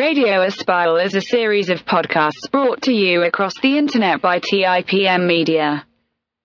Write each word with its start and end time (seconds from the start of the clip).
Radio 0.00 0.40
Aspire 0.40 0.98
is 1.00 1.14
a 1.14 1.20
series 1.20 1.68
of 1.68 1.84
podcasts 1.84 2.50
brought 2.50 2.80
to 2.84 2.90
you 2.90 3.22
across 3.22 3.52
the 3.60 3.76
internet 3.76 4.22
by 4.22 4.40
TIPM 4.40 5.26
Media. 5.26 5.86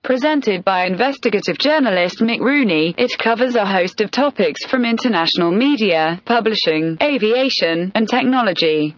Presented 0.04 0.66
by 0.66 0.86
investigative 0.86 1.58
journalist 1.58 2.20
Mick 2.20 2.42
Rooney, 2.42 2.94
it 2.98 3.18
covers 3.18 3.56
a 3.56 3.66
host 3.66 4.02
of 4.02 4.12
topics 4.12 4.66
from 4.66 4.84
international 4.84 5.52
media, 5.52 6.22
publishing, 6.26 6.98
aviation, 7.02 7.94
and 7.96 8.10
technology. 8.10 8.94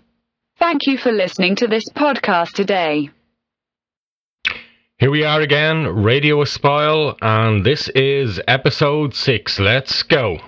Thank 0.58 0.88
you 0.88 0.98
for 0.98 1.12
listening 1.12 1.56
to 1.58 1.68
this 1.68 1.88
podcast 1.96 2.54
today. 2.54 3.12
Here 4.98 5.12
we 5.12 5.24
are 5.24 5.42
again, 5.42 5.86
Radio 5.86 6.42
Aspire, 6.42 7.14
and 7.22 7.64
this 7.64 7.90
is 7.90 8.42
episode 8.48 9.14
6. 9.14 9.60
Let's 9.60 10.02
go. 10.02 10.40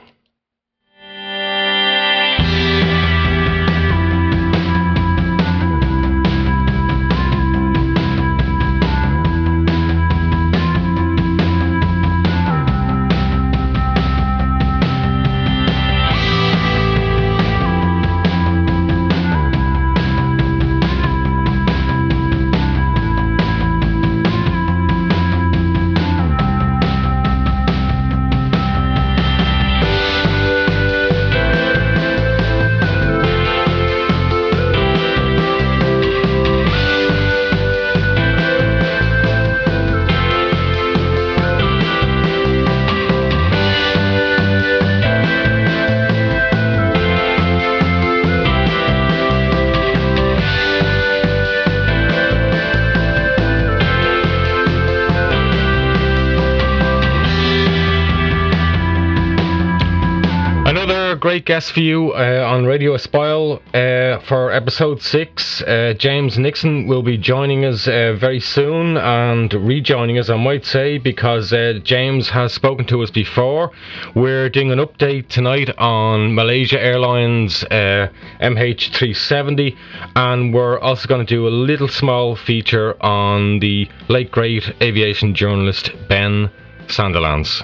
Guest 61.50 61.72
for 61.72 61.80
you 61.80 62.12
uh, 62.12 62.46
on 62.48 62.64
Radio 62.64 62.94
Aspire 62.94 63.58
uh, 63.74 64.20
for 64.28 64.52
episode 64.52 65.02
6. 65.02 65.64
Uh, 65.64 65.96
James 65.98 66.38
Nixon 66.38 66.86
will 66.86 67.02
be 67.02 67.18
joining 67.18 67.66
us 67.66 67.88
uh, 67.88 68.14
very 68.20 68.40
soon 68.40 68.98
and 68.98 69.52
rejoining 69.56 70.20
us, 70.20 70.30
I 70.30 70.36
might 70.36 70.64
say, 70.64 71.00
because 71.00 71.52
uh, 71.52 71.80
James 71.84 72.30
has 72.30 72.54
spoken 72.54 72.86
to 72.86 73.02
us 73.02 73.10
before. 73.10 73.72
We're 74.14 74.50
doing 74.50 74.72
an 74.72 74.78
update 74.78 75.30
tonight 75.30 75.76
on 75.80 76.36
Malaysia 76.36 76.80
Airlines 76.80 77.64
uh, 77.64 78.10
MH370, 78.42 79.76
and 80.16 80.54
we're 80.54 80.78
also 80.78 81.08
going 81.08 81.26
to 81.26 81.34
do 81.36 81.48
a 81.48 81.50
little 81.50 81.88
small 81.88 82.36
feature 82.36 82.96
on 83.04 83.58
the 83.58 83.90
late 84.08 84.30
great 84.30 84.72
aviation 84.84 85.34
journalist 85.34 85.90
Ben 86.08 86.52
Sandilands. 86.86 87.64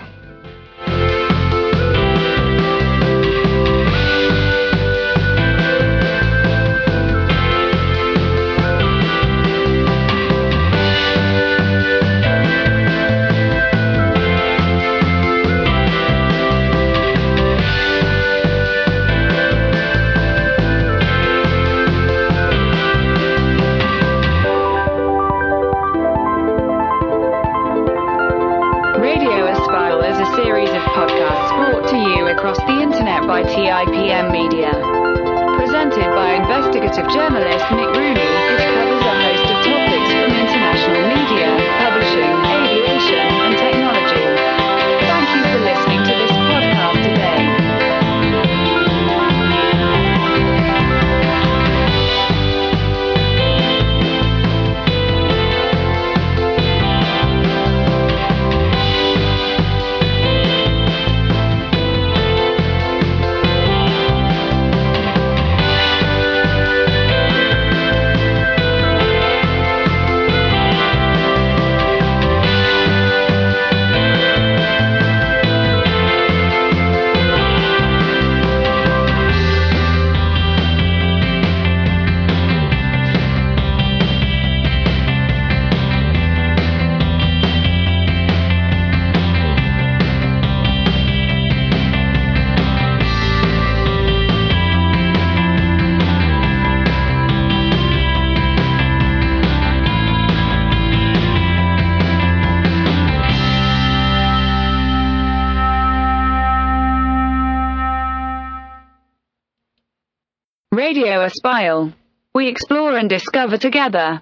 Radio 110.85 111.25
Aspire. 111.25 111.93
We 112.35 112.47
explore 112.47 112.95
and 112.95 113.09
discover 113.09 113.57
together. 113.57 114.21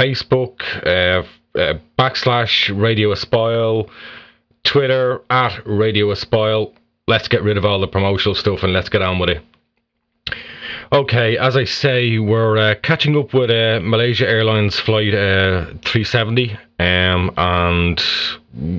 Facebook, 0.00 0.62
uh, 0.84 1.22
uh, 1.56 1.74
backslash 1.96 2.76
Radio 2.76 3.12
Aspire, 3.12 3.84
Twitter 4.64 5.20
at 5.30 5.62
Radio 5.64 6.10
Aspire. 6.10 6.66
Let's 7.06 7.28
get 7.28 7.42
rid 7.42 7.56
of 7.56 7.64
all 7.64 7.80
the 7.80 7.88
promotional 7.88 8.34
stuff 8.34 8.62
and 8.62 8.72
let's 8.72 8.88
get 8.88 9.02
on 9.02 9.18
with 9.18 9.30
it. 9.30 9.42
Okay, 10.92 11.38
as 11.38 11.56
I 11.56 11.66
say, 11.66 12.18
we're 12.18 12.58
uh, 12.58 12.74
catching 12.82 13.16
up 13.16 13.32
with 13.32 13.48
uh, 13.48 13.78
Malaysia 13.80 14.28
Airlines 14.28 14.76
flight 14.80 15.14
uh, 15.14 15.66
370 15.84 16.58
um, 16.80 17.30
and 17.36 18.00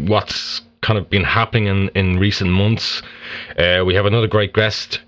what's 0.09 0.61
kind 0.81 0.99
of 0.99 1.09
been 1.09 1.23
happening 1.23 1.67
in, 1.67 1.87
in 1.95 2.19
recent 2.19 2.51
months. 2.51 3.01
Uh, 3.57 3.83
we 3.85 3.95
have 3.95 4.05
another 4.05 4.27
great 4.27 4.53
guest 4.53 4.99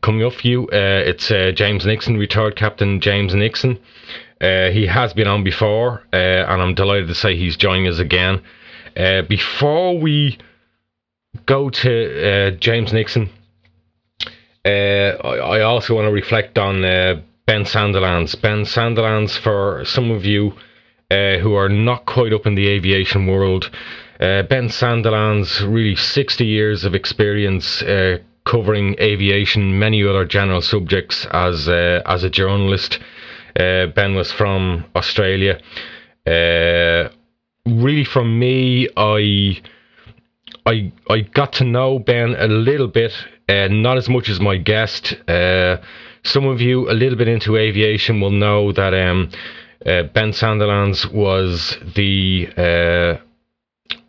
coming 0.00 0.24
up 0.24 0.32
for 0.32 0.48
you. 0.48 0.62
Uh, 0.68 1.02
it's 1.04 1.30
uh, 1.30 1.52
James 1.54 1.84
Nixon, 1.84 2.16
retired 2.16 2.56
Captain 2.56 3.02
James 3.02 3.34
Nixon. 3.34 3.78
He 4.40 4.86
has 4.86 5.12
been 5.12 5.26
on 5.26 5.44
before, 5.44 6.04
and 6.12 6.62
I'm 6.62 6.74
delighted 6.74 7.08
to 7.08 7.14
say 7.14 7.36
he's 7.36 7.58
joining 7.58 7.86
us 7.86 7.98
again. 7.98 8.42
Before 9.28 9.98
we 9.98 10.38
go 11.46 11.70
to 11.70 11.90
uh, 12.28 12.50
James 12.58 12.92
Nixon, 12.92 13.30
uh, 14.64 14.68
I, 14.68 15.58
I 15.58 15.60
also 15.62 15.94
want 15.94 16.06
to 16.06 16.12
reflect 16.12 16.58
on 16.58 16.84
uh, 16.84 17.20
Ben 17.46 17.64
Sandilands. 17.64 18.40
Ben 18.40 18.64
Sandilands, 18.64 19.38
for 19.38 19.84
some 19.84 20.10
of 20.10 20.24
you 20.24 20.52
uh, 21.10 21.38
who 21.38 21.54
are 21.54 21.68
not 21.68 22.06
quite 22.06 22.32
up 22.32 22.46
in 22.46 22.54
the 22.54 22.68
aviation 22.68 23.26
world, 23.26 23.70
Ben 24.18 24.68
Sandilands, 24.68 25.60
really 25.60 25.94
60 25.94 26.44
years 26.44 26.84
of 26.84 26.94
experience 26.94 27.82
covering 28.44 28.94
aviation, 28.98 29.78
many 29.78 30.02
other 30.06 30.24
general 30.24 30.62
subjects 30.62 31.26
as 31.32 31.68
as 31.68 32.24
a 32.24 32.30
journalist. 32.30 32.98
Uh, 33.58 33.86
ben 33.86 34.14
was 34.14 34.30
from 34.32 34.84
Australia. 34.94 35.58
Uh, 36.26 37.08
really, 37.64 38.04
from 38.04 38.38
me, 38.38 38.88
I 38.96 39.62
I 40.66 40.92
I 41.08 41.20
got 41.20 41.52
to 41.54 41.64
know 41.64 41.98
Ben 41.98 42.34
a 42.34 42.48
little 42.48 42.88
bit, 42.88 43.12
uh, 43.48 43.68
not 43.68 43.96
as 43.96 44.08
much 44.08 44.28
as 44.28 44.40
my 44.40 44.56
guest. 44.56 45.14
Uh, 45.28 45.76
some 46.24 46.46
of 46.46 46.60
you 46.60 46.90
a 46.90 46.92
little 46.92 47.16
bit 47.16 47.28
into 47.28 47.56
aviation 47.56 48.20
will 48.20 48.32
know 48.32 48.72
that 48.72 48.92
um, 48.92 49.30
uh, 49.86 50.02
Ben 50.02 50.32
Sandilands 50.32 51.10
was 51.12 51.78
the 51.94 52.48
uh, 52.56 53.16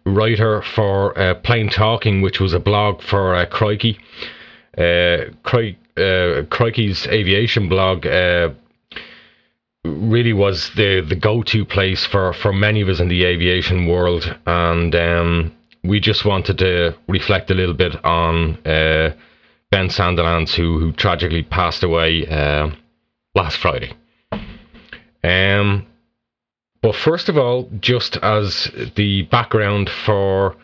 writer 0.10 0.64
for 0.64 1.18
uh, 1.18 1.36
Plane 1.36 1.70
Talking, 1.70 2.22
which 2.22 2.40
was 2.40 2.54
a 2.54 2.60
blog 2.60 3.04
for 3.04 3.36
uh, 3.36 3.46
Crikey. 3.46 4.00
Uh, 4.76 5.26
Cri- 5.44 5.78
Crikey's 6.50 7.08
aviation 7.08 7.68
blog 7.70 8.06
really 9.84 10.34
was 10.34 10.70
the, 10.76 11.02
the 11.08 11.16
go 11.16 11.42
to 11.44 11.66
place 11.66 12.06
for, 12.06 12.34
for 12.34 12.54
many 12.54 12.82
of 12.82 12.90
us 12.90 13.00
in 13.00 13.08
the 13.08 13.24
aviation 13.24 13.88
world. 13.88 14.36
And 14.46 14.94
um, 14.96 15.56
we 15.88 16.00
just 16.00 16.26
wanted 16.26 16.58
to 16.60 16.96
reflect 17.08 17.52
a 17.52 17.54
little 17.54 17.74
bit 17.74 18.04
on 18.04 18.56
uh, 18.66 19.14
Ben 19.72 19.90
Sandilands, 19.90 20.54
who, 20.54 20.80
who 20.80 20.92
tragically 20.92 21.44
passed 21.44 21.84
away 21.84 22.26
uh, 22.28 22.70
last 23.36 23.58
Friday. 23.58 23.94
Um, 25.24 25.86
but 26.82 26.96
first 26.96 27.28
of 27.30 27.38
all, 27.38 27.70
just 27.80 28.18
as 28.18 28.72
the 28.96 29.24
background 29.24 29.90
for 29.90 30.56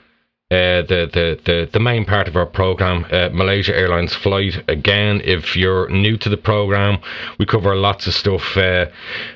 uh, 0.51 0.83
the, 0.83 1.09
the, 1.11 1.39
the, 1.45 1.69
the 1.73 1.79
main 1.79 2.05
part 2.05 2.27
of 2.27 2.35
our 2.35 2.45
program, 2.45 3.05
uh, 3.11 3.29
Malaysia 3.33 3.75
Airlines 3.75 4.13
flight. 4.13 4.63
Again, 4.67 5.19
if 5.23 5.55
you're 5.55 5.89
new 5.89 6.15
to 6.17 6.29
the 6.29 6.37
program, 6.37 6.99
we 7.39 7.47
cover 7.47 7.75
lots 7.75 8.05
of 8.05 8.13
stuff 8.13 8.55
uh, 8.55 8.85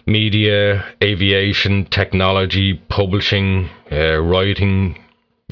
media, 0.05 0.85
aviation, 1.03 1.85
technology, 1.85 2.75
publishing, 2.89 3.67
uh, 3.91 4.21
writing, 4.21 4.95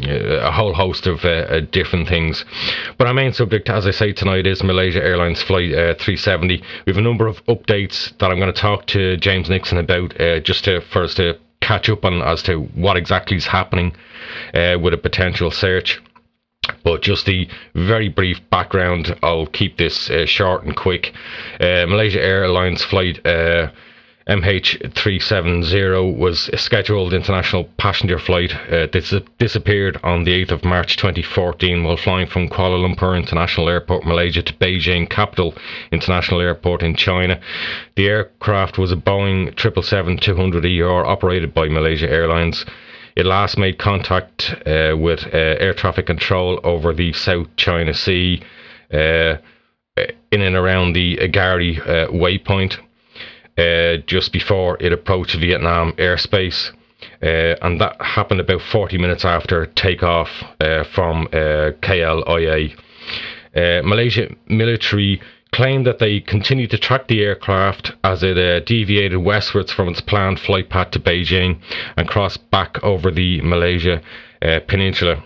a 0.04 0.52
whole 0.52 0.74
host 0.74 1.08
of 1.08 1.24
uh, 1.24 1.30
uh, 1.30 1.60
different 1.72 2.08
things. 2.08 2.44
But 2.98 3.08
our 3.08 3.14
main 3.14 3.32
subject, 3.32 3.70
as 3.70 3.88
I 3.88 3.92
say 3.92 4.12
tonight, 4.12 4.46
is 4.46 4.62
Malaysia 4.62 5.02
Airlines 5.02 5.42
Flight 5.42 5.72
uh, 5.72 5.96
370. 5.96 6.62
We 6.86 6.92
have 6.92 6.98
a 6.98 7.02
number 7.02 7.28
of 7.28 7.44
updates 7.46 8.18
that 8.18 8.30
I'm 8.30 8.38
going 8.38 8.54
to 8.54 8.60
talk 8.60 8.88
to 8.88 9.16
James 9.18 9.50
Nixon 9.50 9.78
about, 9.78 10.20
uh, 10.20 10.42
just 10.42 10.66
to 10.66 10.82
us 11.02 11.16
to 11.16 11.40
catch 11.62 11.90
up 11.90 12.04
on 12.04 12.22
as 12.22 12.44
to 12.44 12.64
what 12.76 12.98
exactly 12.98 13.38
is 13.38 13.48
happening 13.48 13.96
uh, 14.54 14.78
with 14.82 14.94
a 14.94 14.98
potential 14.98 15.50
search. 15.50 16.02
But 16.84 17.02
just 17.02 17.26
the 17.26 17.48
very 17.76 18.10
brief 18.10 18.42
background, 18.50 19.18
I'll 19.24 19.46
keep 19.46 19.78
this 19.78 20.10
short 20.26 20.64
and 20.64 20.76
quick. 20.76 21.14
Malaysia 21.60 22.20
Airlines 22.22 22.84
Flight 22.84 23.20
MH370 24.28 26.18
was 26.18 26.50
a 26.52 26.58
scheduled 26.58 27.14
international 27.14 27.66
passenger 27.78 28.18
flight. 28.18 28.52
Uh, 28.72 28.88
this 28.92 29.14
disappeared 29.38 30.00
on 30.04 30.24
the 30.24 30.46
8th 30.46 30.52
of 30.52 30.66
March 30.66 30.98
2014 30.98 31.84
while 31.84 31.96
flying 31.96 32.26
from 32.26 32.50
Kuala 32.50 32.80
Lumpur 32.80 33.16
International 33.16 33.70
Airport, 33.70 34.04
Malaysia 34.04 34.42
to 34.42 34.54
Beijing 34.54 35.08
Capital 35.08 35.54
International 35.92 36.42
Airport 36.42 36.82
in 36.82 36.96
China. 36.96 37.40
The 37.96 38.08
aircraft 38.08 38.80
was 38.80 38.92
a 38.92 38.96
Boeing 38.96 39.54
777-200ER 39.56 41.06
operated 41.06 41.54
by 41.54 41.70
Malaysia 41.70 42.10
Airlines. 42.10 42.66
It 43.16 43.28
last 43.28 43.60
made 43.60 43.78
contact 43.78 44.56
uh, 44.66 44.96
with 44.98 45.24
uh, 45.28 45.38
air 45.38 45.76
traffic 45.76 46.08
control 46.08 46.60
over 46.64 46.94
the 46.94 47.14
South 47.14 47.48
China 47.58 47.94
Sea 47.94 48.42
uh, 48.92 49.36
in 50.32 50.42
and 50.42 50.56
around 50.56 50.94
the 50.94 51.18
Igari 51.18 51.80
uh, 51.80 52.08
waypoint 52.08 52.80
uh, 53.58 53.98
just 54.06 54.32
before 54.32 54.78
it 54.80 54.92
approached 54.92 55.36
Vietnam 55.36 55.94
airspace. 55.94 56.72
Uh, 57.22 57.56
and 57.62 57.80
that 57.80 57.96
happened 58.02 58.40
about 58.40 58.62
40 58.62 58.98
minutes 58.98 59.26
after 59.26 59.66
takeoff 59.66 60.30
uh, 60.60 60.84
from 60.84 61.28
uh, 61.28 61.72
KLIA. 61.82 62.76
Uh, 63.56 63.82
Malaysia 63.84 64.28
military 64.48 65.22
claimed 65.52 65.86
that 65.88 66.00
they 66.00 66.20
continued 66.20 66.70
to 66.70 66.78
track 66.78 67.08
the 67.08 67.22
aircraft 67.22 67.94
as 68.04 68.22
it 68.24 68.38
uh, 68.38 68.60
deviated 68.62 69.20
westwards 69.20 69.72
from 69.72 69.88
its 69.88 70.02
planned 70.02 70.40
flight 70.40 70.70
path 70.70 70.92
to 70.92 71.00
Beijing 71.00 71.60
and 71.96 72.10
crossed 72.10 72.50
back 72.52 72.84
over 72.84 73.10
the 73.10 73.40
Malaysia 73.42 74.02
peninsula. 74.68 75.24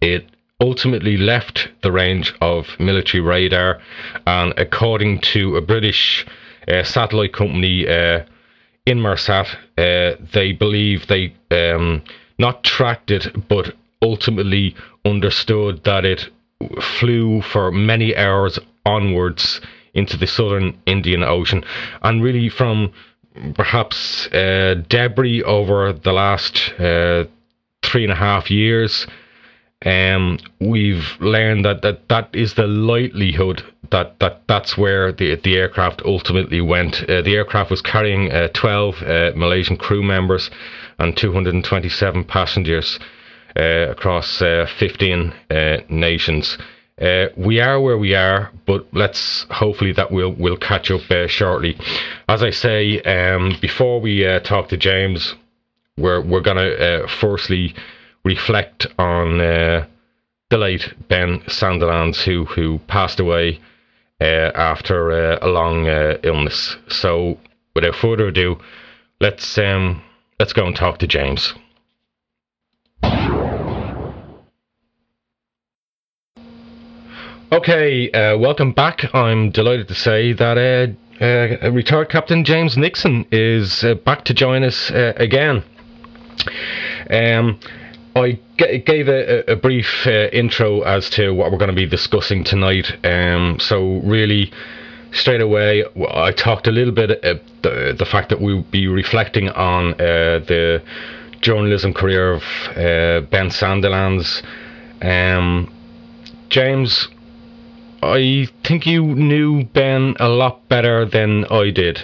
It 0.00 0.24
ultimately 0.60 1.16
left 1.16 1.68
the 1.82 1.92
range 1.92 2.34
of 2.40 2.66
military 2.80 3.20
radar, 3.20 3.80
and 4.26 4.54
according 4.56 5.20
to 5.20 5.56
a 5.56 5.60
British 5.60 6.24
uh, 6.26 6.30
satellite 6.84 7.32
company 7.32 7.86
uh, 7.86 8.24
Inmarsat, 8.86 9.48
uh, 9.78 10.16
they 10.32 10.52
believe 10.52 11.06
they 11.06 11.34
um, 11.50 12.02
not 12.38 12.62
tracked 12.62 13.10
it, 13.10 13.48
but 13.48 13.74
ultimately 14.02 14.74
understood 15.04 15.82
that 15.84 16.04
it 16.04 16.28
flew 16.80 17.42
for 17.42 17.72
many 17.72 18.16
hours 18.16 18.58
onwards 18.84 19.60
into 19.94 20.16
the 20.16 20.26
southern 20.26 20.78
Indian 20.86 21.22
Ocean, 21.22 21.64
and 22.02 22.22
really 22.22 22.48
from 22.48 22.92
perhaps 23.54 24.26
uh, 24.28 24.74
debris 24.88 25.42
over 25.42 25.92
the 25.92 26.12
last 26.12 26.72
uh, 26.78 27.24
three 27.82 28.04
and 28.04 28.12
a 28.12 28.16
half 28.16 28.50
years. 28.50 29.06
Um, 29.86 30.40
we've 30.60 31.16
learned 31.20 31.64
that, 31.64 31.82
that 31.82 32.08
that 32.08 32.28
is 32.32 32.54
the 32.54 32.66
likelihood 32.66 33.62
that, 33.90 34.18
that 34.18 34.42
that's 34.48 34.76
where 34.76 35.12
the 35.12 35.36
the 35.36 35.56
aircraft 35.56 36.02
ultimately 36.04 36.60
went. 36.60 37.08
Uh, 37.08 37.22
the 37.22 37.36
aircraft 37.36 37.70
was 37.70 37.82
carrying 37.82 38.32
uh, 38.32 38.48
12 38.48 39.02
uh, 39.02 39.30
Malaysian 39.36 39.76
crew 39.76 40.02
members 40.02 40.50
and 40.98 41.16
227 41.16 42.24
passengers 42.24 42.98
uh, 43.56 43.90
across 43.90 44.42
uh, 44.42 44.66
15 44.76 45.32
uh, 45.50 45.76
nations. 45.88 46.58
we 47.36 47.60
are 47.60 47.80
where 47.80 47.98
we 47.98 48.14
are, 48.14 48.50
but 48.66 48.86
let's 48.92 49.46
hopefully 49.50 49.92
that 49.92 50.10
we'll 50.10 50.32
we'll 50.32 50.56
catch 50.56 50.90
up 50.90 51.02
shortly. 51.28 51.76
As 52.28 52.42
I 52.42 52.50
say, 52.50 53.00
um, 53.02 53.56
before 53.60 54.00
we 54.00 54.24
talk 54.40 54.68
to 54.70 54.76
James, 54.76 55.36
we're 55.96 56.22
we're 56.22 56.40
gonna 56.40 57.06
firstly 57.06 57.74
reflect 58.26 58.88
on 58.98 59.38
the 59.38 59.86
late 60.56 60.92
Ben 61.08 61.40
Sandilands, 61.46 62.22
who 62.24 62.44
who 62.44 62.78
passed 62.88 63.20
away 63.20 63.60
uh, 64.20 64.50
after 64.54 65.12
uh, 65.12 65.38
a 65.42 65.48
long 65.48 65.88
uh, 65.88 66.18
illness. 66.22 66.76
So, 66.88 67.38
without 67.74 67.94
further 67.94 68.28
ado, 68.28 68.58
let's 69.20 69.58
um, 69.58 70.02
let's 70.40 70.52
go 70.52 70.66
and 70.66 70.74
talk 70.74 70.98
to 70.98 71.06
James. 71.06 71.54
Okay, 77.52 78.10
uh, 78.10 78.36
welcome 78.38 78.72
back. 78.72 79.14
I'm 79.14 79.50
delighted 79.50 79.86
to 79.88 79.94
say 79.94 80.32
that 80.32 80.58
uh, 80.58 81.24
uh, 81.24 81.70
retired 81.70 82.08
Captain 82.08 82.44
James 82.44 82.76
Nixon 82.76 83.24
is 83.30 83.84
back 84.04 84.24
to 84.24 84.34
join 84.34 84.64
us 84.64 84.90
again. 84.92 85.62
Um, 87.08 87.60
I 88.16 88.38
g- 88.58 88.78
gave 88.78 89.08
a, 89.08 89.52
a 89.52 89.56
brief 89.56 90.06
uh, 90.06 90.28
intro 90.32 90.80
as 90.82 91.10
to 91.10 91.32
what 91.32 91.52
we're 91.52 91.58
going 91.58 91.70
to 91.70 91.76
be 91.76 91.86
discussing 91.86 92.44
tonight. 92.44 92.90
Um, 93.04 93.58
so 93.60 94.00
really, 94.04 94.50
straight 95.12 95.42
away, 95.42 95.84
I 96.12 96.32
talked 96.32 96.66
a 96.66 96.72
little 96.72 96.94
bit 96.94 97.10
uh, 97.22 97.34
the 97.62 97.94
the 97.98 98.06
fact 98.06 98.30
that 98.30 98.40
we'll 98.40 98.62
be 98.62 98.88
reflecting 98.88 99.50
on 99.50 99.92
uh, 99.94 100.40
the 100.48 100.82
journalism 101.42 101.92
career 101.92 102.32
of 102.32 102.42
uh, 102.70 103.20
Ben 103.30 103.50
Sandilands. 103.50 104.42
Um, 105.02 105.70
James, 106.48 107.08
I 108.02 108.48
think 108.64 108.86
you 108.86 109.02
knew 109.04 109.64
Ben 109.64 110.14
a 110.18 110.28
lot 110.28 110.66
better 110.70 111.04
than 111.04 111.44
I 111.50 111.70
did. 111.70 112.02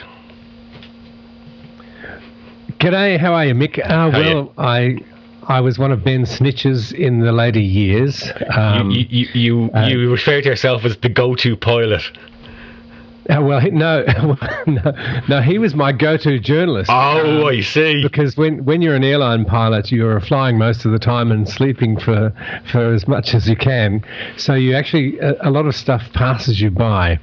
G'day, 2.79 3.19
how 3.19 3.33
are 3.33 3.47
you, 3.47 3.55
Mick? 3.55 3.79
Uh, 3.79 4.11
well, 4.13 4.53
I 4.59 4.99
I 5.49 5.61
was 5.61 5.79
one 5.79 5.93
of 5.93 6.05
Ben's 6.05 6.39
snitches 6.39 6.93
in 6.93 7.21
the 7.21 7.33
later 7.33 7.61
years. 7.61 8.31
Um, 8.55 8.91
you 8.91 9.07
you 9.09 9.29
you, 9.35 9.71
uh, 9.75 9.87
you 9.87 10.11
refer 10.11 10.41
to 10.41 10.49
yourself 10.49 10.85
as 10.85 10.97
the 10.99 11.09
go-to 11.09 11.57
pilot. 11.57 12.03
Uh, 13.31 13.41
well, 13.43 13.61
no, 13.71 14.05
no, 14.67 15.23
no, 15.29 15.41
he 15.41 15.59
was 15.59 15.75
my 15.75 15.93
go-to 15.93 16.39
journalist. 16.39 16.91
Oh, 16.91 17.41
um, 17.41 17.45
I 17.47 17.61
see. 17.61 18.03
Because 18.03 18.37
when, 18.37 18.65
when 18.65 18.83
you're 18.83 18.95
an 18.95 19.05
airline 19.05 19.45
pilot, 19.45 19.91
you're 19.93 20.21
flying 20.21 20.59
most 20.59 20.85
of 20.85 20.93
the 20.93 20.99
time 20.99 21.31
and 21.31 21.49
sleeping 21.49 21.99
for 21.99 22.33
for 22.71 22.93
as 22.93 23.07
much 23.07 23.35
as 23.35 23.49
you 23.49 23.57
can. 23.57 24.05
So 24.37 24.55
you 24.55 24.75
actually 24.75 25.19
a, 25.19 25.49
a 25.49 25.51
lot 25.51 25.67
of 25.67 25.75
stuff 25.75 26.03
passes 26.13 26.61
you 26.61 26.71
by, 26.71 27.19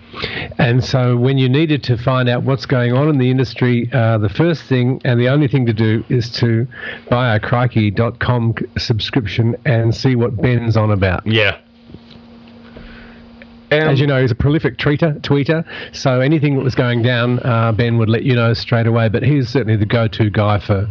and 0.57 0.83
so 0.83 1.17
when 1.17 1.37
you 1.37 1.49
needed 1.49 1.83
to 1.83 1.97
find 1.97 2.29
out 2.29 2.43
what's 2.43 2.65
going 2.65 2.93
on 2.93 3.09
in 3.09 3.17
the 3.17 3.29
industry, 3.29 3.89
uh, 3.93 4.17
the 4.17 4.29
first 4.29 4.63
thing 4.63 5.01
and 5.03 5.19
the 5.19 5.29
only 5.29 5.47
thing 5.47 5.65
to 5.65 5.73
do 5.73 6.03
is 6.09 6.29
to 6.31 6.67
buy 7.09 7.35
a 7.35 7.39
Crikey.com 7.39 8.55
subscription 8.77 9.55
and 9.65 9.93
see 9.95 10.15
what 10.15 10.35
Ben's 10.35 10.77
on 10.77 10.91
about. 10.91 11.25
Yeah. 11.25 11.59
Um, 13.71 13.79
As 13.81 13.99
you 13.99 14.07
know, 14.07 14.19
he's 14.19 14.31
a 14.31 14.35
prolific 14.35 14.77
tweeter, 14.77 15.19
tweeter. 15.21 15.63
So 15.95 16.21
anything 16.21 16.55
that 16.55 16.63
was 16.63 16.73
going 16.73 17.03
down, 17.03 17.39
uh, 17.39 17.71
Ben 17.71 17.97
would 17.99 18.09
let 18.09 18.23
you 18.23 18.33
know 18.33 18.53
straight 18.53 18.87
away. 18.87 19.09
But 19.09 19.23
he's 19.23 19.47
certainly 19.49 19.75
the 19.75 19.85
go-to 19.85 20.29
guy 20.31 20.59
for 20.59 20.87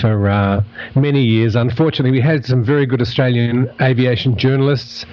for 0.00 0.28
uh, 0.28 0.62
many 0.94 1.22
years. 1.22 1.56
Unfortunately, 1.56 2.12
we 2.12 2.20
had 2.20 2.44
some 2.44 2.64
very 2.64 2.86
good 2.86 3.00
Australian 3.00 3.68
aviation 3.80 4.36
journalists. 4.36 5.04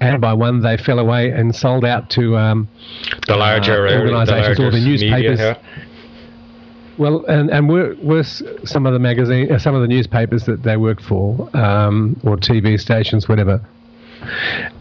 And 0.00 0.20
by 0.20 0.32
one, 0.32 0.60
they 0.60 0.76
fell 0.76 1.00
away 1.00 1.30
and 1.30 1.54
sold 1.54 1.84
out 1.84 2.08
to 2.10 2.36
um, 2.36 2.68
the 3.26 3.36
larger 3.36 3.88
uh, 3.88 3.94
uh, 3.94 4.00
organisations 4.00 4.60
or 4.60 4.70
the 4.70 4.78
newspapers. 4.78 5.38
Media, 5.40 5.60
Well, 6.98 7.24
and 7.26 7.50
and 7.50 7.68
were, 7.68 7.96
were 8.00 8.22
some 8.22 8.86
of 8.86 8.92
the 8.92 9.00
magazine, 9.00 9.50
uh, 9.50 9.58
some 9.58 9.74
of 9.74 9.82
the 9.82 9.88
newspapers 9.88 10.44
that 10.44 10.62
they 10.62 10.76
work 10.76 11.00
for, 11.00 11.50
um, 11.56 12.16
or 12.22 12.36
TV 12.36 12.78
stations, 12.78 13.28
whatever, 13.28 13.60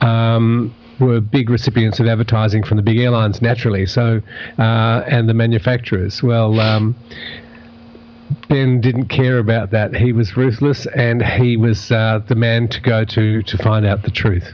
um, 0.01 0.73
were 0.99 1.19
big 1.19 1.49
recipients 1.49 1.99
of 1.99 2.07
advertising 2.07 2.63
from 2.63 2.77
the 2.77 2.83
big 2.83 2.97
airlines, 2.97 3.41
naturally. 3.41 3.85
So, 3.85 4.21
uh, 4.57 5.03
and 5.07 5.29
the 5.29 5.33
manufacturers. 5.33 6.23
Well. 6.23 6.59
Um, 6.59 6.95
Ben 8.49 8.81
didn't 8.81 9.07
care 9.07 9.39
about 9.39 9.71
that. 9.71 9.95
He 9.95 10.11
was 10.11 10.35
ruthless, 10.35 10.85
and 10.87 11.23
he 11.23 11.55
was 11.55 11.91
uh, 11.91 12.19
the 12.27 12.35
man 12.35 12.67
to 12.69 12.81
go 12.81 13.05
to 13.05 13.41
to 13.41 13.57
find 13.57 13.85
out 13.85 14.03
the 14.03 14.11
truth. 14.11 14.53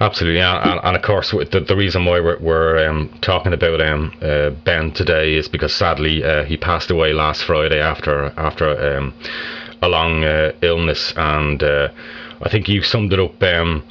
Absolutely, 0.00 0.40
and, 0.40 0.80
and 0.82 0.96
of 0.96 1.02
course, 1.02 1.30
the, 1.30 1.64
the 1.66 1.76
reason 1.76 2.04
why 2.04 2.20
we're, 2.20 2.38
we're 2.38 2.88
um, 2.88 3.10
talking 3.20 3.52
about 3.52 3.80
um, 3.80 4.16
uh, 4.22 4.50
Ben 4.50 4.92
today 4.92 5.34
is 5.34 5.48
because 5.48 5.74
sadly 5.74 6.24
uh, 6.24 6.44
he 6.44 6.56
passed 6.56 6.90
away 6.90 7.12
last 7.12 7.44
Friday 7.44 7.78
after 7.78 8.32
after 8.38 8.96
um, 8.96 9.14
a 9.82 9.88
long 9.88 10.24
uh, 10.24 10.52
illness, 10.62 11.12
and 11.16 11.62
uh, 11.62 11.88
I 12.42 12.48
think 12.48 12.68
you 12.68 12.82
summed 12.82 13.12
it 13.12 13.20
up 13.20 13.42
um, 13.42 13.82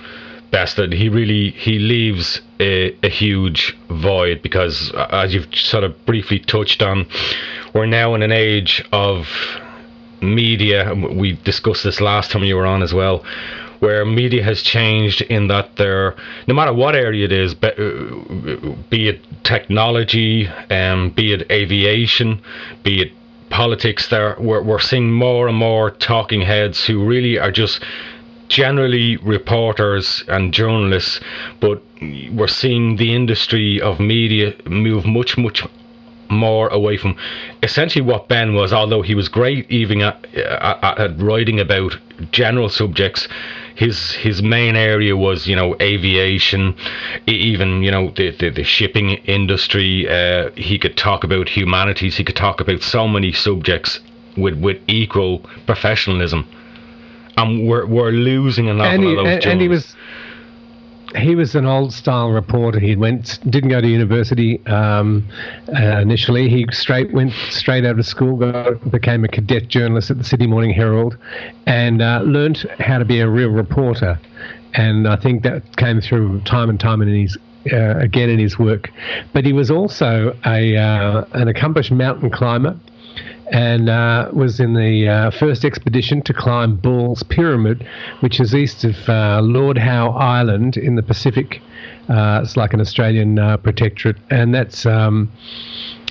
best 0.51 0.77
that 0.77 0.94
he 0.94 1.10
really 1.10 1.51
he 1.51 1.80
leaves 1.80 2.42
a, 2.60 2.96
a 3.04 3.10
huge 3.10 3.77
void 3.89 4.42
because, 4.42 4.92
as 5.12 5.34
you've 5.34 5.54
sort 5.56 5.84
of 5.84 6.06
briefly 6.06 6.39
touched 6.39 6.82
on, 6.82 7.08
we're 7.74 7.86
now 7.86 8.16
in 8.16 8.24
an 8.24 8.32
age 8.32 8.84
of 8.92 9.27
media. 10.22 10.94
We 10.94 11.34
discussed 11.34 11.84
this 11.84 12.01
last 12.01 12.32
time 12.32 12.44
you 12.44 12.56
were 12.56 12.66
on 12.66 12.82
as 12.82 12.94
well, 12.94 13.25
where 13.80 14.06
media 14.06 14.44
has 14.44 14.62
changed 14.62 15.22
in 15.22 15.48
that 15.48 15.75
they're 15.75 16.16
no 16.48 16.54
matter 16.54 16.74
what 16.74 16.96
area 16.96 17.25
it 17.25 17.32
is, 17.32 17.54
be, 17.54 17.68
uh, 17.68 18.75
be 18.89 19.10
it 19.10 19.22
technology, 19.44 20.48
um, 20.70 21.12
be 21.12 21.34
it 21.34 21.50
aviation, 21.51 22.42
be 22.84 23.01
it 23.01 23.12
politics, 23.50 24.10
there 24.10 24.36
we're, 24.39 24.62
we're 24.62 24.80
seeing 24.80 25.12
more 25.12 25.48
and 25.48 25.58
more 25.58 25.92
talking 25.92 26.42
heads 26.42 26.86
who 26.86 27.04
really 27.06 27.39
are 27.39 27.51
just 27.51 27.84
generally 28.50 29.18
reporters 29.18 30.24
and 30.27 30.54
journalists, 30.54 31.20
but 31.60 31.82
we're 32.32 32.48
seeing 32.48 32.96
the 32.98 33.13
industry 33.13 33.82
of 33.82 34.00
media 34.00 34.54
move 34.66 35.06
much, 35.06 35.38
much 35.38 35.63
more 36.30 36.68
away 36.70 36.98
from 36.98 37.16
essentially 37.63 38.04
what 38.04 38.27
Ben 38.27 38.54
was, 38.54 38.74
although 38.74 39.01
he 39.01 39.16
was 39.16 39.30
great 39.30 39.70
even 39.72 40.01
at, 40.01 40.25
at, 40.36 41.20
writing 41.20 41.60
about 41.60 41.98
general 42.32 42.70
subjects. 42.70 43.27
His 43.75 44.13
his 44.13 44.42
main 44.42 44.75
area 44.75 45.16
was 45.16 45.48
you 45.48 45.56
know 45.56 45.75
aviation, 45.80 46.75
even 47.27 47.84
you 47.84 47.92
know 47.92 48.12
the 48.16 48.32
the, 48.32 48.50
the 48.50 48.63
shipping 48.63 49.12
industry. 49.25 50.10
Uh, 50.10 50.50
he 50.56 50.80
could 50.80 50.98
talk 50.98 51.24
about 51.24 51.48
humanities. 51.48 52.18
He 52.18 52.24
could 52.24 52.36
talk 52.36 52.60
about 52.60 52.82
so 52.82 53.08
many 53.08 53.32
subjects 53.32 54.00
with 54.36 54.56
with 54.56 54.82
equal 54.88 55.39
professionalism. 55.66 56.48
And 57.38 57.67
we're 57.67 57.86
we're 57.86 58.12
losing 58.12 58.67
an 58.67 58.82
awful 58.82 58.94
and 58.94 59.03
he, 59.03 59.10
lot 59.10 59.20
of 59.20 59.25
those 59.25 59.34
and, 59.46 59.46
and 59.46 59.62
he 59.62 59.67
was 59.67 59.96
he 61.15 61.36
was 61.36 61.56
an 61.56 61.65
old 61.65 61.94
style 61.94 62.32
reporter. 62.32 62.79
He 62.79 62.96
went 62.96 63.39
didn't 63.50 63.70
go 63.70 63.79
to 63.79 63.88
university 63.88 64.65
um, 64.67 65.27
uh, 65.74 66.00
initially. 66.00 66.50
He 66.50 66.65
straight 66.72 67.13
went 67.13 67.34
straight 67.50 67.86
out 67.86 67.98
of 67.98 68.06
school, 68.06 68.38
got, 68.38 68.91
became 68.91 69.24
a 69.24 69.27
cadet 69.27 69.67
journalist 69.67 70.12
at 70.12 70.17
the 70.17 70.24
Sydney 70.24 70.48
Morning 70.48 70.72
Herald, 70.72 71.17
and 71.65 72.01
uh, 72.01 72.22
learnt 72.25 72.65
how 72.79 72.98
to 72.98 73.06
be 73.06 73.20
a 73.20 73.29
real 73.29 73.50
reporter. 73.50 74.20
And 74.74 75.08
I 75.08 75.15
think 75.15 75.44
that 75.44 75.77
came 75.77 76.01
through 76.01 76.41
time 76.41 76.70
and 76.70 76.79
time 76.79 77.01
in 77.01 77.10
his. 77.10 77.38
Uh, 77.74 77.98
again 77.98 78.29
in 78.29 78.39
his 78.39 78.58
work, 78.58 78.89
but 79.34 79.44
he 79.44 79.51
was 79.51 79.70
also 79.70 80.34
a 80.46 80.77
uh, 80.77 81.25
an 81.34 81.50
accomplished 81.50 81.91
mountain 81.91 82.29
climber, 82.29 82.79
and 83.51 83.89
uh, 83.89 84.30
was 84.34 84.60
in 84.60 84.74
the 84.74 85.08
uh, 85.08 85.32
first 85.32 85.63
expedition 85.63 86.22
to 86.24 86.34
climb 86.34 86.75
Ball's 86.75 87.24
Pyramid, 87.24 87.88
which 88.20 88.39
is 88.39 88.54
east 88.54 88.84
of 88.84 88.96
uh, 89.10 89.42
Lord 89.42 89.77
Howe 89.77 90.12
Island 90.12 90.77
in 90.77 90.96
the 90.96 91.04
Pacific. 91.04 91.62
Uh, 92.10 92.42
it's 92.44 92.58
like 92.58 92.74
an 92.74 92.82
Australian 92.82 93.39
uh, 93.39 93.58
protectorate, 93.58 94.18
and 94.30 94.54
that's 94.54 94.86
um, 94.86 95.32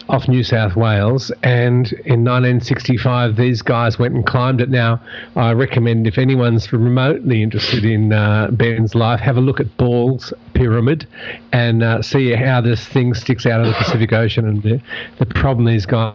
off 0.08 0.28
New 0.28 0.42
South 0.42 0.76
Wales. 0.76 1.30
And 1.42 1.92
in 2.04 2.24
1965, 2.24 3.36
these 3.36 3.60
guys 3.60 3.98
went 3.98 4.14
and 4.14 4.24
climbed 4.24 4.60
it. 4.60 4.70
Now, 4.70 5.00
I 5.34 5.52
recommend 5.52 6.06
if 6.06 6.16
anyone's 6.16 6.72
remotely 6.72 7.42
interested 7.42 7.84
in 7.84 8.12
uh, 8.12 8.48
Ben's 8.50 8.94
life, 8.94 9.20
have 9.20 9.36
a 9.36 9.40
look 9.40 9.60
at 9.60 9.76
Ball's 9.76 10.32
Pyramid 10.54 11.06
and 11.52 12.04
see 12.04 12.32
how 12.32 12.60
this 12.60 12.86
thing 12.86 13.14
sticks 13.14 13.46
out 13.46 13.60
of 13.60 13.66
the 13.66 13.74
Pacific 13.74 14.12
Ocean 14.12 14.46
and 14.46 14.62
the, 14.62 14.80
the 15.18 15.26
problem 15.26 15.66
these 15.66 15.86
guys 15.86 16.14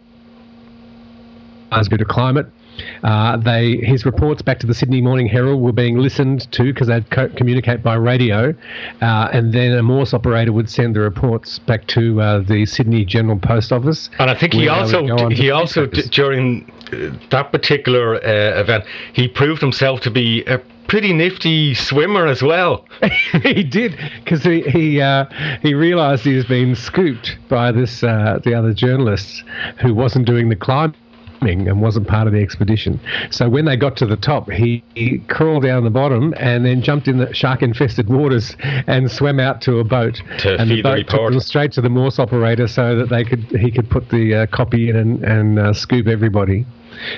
guys 1.71 1.87
go 1.87 1.97
to 1.97 2.05
climate. 2.05 2.47
Uh, 3.03 3.37
they 3.37 3.77
his 3.77 4.05
reports 4.05 4.41
back 4.41 4.59
to 4.59 4.67
the 4.67 4.73
Sydney 4.73 5.01
Morning 5.01 5.27
Herald 5.27 5.61
were 5.61 5.71
being 5.71 5.97
listened 5.97 6.51
to 6.51 6.63
because 6.63 6.87
they'd 6.87 7.09
co- 7.09 7.29
communicate 7.29 7.83
by 7.83 7.95
radio, 7.95 8.53
uh, 9.01 9.29
and 9.33 9.53
then 9.53 9.73
a 9.73 9.83
Morse 9.83 10.13
operator 10.13 10.51
would 10.51 10.69
send 10.69 10.95
the 10.95 10.99
reports 11.01 11.59
back 11.59 11.85
to 11.87 12.21
uh, 12.21 12.39
the 12.39 12.65
Sydney 12.65 13.05
General 13.05 13.37
Post 13.37 13.71
Office. 13.71 14.09
And 14.19 14.29
I 14.29 14.35
think 14.35 14.53
he 14.53 14.67
where 14.67 14.85
they 14.87 15.01
would 15.01 15.11
also 15.11 15.29
he 15.29 15.51
also 15.51 15.85
d- 15.85 16.03
during 16.11 16.71
uh, 16.93 17.15
that 17.29 17.51
particular 17.51 18.15
uh, 18.15 18.59
event 18.59 18.85
he 19.13 19.27
proved 19.27 19.61
himself 19.61 19.99
to 20.01 20.11
be 20.11 20.43
a 20.45 20.59
pretty 20.87 21.13
nifty 21.13 21.73
swimmer 21.73 22.25
as 22.25 22.41
well. 22.41 22.85
he 23.43 23.63
did 23.63 23.97
because 24.23 24.43
he 24.43 24.61
he 24.61 25.01
uh, 25.01 25.25
he 25.61 25.73
realised 25.73 26.23
he 26.23 26.35
was 26.35 26.45
being 26.45 26.73
scooped 26.73 27.37
by 27.49 27.71
this 27.71 28.01
uh, 28.01 28.39
the 28.43 28.53
other 28.53 28.73
journalists 28.73 29.43
who 29.81 29.93
wasn't 29.93 30.25
doing 30.25 30.49
the 30.49 30.55
climbing 30.55 30.95
and 31.41 31.81
wasn't 31.81 32.07
part 32.07 32.27
of 32.27 32.33
the 32.33 32.39
expedition. 32.39 32.99
So 33.31 33.49
when 33.49 33.65
they 33.65 33.75
got 33.75 33.97
to 33.97 34.05
the 34.05 34.17
top, 34.17 34.49
he, 34.49 34.83
he 34.95 35.19
crawled 35.27 35.63
down 35.63 35.83
the 35.83 35.89
bottom 35.89 36.33
and 36.37 36.65
then 36.65 36.81
jumped 36.81 37.07
in 37.07 37.17
the 37.17 37.33
shark-infested 37.33 38.09
waters 38.09 38.55
and 38.61 39.09
swam 39.09 39.39
out 39.39 39.61
to 39.61 39.79
a 39.79 39.83
boat. 39.83 40.21
To 40.39 40.57
and 40.57 40.69
feed 40.69 40.69
the 40.69 40.75
the 40.77 40.81
boat 40.83 40.97
took 40.97 41.13
report. 41.13 41.33
them 41.33 41.39
straight 41.41 41.71
to 41.73 41.81
the 41.81 41.89
Morse 41.89 42.19
operator 42.19 42.67
so 42.67 42.95
that 42.95 43.09
they 43.09 43.23
could 43.23 43.43
he 43.59 43.71
could 43.71 43.89
put 43.89 44.09
the 44.09 44.35
uh, 44.35 44.45
copy 44.47 44.89
in 44.89 44.95
and, 44.95 45.23
and 45.23 45.59
uh, 45.59 45.73
scoop 45.73 46.07
everybody. 46.07 46.65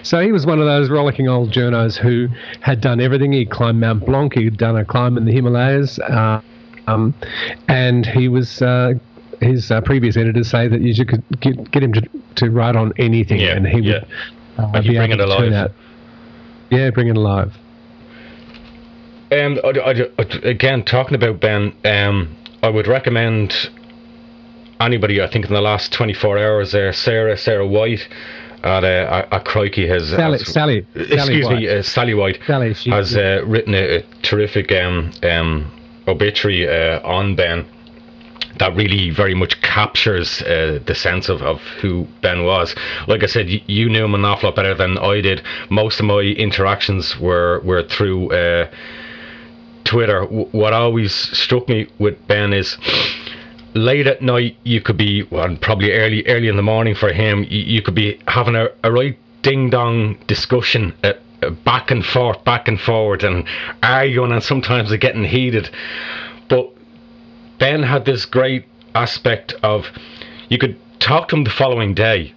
So 0.04 0.22
he 0.22 0.32
was 0.32 0.46
one 0.46 0.60
of 0.60 0.66
those 0.66 0.90
rollicking 0.90 1.28
old 1.28 1.52
journos 1.52 1.98
who 1.98 2.28
had 2.62 2.80
done 2.80 3.02
everything. 3.02 3.34
He 3.34 3.46
climbed 3.46 3.82
Mount 3.82 4.06
Blanc. 4.06 4.34
He'd 4.34 4.58
done 4.58 4.78
a 4.78 4.86
climb 4.86 5.18
in 5.18 5.26
the 5.26 5.34
Himalayas, 5.34 6.00
uh, 6.00 6.42
um, 6.88 7.14
and 7.68 8.06
he 8.06 8.30
was. 8.30 8.62
Uh, 8.62 8.94
his 9.44 9.70
uh, 9.72 9.82
previous 9.82 10.18
editors 10.18 10.50
say 10.50 10.68
that 10.68 10.82
you 10.82 11.06
could 11.06 11.24
get, 11.40 11.70
get 11.72 11.84
him 11.84 11.94
to, 11.94 12.10
to 12.36 12.50
write 12.50 12.76
on 12.76 12.94
anything, 12.98 13.40
Yeah, 13.40 13.56
and 13.56 13.68
he 13.68 13.80
yeah. 13.80 13.94
would 13.94 14.04
uh, 14.58 14.72
And 14.76 14.84
be 14.84 14.96
bring 14.96 15.12
able 15.12 15.22
it 15.24 15.26
to 15.28 15.38
turn 15.38 15.54
alive. 15.54 15.54
out. 15.54 15.72
Yeah, 16.70 16.90
bring 16.92 17.08
it 17.10 17.18
alive. 17.18 17.54
Um, 19.32 19.60
I, 19.64 19.70
I- 19.70 20.24
again, 20.48 20.84
talking 20.84 21.16
about 21.16 21.40
Ben, 21.40 21.74
um, 21.86 22.36
I 22.62 22.70
would 22.70 22.88
recommend 22.88 23.70
anybody. 24.80 25.22
I 25.22 25.28
think 25.28 25.46
in 25.46 25.54
the 25.54 25.62
last 25.62 25.92
24 25.92 26.38
hours, 26.38 26.72
there, 26.72 26.94
Sarah 26.94 27.38
Sarah 27.38 27.66
White 27.68 28.08
at 28.64 28.84
uh, 28.84 29.26
a, 29.32 29.38
a 29.38 29.40
crikey 29.42 29.88
has 29.88 30.10
Sally, 30.10 30.38
has- 30.38 30.48
Sally, 30.54 30.86
excuse 30.96 31.20
Sally 31.26 31.36
me, 31.40 31.44
White. 31.46 31.68
uh, 31.70 31.84
Sally 31.84 32.14
White 32.14 32.40
Sally, 32.46 32.74
she- 32.76 32.90
has 32.92 33.16
uh, 33.18 33.42
written 33.46 33.74
a, 33.74 33.98
a 33.98 34.02
terrific 34.22 34.72
um, 34.72 35.12
um, 35.24 35.72
obituary 36.08 36.68
uh, 36.68 37.00
on 37.08 37.36
Ben 37.36 37.66
that 38.60 38.76
really 38.76 39.10
very 39.10 39.34
much 39.34 39.62
captures 39.62 40.42
uh, 40.44 40.80
the 40.86 40.96
sense 40.96 41.30
of, 41.30 41.42
of 41.42 41.60
who 41.82 42.08
Ben 42.22 42.44
was. 42.44 42.76
Like 43.08 43.24
I 43.24 43.26
said, 43.26 43.50
you, 43.50 43.62
you 43.68 43.90
knew 43.90 44.06
him 44.06 44.14
an 44.16 44.26
awful 44.26 44.50
lot 44.50 44.56
better 44.56 44.76
than 44.76 44.98
I 44.98 45.22
did. 45.22 45.42
Most 45.70 46.00
of 46.00 46.06
my 46.06 46.20
interactions 46.20 47.20
were 47.20 47.62
were 47.62 47.84
through 47.84 48.32
uh, 48.32 48.70
Twitter. 49.84 50.22
W- 50.22 50.48
what 50.52 50.74
always 50.74 51.14
struck 51.14 51.68
me 51.68 51.88
with 52.00 52.28
Ben 52.28 52.54
is 52.54 52.78
late 53.76 54.06
at 54.08 54.22
night 54.22 54.56
you 54.64 54.82
could 54.82 54.98
be 54.98 55.24
well, 55.24 55.56
probably 55.60 55.92
early 55.92 56.24
early 56.28 56.48
in 56.48 56.56
the 56.56 56.62
morning 56.62 56.94
for 56.94 57.12
him 57.12 57.44
you, 57.50 57.60
you 57.60 57.82
could 57.82 57.96
be 57.96 58.20
having 58.28 58.56
a, 58.56 58.68
a 58.84 58.92
right 58.92 59.18
ding 59.42 59.70
dong 59.70 60.16
discussion 60.28 60.94
uh, 61.04 61.14
uh, 61.42 61.50
back 61.50 61.90
and 61.90 62.06
forth 62.06 62.44
back 62.44 62.68
and 62.68 62.80
forward 62.80 63.24
and 63.24 63.46
arguing 63.82 64.32
and 64.32 64.44
sometimes 64.44 64.92
it 64.92 65.00
getting 65.00 65.24
heated 65.24 65.72
but 66.50 66.72
Ben 67.64 67.84
had 67.84 68.04
this 68.04 68.26
great 68.26 68.66
aspect 68.94 69.54
of 69.64 69.88
you 70.50 70.58
could 70.58 70.76
talk 71.00 71.30
to 71.30 71.38
him 71.38 71.46
the 71.46 71.50
following 71.50 71.94
day. 71.94 72.34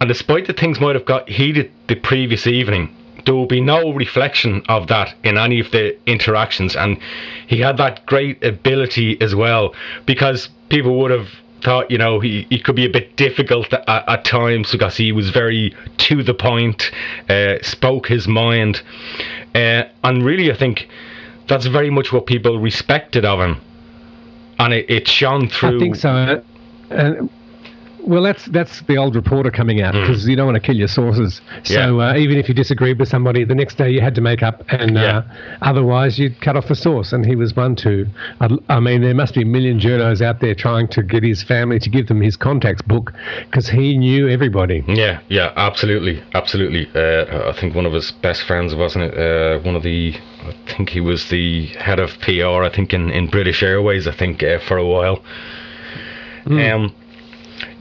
And 0.00 0.08
despite 0.08 0.48
the 0.48 0.52
things 0.52 0.80
might 0.80 0.96
have 0.96 1.04
got 1.04 1.28
heated 1.28 1.70
the 1.86 1.94
previous 1.94 2.44
evening 2.44 2.92
there 3.24 3.36
will 3.36 3.46
be 3.46 3.60
no 3.60 3.92
reflection 3.92 4.62
of 4.68 4.88
that 4.88 5.14
in 5.22 5.38
any 5.38 5.60
of 5.60 5.70
the 5.70 5.96
interactions. 6.06 6.74
And 6.74 6.98
he 7.46 7.60
had 7.60 7.76
that 7.76 8.04
great 8.06 8.42
ability 8.42 9.20
as 9.20 9.32
well 9.32 9.74
because 10.06 10.48
people 10.70 10.98
would 10.98 11.12
have 11.12 11.28
thought 11.62 11.88
you 11.88 11.98
know 11.98 12.18
he, 12.18 12.44
he 12.50 12.58
could 12.58 12.74
be 12.74 12.86
a 12.86 12.90
bit 12.90 13.14
difficult 13.14 13.72
at, 13.72 14.08
at 14.08 14.24
times 14.24 14.72
because 14.72 14.96
he 14.96 15.12
was 15.12 15.30
very 15.30 15.72
to 15.98 16.24
the 16.24 16.34
point 16.34 16.90
uh, 17.28 17.62
spoke 17.62 18.08
his 18.08 18.26
mind. 18.26 18.82
Uh, 19.54 19.84
and 20.02 20.24
really 20.24 20.50
i 20.50 20.56
think 20.56 20.88
that's 21.46 21.66
very 21.66 21.90
much 21.90 22.12
what 22.12 22.26
people 22.26 22.58
respected 22.58 23.24
of 23.24 23.38
him 23.38 23.60
and 24.58 24.74
it, 24.74 24.90
it 24.90 25.08
shone 25.08 25.48
through 25.48 25.76
I 25.76 25.78
think 25.78 25.96
so. 25.96 26.42
And 26.90 27.30
well, 28.08 28.22
that's 28.22 28.46
that's 28.46 28.80
the 28.82 28.96
old 28.96 29.14
reporter 29.14 29.50
coming 29.50 29.82
out 29.82 29.94
Mm. 29.94 30.00
because 30.06 30.26
you 30.26 30.34
don't 30.34 30.46
want 30.46 30.56
to 30.56 30.60
kill 30.68 30.76
your 30.76 30.88
sources. 30.88 31.40
So 31.64 32.00
uh, 32.00 32.14
even 32.16 32.38
if 32.38 32.48
you 32.48 32.54
disagreed 32.54 32.98
with 32.98 33.08
somebody, 33.08 33.44
the 33.44 33.54
next 33.54 33.76
day 33.76 33.90
you 33.90 34.00
had 34.00 34.14
to 34.14 34.20
make 34.20 34.42
up, 34.42 34.64
and 34.70 34.96
uh, 34.98 35.22
otherwise 35.62 36.18
you'd 36.18 36.40
cut 36.40 36.56
off 36.56 36.68
the 36.68 36.74
source. 36.74 37.12
And 37.12 37.24
he 37.24 37.36
was 37.36 37.54
one 37.54 37.76
to. 37.76 38.06
I, 38.40 38.48
I 38.68 38.80
mean, 38.80 39.02
there 39.02 39.14
must 39.14 39.34
be 39.34 39.42
a 39.42 39.46
million 39.46 39.78
journos 39.78 40.20
out 40.22 40.40
there 40.40 40.54
trying 40.54 40.88
to 40.88 41.02
get 41.02 41.22
his 41.22 41.42
family 41.42 41.78
to 41.80 41.90
give 41.90 42.06
them 42.08 42.20
his 42.20 42.36
contacts 42.36 42.82
book 42.82 43.12
because 43.44 43.68
he 43.68 43.96
knew 43.96 44.28
everybody. 44.28 44.82
Yeah, 44.88 45.20
yeah, 45.28 45.52
absolutely, 45.56 46.22
absolutely. 46.34 46.88
Uh, 46.94 47.50
I 47.50 47.52
think 47.60 47.74
one 47.74 47.86
of 47.86 47.92
his 47.92 48.10
best 48.10 48.42
friends 48.44 48.74
wasn't 48.74 49.04
it? 49.04 49.14
Uh, 49.18 49.58
one 49.62 49.76
of 49.76 49.82
the, 49.82 50.14
I 50.42 50.54
think 50.76 50.88
he 50.90 51.00
was 51.00 51.28
the 51.28 51.66
head 51.76 52.00
of 52.00 52.10
PR. 52.20 52.62
I 52.64 52.70
think 52.74 52.92
in, 52.94 53.10
in 53.10 53.28
British 53.28 53.62
Airways. 53.62 54.06
I 54.06 54.12
think 54.16 54.42
uh, 54.42 54.58
for 54.60 54.76
a 54.78 54.86
while. 54.86 55.22
Um, 56.46 56.94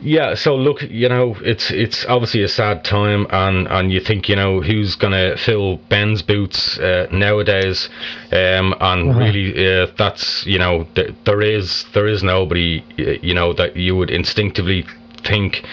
yeah. 0.01 0.35
So 0.35 0.55
look, 0.55 0.81
you 0.83 1.09
know, 1.09 1.35
it's 1.41 1.71
it's 1.71 2.05
obviously 2.05 2.43
a 2.43 2.47
sad 2.47 2.83
time, 2.83 3.25
and 3.29 3.67
and 3.67 3.91
you 3.91 3.99
think 3.99 4.29
you 4.29 4.35
know 4.35 4.61
who's 4.61 4.95
gonna 4.95 5.37
fill 5.37 5.77
Ben's 5.89 6.21
boots 6.21 6.77
uh, 6.79 7.07
nowadays, 7.11 7.89
um, 8.31 8.75
and 8.79 9.09
Uh-huh. 9.09 9.19
really 9.19 9.81
uh, 9.81 9.87
that's 9.97 10.45
you 10.45 10.59
know 10.59 10.85
th- 10.95 11.13
there 11.25 11.41
is 11.41 11.85
there 11.93 12.07
is 12.07 12.23
nobody 12.23 12.83
you 12.97 13.33
know 13.33 13.53
that 13.53 13.75
you 13.75 13.95
would 13.95 14.09
instinctively 14.09 14.85
think 15.23 15.63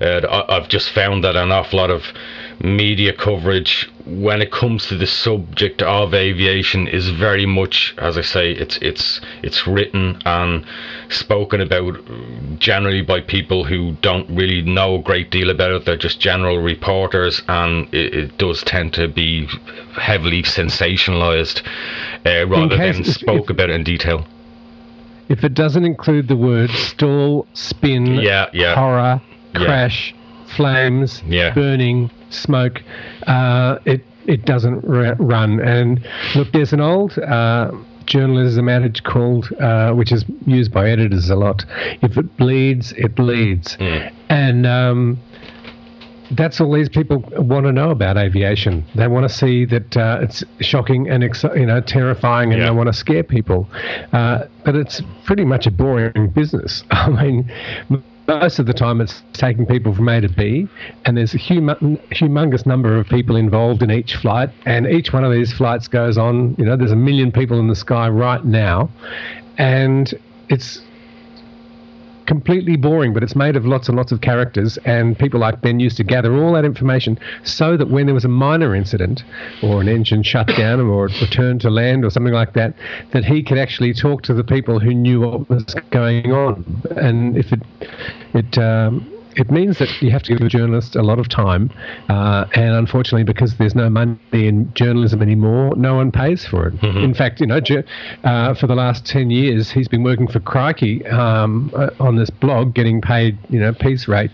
uh, 0.00 0.44
I've 0.48 0.68
just 0.68 0.90
found 0.90 1.22
that 1.24 1.36
an 1.36 1.52
awful 1.52 1.78
lot 1.78 1.90
of 1.90 2.02
media 2.62 3.12
coverage 3.12 3.88
when 4.06 4.40
it 4.40 4.50
comes 4.50 4.86
to 4.86 4.96
the 4.96 5.06
subject 5.06 5.82
of 5.82 6.14
aviation 6.14 6.86
is 6.88 7.10
very 7.10 7.44
much 7.44 7.94
as 7.98 8.16
I 8.16 8.22
say 8.22 8.52
it's 8.52 8.78
it's 8.78 9.20
it's 9.42 9.66
written 9.66 10.20
and 10.24 10.64
spoken 11.10 11.60
about 11.60 11.98
generally 12.58 13.02
by 13.02 13.20
people 13.20 13.64
who 13.64 13.92
don't 14.00 14.28
really 14.30 14.62
know 14.62 14.94
a 14.96 15.02
great 15.02 15.30
deal 15.30 15.50
about 15.50 15.72
it 15.72 15.84
they're 15.84 15.96
just 15.98 16.18
general 16.18 16.58
reporters 16.58 17.42
and 17.48 17.92
it, 17.92 18.14
it 18.14 18.38
does 18.38 18.62
tend 18.62 18.94
to 18.94 19.06
be 19.08 19.46
heavily 19.92 20.42
sensationalized 20.42 21.62
uh, 22.24 22.46
rather 22.46 22.76
than 22.76 23.00
if- 23.00 23.06
spoke 23.06 23.44
if- 23.44 23.50
about 23.50 23.70
in 23.70 23.84
detail 23.84 24.26
If 25.28 25.44
it 25.44 25.54
doesn't 25.54 25.84
include 25.84 26.28
the 26.28 26.36
words 26.36 26.72
stall, 26.72 27.46
spin, 27.52 28.06
Yeah, 28.14 28.46
yeah. 28.52 28.74
horror, 28.76 29.20
Yeah. 29.54 29.64
crash, 29.66 30.14
flames, 30.46 31.20
Yeah. 31.26 31.52
burning, 31.52 32.10
smoke, 32.30 32.82
uh, 33.26 33.78
it 33.84 34.04
it 34.26 34.44
doesn't 34.44 34.84
r- 34.84 35.14
run. 35.18 35.60
And 35.60 36.04
look, 36.34 36.50
there's 36.52 36.72
an 36.72 36.80
old 36.80 37.16
uh, 37.18 37.70
journalism 38.06 38.68
adage 38.68 39.02
called, 39.04 39.48
uh, 39.60 39.92
which 39.92 40.10
is 40.12 40.24
used 40.46 40.72
by 40.72 40.90
editors 40.90 41.30
a 41.30 41.36
lot: 41.36 41.64
"If 42.02 42.16
it 42.18 42.36
bleeds, 42.36 42.92
it 42.92 43.18
leads." 43.18 43.76
Mm. 43.76 44.12
And 44.28 44.66
um, 44.66 45.18
that's 46.32 46.60
all 46.60 46.72
these 46.72 46.88
people 46.88 47.18
want 47.36 47.66
to 47.66 47.72
know 47.72 47.90
about 47.90 48.16
aviation. 48.16 48.84
They 48.96 49.06
want 49.06 49.28
to 49.28 49.34
see 49.34 49.64
that 49.66 49.96
uh, 49.96 50.18
it's 50.22 50.42
shocking 50.60 51.08
and 51.08 51.22
exci- 51.22 51.56
you 51.58 51.66
know 51.66 51.80
terrifying, 51.80 52.52
and 52.52 52.60
Yeah. 52.60 52.70
they 52.70 52.74
want 52.76 52.88
to 52.88 52.92
scare 52.92 53.22
people. 53.22 53.68
Uh, 54.12 54.44
but 54.64 54.74
it's 54.74 55.00
pretty 55.24 55.44
much 55.44 55.66
a 55.68 55.70
boring 55.70 56.28
business. 56.34 56.82
I 56.90 57.10
mean, 57.10 57.52
most 58.28 58.58
of 58.58 58.66
the 58.66 58.72
time 58.72 59.00
it's 59.00 59.22
taking 59.32 59.66
people 59.66 59.94
from 59.94 60.08
A 60.08 60.20
to 60.20 60.28
B, 60.28 60.68
and 61.04 61.16
there's 61.16 61.34
a 61.34 61.38
hum- 61.38 61.98
humongous 62.10 62.66
number 62.66 62.96
of 62.96 63.08
people 63.08 63.36
involved 63.36 63.82
in 63.82 63.90
each 63.90 64.16
flight, 64.16 64.50
and 64.64 64.86
each 64.86 65.12
one 65.12 65.24
of 65.24 65.32
these 65.32 65.52
flights 65.52 65.88
goes 65.88 66.18
on. 66.18 66.54
You 66.58 66.64
know, 66.64 66.76
there's 66.76 66.92
a 66.92 66.96
million 66.96 67.32
people 67.32 67.58
in 67.58 67.68
the 67.68 67.76
sky 67.76 68.08
right 68.08 68.44
now, 68.44 68.90
and 69.58 70.12
it's 70.48 70.80
completely 72.26 72.76
boring, 72.76 73.12
but 73.12 73.22
it's 73.22 73.36
made 73.36 73.56
of 73.56 73.64
lots 73.64 73.88
and 73.88 73.96
lots 73.96 74.12
of 74.12 74.20
characters. 74.20 74.78
And 74.84 75.18
people 75.18 75.40
like 75.40 75.60
Ben 75.60 75.80
used 75.80 75.96
to 75.98 76.04
gather 76.04 76.34
all 76.34 76.52
that 76.54 76.64
information 76.64 77.18
so 77.44 77.76
that 77.76 77.88
when 77.90 78.06
there 78.06 78.14
was 78.14 78.24
a 78.24 78.28
minor 78.28 78.74
incident 78.74 79.24
or 79.62 79.80
an 79.80 79.88
engine 79.88 80.22
shut 80.22 80.48
down 80.48 80.80
or 80.80 81.06
a 81.06 81.20
return 81.20 81.58
to 81.60 81.70
land 81.70 82.04
or 82.04 82.10
something 82.10 82.34
like 82.34 82.52
that, 82.54 82.74
that 83.12 83.24
he 83.24 83.42
could 83.42 83.58
actually 83.58 83.94
talk 83.94 84.22
to 84.22 84.34
the 84.34 84.44
people 84.44 84.78
who 84.78 84.92
knew 84.92 85.20
what 85.20 85.48
was 85.48 85.74
going 85.90 86.32
on. 86.32 86.82
And 86.96 87.36
if 87.36 87.52
it, 87.52 87.62
it, 88.34 88.58
um, 88.58 89.12
it 89.36 89.50
means 89.50 89.78
that 89.78 89.90
you 90.02 90.10
have 90.10 90.22
to 90.24 90.34
give 90.34 90.46
a 90.46 90.48
journalist 90.48 90.96
a 90.96 91.02
lot 91.02 91.18
of 91.18 91.28
time, 91.28 91.70
uh, 92.08 92.46
and 92.54 92.74
unfortunately, 92.74 93.24
because 93.24 93.56
there's 93.56 93.74
no 93.74 93.90
money 93.90 94.18
in 94.32 94.72
journalism 94.74 95.20
anymore, 95.22 95.76
no 95.76 95.94
one 95.94 96.10
pays 96.10 96.46
for 96.46 96.68
it. 96.68 96.74
In 97.04 97.14
fact, 97.14 97.40
you 97.40 97.46
know, 97.46 97.60
uh, 98.24 98.54
for 98.54 98.66
the 98.66 98.74
last 98.74 99.04
ten 99.04 99.30
years, 99.30 99.70
he's 99.70 99.88
been 99.88 100.02
working 100.02 100.26
for 100.26 100.40
Crikey 100.40 101.06
um, 101.06 101.70
uh, 101.76 101.90
on 102.00 102.16
this 102.16 102.30
blog, 102.30 102.74
getting 102.74 103.00
paid, 103.00 103.38
you 103.50 103.60
know, 103.60 103.72
piece 103.72 104.08
rate 104.08 104.30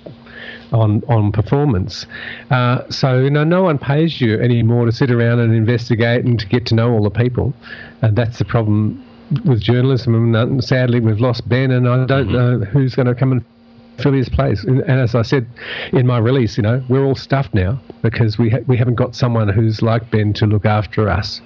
on 0.73 1.03
on 1.09 1.33
performance. 1.33 2.07
Uh, 2.51 2.89
so 2.91 3.19
you 3.19 3.31
know, 3.31 3.45
no 3.45 3.63
one 3.63 3.79
pays 3.79 4.21
you 4.21 4.41
anymore 4.41 4.87
to 4.87 4.93
sit 4.93 5.11
around 5.11 5.41
and 5.41 5.55
investigate 5.55 6.25
and 6.25 6.39
to 6.39 6.47
get 6.47 6.67
to 6.67 6.75
know 6.75 6.93
all 6.93 7.03
the 7.03 7.11
people, 7.11 7.53
and 8.03 8.17
that's 8.17 8.39
the 8.39 8.45
problem 8.45 9.05
with 9.45 9.61
journalism. 9.61 10.15
And 10.15 10.61
uh, 10.61 10.63
sadly, 10.63 11.01
we've 11.01 11.21
lost 11.21 11.49
Ben, 11.49 11.71
and 11.71 11.89
I 11.89 12.05
don't 12.07 12.33
know 12.33 12.59
who's 12.59 12.95
going 12.95 13.07
to 13.07 13.15
come 13.15 13.33
and 13.33 13.45
fill 14.03 14.13
his 14.13 14.29
place. 14.29 14.65
And, 14.65 14.81
and 14.81 15.01
as 15.01 15.15
I 15.15 15.23
said 15.23 15.47
in 15.93 16.07
my 16.07 16.19
release, 16.19 16.57
you 16.57 16.63
know, 16.63 16.83
we're 16.89 17.05
all 17.05 17.15
stuffed 17.15 17.55
now 17.55 17.81
because 18.03 18.39
we 18.39 18.51
ha- 18.51 18.65
we 18.67 18.77
haven't 18.77 18.97
got 18.97 19.15
someone 19.15 19.49
who's 19.49 19.83
like 19.83 20.11
Ben 20.11 20.33
to 20.35 20.47
look 20.47 20.67
after 20.67 21.09
us. 21.09 21.41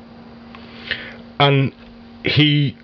and 1.38 1.72
he 2.24 2.76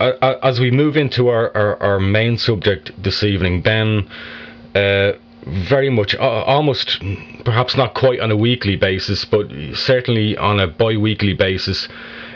uh, 0.00 0.04
uh, 0.04 0.38
as 0.42 0.58
we 0.58 0.70
move 0.70 0.96
into 0.96 1.28
our, 1.28 1.56
our, 1.56 1.82
our 1.82 2.00
main 2.00 2.36
subject 2.36 2.90
this 3.02 3.22
evening 3.22 3.62
ben 3.62 4.08
uh, 4.74 5.12
very 5.46 5.90
much 5.90 6.14
uh, 6.14 6.20
almost 6.20 7.02
perhaps 7.44 7.76
not 7.76 7.94
quite 7.94 8.18
on 8.20 8.30
a 8.30 8.36
weekly 8.36 8.76
basis 8.76 9.24
but 9.24 9.46
certainly 9.74 10.36
on 10.38 10.58
a 10.58 10.66
bi-weekly 10.66 11.34
basis 11.34 11.88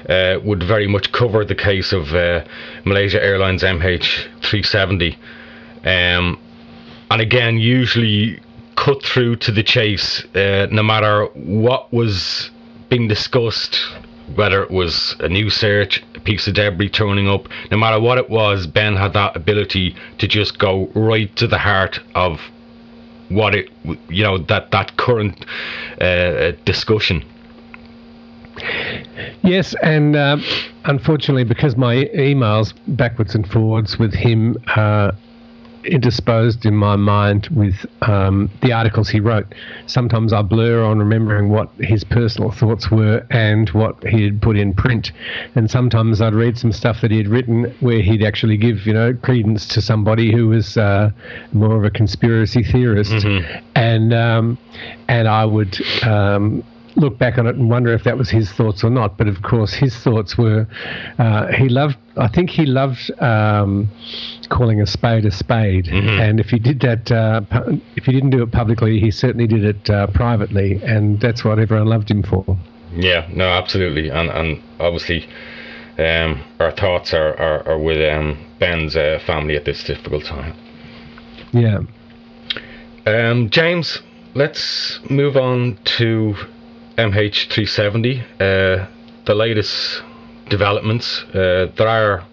uh, 0.08 0.38
would 0.44 0.62
very 0.62 0.86
much 0.86 1.10
cover 1.12 1.44
the 1.44 1.54
case 1.54 1.92
of 1.92 2.14
uh, 2.14 2.44
Malaysia 2.84 3.22
Airlines 3.22 3.62
MH370 3.62 5.16
um, 5.88 6.38
and 7.10 7.20
again 7.20 7.58
usually 7.58 8.40
cut 8.76 9.02
through 9.02 9.36
to 9.36 9.50
the 9.50 9.62
chase 9.62 10.24
uh, 10.34 10.66
no 10.70 10.82
matter 10.82 11.26
what 11.34 11.92
was 11.92 12.50
being 12.88 13.08
discussed 13.08 13.78
whether 14.34 14.62
it 14.62 14.70
was 14.70 15.16
a 15.20 15.28
new 15.28 15.48
search 15.48 16.04
a 16.14 16.20
piece 16.20 16.46
of 16.46 16.54
debris 16.54 16.90
turning 16.90 17.28
up 17.28 17.48
no 17.70 17.76
matter 17.76 17.98
what 17.98 18.18
it 18.18 18.28
was 18.28 18.66
ben 18.66 18.94
had 18.94 19.12
that 19.14 19.34
ability 19.34 19.96
to 20.18 20.28
just 20.28 20.58
go 20.58 20.86
right 20.94 21.34
to 21.36 21.46
the 21.46 21.58
heart 21.58 21.98
of 22.14 22.40
what 23.28 23.54
it 23.54 23.70
you 24.08 24.22
know 24.22 24.38
that 24.38 24.70
that 24.70 24.96
current 24.96 25.44
uh, 26.00 26.52
discussion. 26.64 27.24
Yes, 29.42 29.74
and 29.82 30.16
uh, 30.16 30.38
unfortunately, 30.84 31.44
because 31.44 31.76
my 31.76 32.06
emails 32.16 32.74
backwards 32.88 33.34
and 33.34 33.48
forwards 33.48 33.98
with 33.98 34.12
him 34.12 34.56
uh, 34.74 35.12
intersposed 35.84 36.66
in 36.66 36.74
my 36.74 36.96
mind 36.96 37.48
with 37.48 37.86
um, 38.02 38.50
the 38.62 38.72
articles 38.72 39.08
he 39.08 39.20
wrote, 39.20 39.46
sometimes 39.86 40.32
I 40.32 40.42
blur 40.42 40.82
on 40.82 40.98
remembering 40.98 41.48
what 41.48 41.70
his 41.78 42.04
personal 42.04 42.50
thoughts 42.50 42.90
were 42.90 43.26
and 43.30 43.68
what 43.70 44.02
he 44.06 44.24
had 44.24 44.42
put 44.42 44.56
in 44.56 44.74
print. 44.74 45.12
And 45.54 45.70
sometimes 45.70 46.20
I'd 46.20 46.34
read 46.34 46.58
some 46.58 46.72
stuff 46.72 47.00
that 47.00 47.10
he 47.10 47.16
had 47.18 47.28
written 47.28 47.64
where 47.80 48.00
he'd 48.00 48.24
actually 48.24 48.56
give, 48.56 48.86
you 48.86 48.92
know, 48.92 49.14
credence 49.14 49.66
to 49.68 49.82
somebody 49.82 50.32
who 50.32 50.48
was 50.48 50.76
uh, 50.76 51.10
more 51.52 51.76
of 51.76 51.84
a 51.84 51.90
conspiracy 51.90 52.62
theorist, 52.62 53.12
and 53.74 54.12
um, 54.14 54.58
and 55.08 55.28
I 55.28 55.44
would. 55.44 55.78
Um, 56.04 56.64
look 56.96 57.16
back 57.16 57.38
on 57.38 57.46
it 57.46 57.54
and 57.54 57.70
wonder 57.70 57.92
if 57.92 58.02
that 58.02 58.18
was 58.18 58.28
his 58.28 58.50
thoughts 58.50 58.82
or 58.82 58.90
not. 58.90 59.16
But 59.16 59.28
of 59.28 59.42
course, 59.42 59.72
his 59.72 59.96
thoughts 59.96 60.36
were 60.36 60.66
uh, 61.18 61.46
he 61.52 61.68
loved. 61.68 61.96
I 62.16 62.26
think 62.26 62.50
he 62.50 62.66
loved 62.66 63.10
um, 63.20 63.88
calling 64.48 64.80
a 64.80 64.86
spade 64.86 65.24
a 65.24 65.30
spade, 65.30 65.88
and 65.88 66.40
if 66.40 66.50
he 66.50 66.58
did 66.58 66.80
that, 66.80 67.10
uh, 67.10 67.40
pu- 67.42 67.80
if 67.96 68.04
he 68.04 68.12
didn't 68.12 68.30
do 68.30 68.42
it 68.42 68.52
publicly, 68.52 69.00
he 69.00 69.10
certainly 69.10 69.46
did 69.46 69.64
it 69.64 69.90
uh, 69.90 70.06
privately, 70.08 70.80
and 70.82 71.20
that's 71.20 71.44
what 71.44 71.58
everyone 71.58 71.86
loved 71.86 72.10
him 72.10 72.22
for. 72.22 72.44
Yeah, 72.94 73.28
no, 73.32 73.44
absolutely, 73.48 74.08
and 74.08 74.30
and 74.30 74.62
obviously, 74.80 75.28
um, 75.98 76.42
our 76.60 76.70
thoughts 76.70 77.12
are 77.12 77.38
are, 77.38 77.68
are 77.68 77.78
with 77.78 78.00
um, 78.10 78.38
Ben's 78.58 78.96
uh, 78.96 79.20
family 79.26 79.56
at 79.56 79.64
this 79.64 79.84
difficult 79.84 80.24
time. 80.24 80.54
Yeah. 81.52 81.80
Um, 83.06 83.48
James, 83.50 84.02
let's 84.34 85.00
move 85.08 85.36
on 85.36 85.78
to 85.96 86.34
MH370. 86.98 88.22
Uh, 88.40 88.86
the 89.24 89.34
latest 89.34 90.02
developments. 90.48 91.22
Uh, 91.34 91.70
there 91.76 91.88
are 91.88 92.24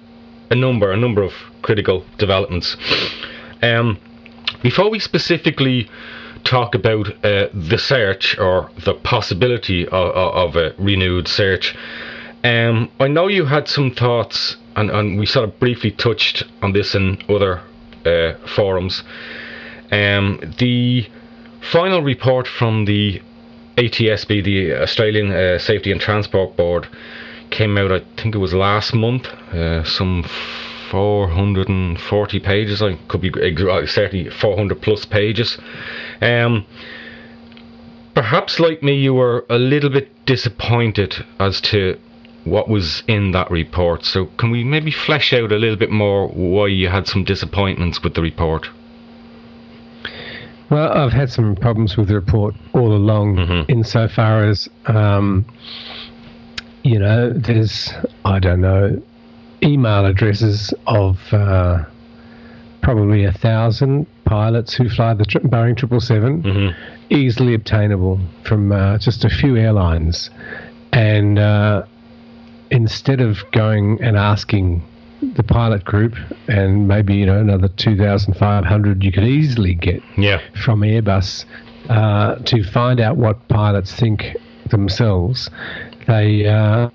a 0.49 0.56
number, 0.56 0.91
a 0.91 0.97
number 0.97 1.21
of 1.23 1.34
critical 1.65 2.06
developments. 2.19 2.78
Um, 3.63 3.97
before 4.62 4.89
we 4.91 4.99
specifically 4.99 5.89
talk 6.43 6.75
about 6.75 7.08
uh, 7.25 7.47
the 7.54 7.80
search 7.80 8.38
or 8.38 8.69
the 8.86 8.93
possibility 8.93 9.88
of, 9.88 10.10
of 10.43 10.56
a 10.56 10.75
renewed 10.78 11.28
search, 11.28 11.75
um, 12.43 12.91
I 12.99 13.08
know 13.08 13.28
you 13.28 13.45
had 13.45 13.67
some 13.67 13.89
thoughts, 13.89 14.58
and, 14.75 14.91
and, 14.91 15.17
we 15.17 15.25
sort 15.25 15.49
of 15.49 15.60
briefly 15.60 15.89
touched 15.89 16.43
on 16.62 16.73
this 16.73 16.93
in 16.93 17.17
other 17.28 17.63
uh, 18.06 18.34
forums. 18.56 19.01
Um, 19.91 20.54
the 20.60 21.08
final 21.71 22.04
report 22.04 22.47
from 22.47 22.86
the 22.86 23.19
ATSB, 23.78 24.43
the 24.43 24.73
Australian 24.73 25.32
uh, 25.32 25.58
Safety 25.58 25.91
and 25.91 25.99
Transport 25.99 26.56
Board, 26.56 26.88
came 27.49 27.75
out. 27.80 27.91
I 27.91 28.01
think 28.21 28.36
it 28.36 28.38
was 28.38 28.54
last 28.54 28.93
month. 28.93 29.25
Uh, 29.25 29.84
some 29.84 30.23
440 30.95 32.39
pages. 32.39 32.81
I 32.81 32.95
could 33.10 33.19
be 33.19 33.29
certainly 33.86 34.29
400 34.29 34.81
plus 34.81 35.03
pages. 35.03 35.58
Um, 36.21 36.65
perhaps, 38.13 38.62
like 38.62 38.81
me, 38.81 38.93
you 38.93 39.13
were 39.13 39.45
a 39.49 39.58
little 39.58 39.89
bit 39.89 40.25
disappointed 40.25 41.25
as 41.38 41.60
to 41.62 41.99
what 42.45 42.69
was 42.69 43.03
in 43.10 43.31
that 43.31 43.51
report. 43.51 44.05
So, 44.05 44.27
can 44.38 44.51
we 44.51 44.63
maybe 44.63 44.89
flesh 44.89 45.34
out 45.34 45.51
a 45.51 45.58
little 45.58 45.75
bit 45.75 45.91
more 45.91 46.29
why 46.29 46.67
you 46.67 46.88
had 46.88 47.08
some 47.08 47.25
disappointments 47.25 48.01
with 48.01 48.13
the 48.13 48.21
report? 48.21 48.69
Well, 50.69 50.93
I've 50.93 51.12
had 51.12 51.29
some 51.29 51.55
problems 51.58 51.97
with 51.97 52.08
the 52.08 52.15
report 52.15 52.55
all 52.71 52.93
along, 52.93 53.36
mm-hmm. 53.36 53.69
insofar 53.69 54.45
as, 54.45 54.69
um, 54.86 55.45
you 56.84 56.99
know, 56.99 57.34
there's, 57.34 57.91
I 58.23 58.39
don't 58.39 58.62
know, 58.62 59.01
email 59.65 60.06
addresses 60.06 60.73
of 60.88 61.19
uh, 61.32 61.84
probably 62.82 63.25
a 63.25 63.32
thousand 63.32 64.06
pilots 64.25 64.73
who 64.73 64.89
fly 64.89 65.13
the 65.13 65.25
tri- 65.25 65.41
Boeing 65.41 65.80
777, 65.80 66.43
mm-hmm. 66.43 67.13
easily 67.13 67.54
obtainable 67.54 68.19
from 68.43 68.71
uh, 68.71 68.97
just 68.97 69.25
a 69.25 69.30
few 69.30 69.58
airlines. 69.58 70.30
And 70.93 71.39
uh, 71.39 71.86
instead 72.71 73.21
of 73.21 73.39
going 73.51 74.01
and 74.01 74.15
asking 74.15 74.84
the 75.36 75.43
pilot 75.43 75.84
group 75.84 76.13
and 76.47 76.88
maybe 76.88 77.15
you 77.15 77.25
know 77.25 77.39
another 77.39 77.67
2,500 77.67 79.04
you 79.04 79.12
could 79.12 79.23
easily 79.23 79.73
get 79.73 80.01
yeah. 80.17 80.39
from 80.63 80.82
Airbus 80.82 81.45
uh, 81.89 82.36
to 82.36 82.63
find 82.63 82.99
out 82.99 83.17
what 83.17 83.47
pilots 83.47 83.93
think 83.93 84.36
themselves. 84.69 85.49
They, 86.08 86.45
uh, 86.45 86.89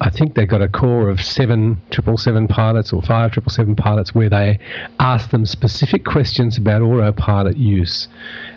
I 0.00 0.10
think 0.10 0.34
they 0.34 0.44
got 0.44 0.60
a 0.60 0.68
core 0.68 1.08
of 1.08 1.22
seven 1.22 1.80
triple 1.90 2.18
seven 2.18 2.48
pilots 2.48 2.92
or 2.92 3.02
five 3.02 3.32
triple 3.32 3.50
seven 3.50 3.74
pilots 3.74 4.14
where 4.14 4.28
they 4.28 4.58
asked 5.00 5.30
them 5.30 5.46
specific 5.46 6.04
questions 6.04 6.58
about 6.58 6.82
autopilot 6.82 7.56
use, 7.56 8.08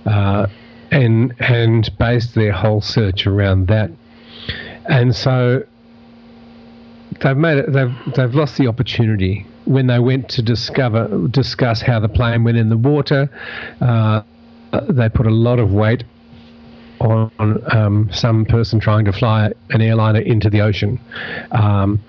uh, 0.05 0.47
and 0.91 1.33
and 1.39 1.89
based 1.97 2.35
their 2.35 2.51
whole 2.51 2.81
search 2.81 3.25
around 3.25 3.67
that. 3.67 3.91
And 4.89 5.15
so 5.15 5.63
they've 7.21 7.37
made 7.37 7.59
it. 7.59 7.71
They've 7.71 7.95
they've 8.15 8.33
lost 8.33 8.57
the 8.57 8.67
opportunity 8.67 9.45
when 9.65 9.87
they 9.87 9.99
went 9.99 10.29
to 10.29 10.41
discover 10.41 11.27
discuss 11.29 11.81
how 11.81 11.99
the 11.99 12.09
plane 12.09 12.43
went 12.43 12.57
in 12.57 12.69
the 12.69 12.77
water. 12.77 13.29
Uh, 13.79 14.23
they 14.89 15.09
put 15.09 15.25
a 15.25 15.31
lot 15.31 15.59
of 15.59 15.71
weight 15.71 16.03
on 16.99 17.31
um, 17.75 18.09
some 18.11 18.45
person 18.45 18.79
trying 18.79 19.05
to 19.05 19.11
fly 19.11 19.51
an 19.69 19.81
airliner 19.81 20.19
into 20.19 20.49
the 20.49 20.61
ocean. 20.61 20.99
Um, 21.51 21.99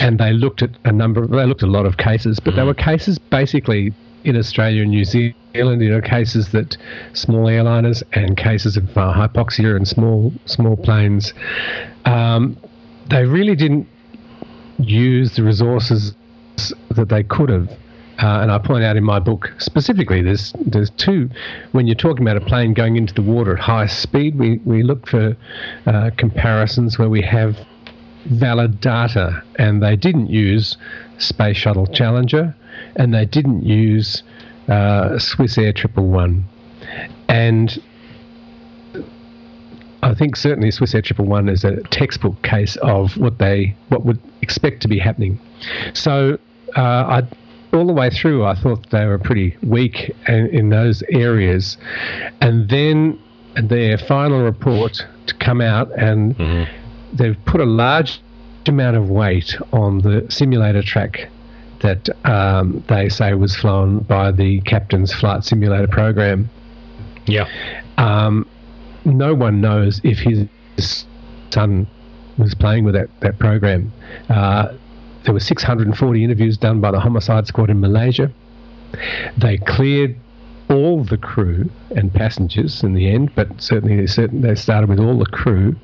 and 0.00 0.18
they 0.18 0.32
looked 0.32 0.62
at 0.62 0.70
a 0.84 0.92
number. 0.92 1.24
Of, 1.24 1.30
they 1.30 1.44
looked 1.46 1.62
at 1.62 1.68
a 1.68 1.72
lot 1.72 1.86
of 1.86 1.96
cases, 1.96 2.40
but 2.40 2.56
they 2.56 2.62
were 2.62 2.74
cases 2.74 3.18
basically 3.18 3.92
in 4.24 4.36
Australia 4.36 4.82
and 4.82 4.90
New 4.90 5.04
Zealand. 5.04 5.34
You 5.54 5.90
know, 5.90 6.00
cases 6.00 6.52
that 6.52 6.76
small 7.12 7.46
airliners 7.46 8.02
and 8.12 8.36
cases 8.36 8.76
of 8.76 8.96
uh, 8.96 9.12
hypoxia 9.12 9.76
and 9.76 9.86
small 9.86 10.32
small 10.46 10.76
planes. 10.76 11.34
Um, 12.04 12.56
they 13.10 13.24
really 13.24 13.56
didn't 13.56 13.88
use 14.78 15.36
the 15.36 15.42
resources 15.42 16.14
that 16.90 17.08
they 17.08 17.22
could 17.22 17.48
have. 17.48 17.68
Uh, 18.22 18.40
and 18.40 18.52
I 18.52 18.58
point 18.58 18.84
out 18.84 18.96
in 18.96 19.02
my 19.02 19.18
book 19.18 19.52
specifically, 19.58 20.22
there's 20.22 20.52
there's 20.64 20.90
two. 20.90 21.28
When 21.72 21.88
you're 21.88 21.96
talking 21.96 22.22
about 22.22 22.36
a 22.36 22.40
plane 22.40 22.72
going 22.72 22.96
into 22.96 23.12
the 23.12 23.22
water 23.22 23.54
at 23.54 23.58
high 23.58 23.86
speed, 23.86 24.38
we 24.38 24.58
we 24.64 24.84
look 24.84 25.08
for 25.08 25.36
uh, 25.86 26.10
comparisons 26.16 26.98
where 26.98 27.10
we 27.10 27.20
have 27.22 27.56
valid 28.26 28.80
data, 28.80 29.42
and 29.58 29.82
they 29.82 29.96
didn't 29.96 30.28
use 30.28 30.76
Space 31.18 31.56
Shuttle 31.56 31.88
Challenger, 31.88 32.54
and 32.94 33.12
they 33.12 33.26
didn't 33.26 33.64
use 33.64 34.22
uh, 34.68 35.18
Swissair 35.18 35.74
Triple 35.74 36.06
One, 36.06 36.44
and 37.28 37.82
I 40.04 40.14
think 40.14 40.36
certainly 40.36 40.68
Swissair 40.70 41.02
Triple 41.02 41.26
One 41.26 41.48
is 41.48 41.64
a 41.64 41.80
textbook 41.90 42.40
case 42.42 42.76
of 42.76 43.16
what 43.16 43.38
they 43.38 43.74
what 43.88 44.04
would 44.04 44.20
expect 44.42 44.80
to 44.82 44.88
be 44.88 45.00
happening. 45.00 45.40
So 45.92 46.38
uh, 46.76 46.80
I 46.80 47.22
all 47.72 47.86
the 47.86 47.92
way 47.92 48.10
through, 48.10 48.44
I 48.44 48.54
thought 48.54 48.90
they 48.90 49.06
were 49.06 49.18
pretty 49.18 49.56
weak 49.62 50.14
in, 50.28 50.46
in 50.48 50.68
those 50.68 51.02
areas, 51.10 51.76
and 52.40 52.68
then 52.68 53.18
their 53.54 53.98
final 53.98 54.42
report 54.42 55.04
to 55.26 55.34
come 55.34 55.60
out, 55.60 55.90
and 55.98 56.36
mm-hmm. 56.36 57.16
they've 57.16 57.36
put 57.44 57.60
a 57.60 57.66
large 57.66 58.20
amount 58.66 58.96
of 58.96 59.08
weight 59.10 59.56
on 59.72 59.98
the 59.98 60.26
simulator 60.28 60.82
track 60.82 61.28
that 61.80 62.08
um, 62.24 62.82
they 62.88 63.08
say 63.08 63.34
was 63.34 63.56
flown 63.56 63.98
by 64.00 64.30
the 64.30 64.60
captain's 64.62 65.12
flight 65.12 65.44
simulator 65.44 65.88
program. 65.88 66.48
Yeah. 67.26 67.48
Um, 67.98 68.48
no 69.04 69.34
one 69.34 69.60
knows 69.60 70.00
if 70.04 70.18
his 70.18 71.04
son 71.50 71.86
was 72.38 72.54
playing 72.54 72.84
with 72.84 72.94
that, 72.94 73.08
that 73.20 73.38
program. 73.38 73.92
Uh, 74.28 74.74
there 75.24 75.34
were 75.34 75.40
640 75.40 76.24
interviews 76.24 76.56
done 76.56 76.80
by 76.80 76.90
the 76.90 77.00
homicide 77.00 77.46
squad 77.46 77.70
in 77.70 77.80
Malaysia. 77.80 78.30
They 79.38 79.58
cleared 79.58 80.16
all 80.68 81.04
the 81.04 81.18
crew 81.18 81.70
and 81.94 82.12
passengers 82.12 82.82
in 82.82 82.94
the 82.94 83.08
end, 83.08 83.34
but 83.34 83.60
certainly 83.60 83.96
they, 83.96 84.54
started 84.54 84.88
with 84.88 85.00
all 85.00 85.18
the 85.18 85.26
crew. 85.26 85.76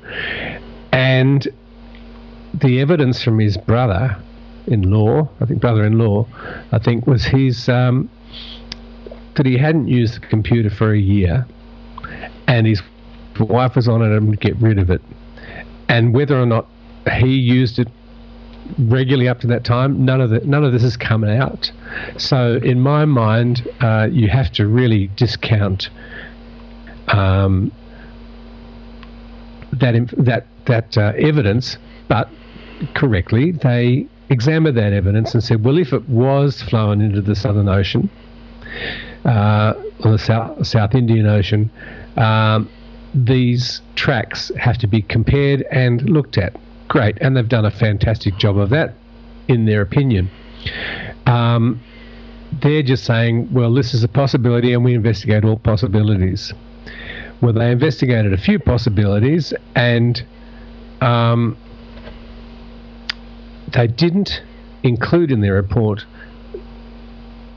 And 0.91 1.47
the 2.53 2.79
evidence 2.79 3.23
from 3.23 3.39
his 3.39 3.57
brother 3.57 4.17
in 4.67 4.89
law, 4.89 5.29
I 5.39 5.45
think 5.45 5.61
brother 5.61 5.85
in 5.85 5.97
law, 5.97 6.27
I 6.71 6.79
think 6.79 7.07
was 7.07 7.25
his 7.25 7.69
um, 7.69 8.09
that 9.35 9.45
he 9.45 9.57
hadn't 9.57 9.87
used 9.87 10.15
the 10.15 10.27
computer 10.27 10.69
for 10.69 10.91
a 10.91 10.99
year 10.99 11.45
and 12.47 12.67
his 12.67 12.81
wife 13.39 13.75
was 13.75 13.87
on 13.87 14.01
it 14.01 14.11
and 14.11 14.27
would 14.27 14.41
get 14.41 14.55
rid 14.57 14.79
of 14.79 14.89
it. 14.89 15.01
And 15.87 16.13
whether 16.13 16.39
or 16.39 16.45
not 16.45 16.67
he 17.19 17.29
used 17.29 17.79
it 17.79 17.87
regularly 18.77 19.27
up 19.27 19.39
to 19.41 19.47
that 19.47 19.63
time, 19.63 20.05
none 20.05 20.21
of 20.21 20.29
the, 20.29 20.39
none 20.41 20.63
of 20.63 20.71
this 20.71 20.81
has 20.83 20.97
come 20.97 21.23
out. 21.23 21.71
So 22.17 22.59
in 22.63 22.79
my 22.79 23.05
mind, 23.05 23.67
uh, 23.81 24.07
you 24.11 24.29
have 24.29 24.51
to 24.53 24.67
really 24.67 25.07
discount 25.15 25.89
um, 27.07 27.71
that 29.73 29.95
that 30.17 30.45
that 30.65 30.97
uh, 30.97 31.13
evidence, 31.17 31.77
but 32.07 32.29
correctly 32.93 33.51
they 33.51 34.07
examined 34.29 34.77
that 34.77 34.93
evidence 34.93 35.33
and 35.33 35.43
said, 35.43 35.63
well, 35.63 35.77
if 35.77 35.91
it 35.91 36.07
was 36.07 36.61
flowing 36.61 37.01
into 37.01 37.21
the 37.21 37.35
Southern 37.35 37.67
Ocean, 37.67 38.09
uh, 39.25 39.73
or 40.05 40.11
the 40.11 40.19
South, 40.19 40.65
South 40.65 40.95
Indian 40.95 41.25
Ocean, 41.25 41.71
um, 42.17 42.69
these 43.13 43.81
tracks 43.95 44.51
have 44.59 44.77
to 44.77 44.87
be 44.87 45.01
compared 45.01 45.63
and 45.71 46.07
looked 46.09 46.37
at. 46.37 46.55
Great, 46.89 47.17
and 47.21 47.37
they've 47.37 47.47
done 47.47 47.65
a 47.65 47.71
fantastic 47.71 48.37
job 48.37 48.57
of 48.57 48.71
that, 48.71 48.95
in 49.47 49.65
their 49.65 49.81
opinion. 49.81 50.29
Um, 51.27 51.81
they're 52.61 52.81
just 52.81 53.05
saying, 53.05 53.53
well, 53.53 53.73
this 53.73 53.93
is 53.93 54.03
a 54.03 54.07
possibility, 54.07 54.73
and 54.73 54.83
we 54.83 54.95
investigate 54.95 55.45
all 55.45 55.57
possibilities. 55.57 56.51
Well, 57.41 57.53
they 57.53 57.71
investigated 57.71 58.33
a 58.33 58.37
few 58.37 58.59
possibilities, 58.59 59.53
and 59.75 60.21
um, 60.99 61.57
they 63.71 63.85
didn't 63.85 64.41
include 64.81 65.31
in 65.31 65.41
their 65.41 65.53
report 65.53 66.05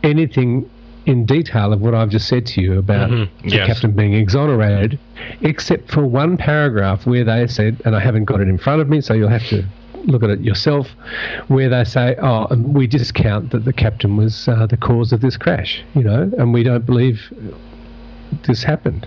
anything 0.03 0.69
in 1.07 1.27
detail 1.27 1.73
of 1.73 1.81
what 1.81 1.95
I've 1.95 2.11
just 2.11 2.29
said 2.29 2.47
to 2.47 2.61
you 2.61 2.79
about 2.79 3.11
mm-hmm. 3.11 3.49
the 3.49 3.57
yes. 3.57 3.67
captain 3.67 3.93
being 3.93 4.15
exonerated, 4.15 4.99
except 5.41 5.91
for 5.91 6.05
one 6.05 6.37
paragraph 6.37 7.07
where 7.07 7.25
they 7.25 7.47
said, 7.47 7.81
and 7.85 7.97
I 7.97 8.01
haven't 8.01 8.25
got 8.25 8.41
it 8.41 8.49
in 8.49 8.59
front 8.59 8.81
of 8.81 8.89
me, 8.89 9.01
so 9.01 9.15
you'll 9.15 9.29
have 9.29 9.47
to 9.49 9.65
look 10.05 10.23
at 10.23 10.31
it 10.31 10.41
yourself, 10.41 10.89
where 11.49 11.69
they 11.69 11.85
say, 11.85 12.17
"Oh, 12.21 12.47
we 12.57 12.87
discount 12.87 13.51
that 13.51 13.65
the 13.65 13.73
captain 13.73 14.17
was 14.17 14.49
uh, 14.49 14.67
the 14.67 14.77
cause 14.77 15.13
of 15.13 15.21
this 15.21 15.37
crash," 15.37 15.83
you 15.95 16.03
know, 16.03 16.31
and 16.39 16.53
we 16.53 16.63
don't 16.63 16.87
believe 16.87 17.33
this 18.47 18.63
happened. 18.63 19.07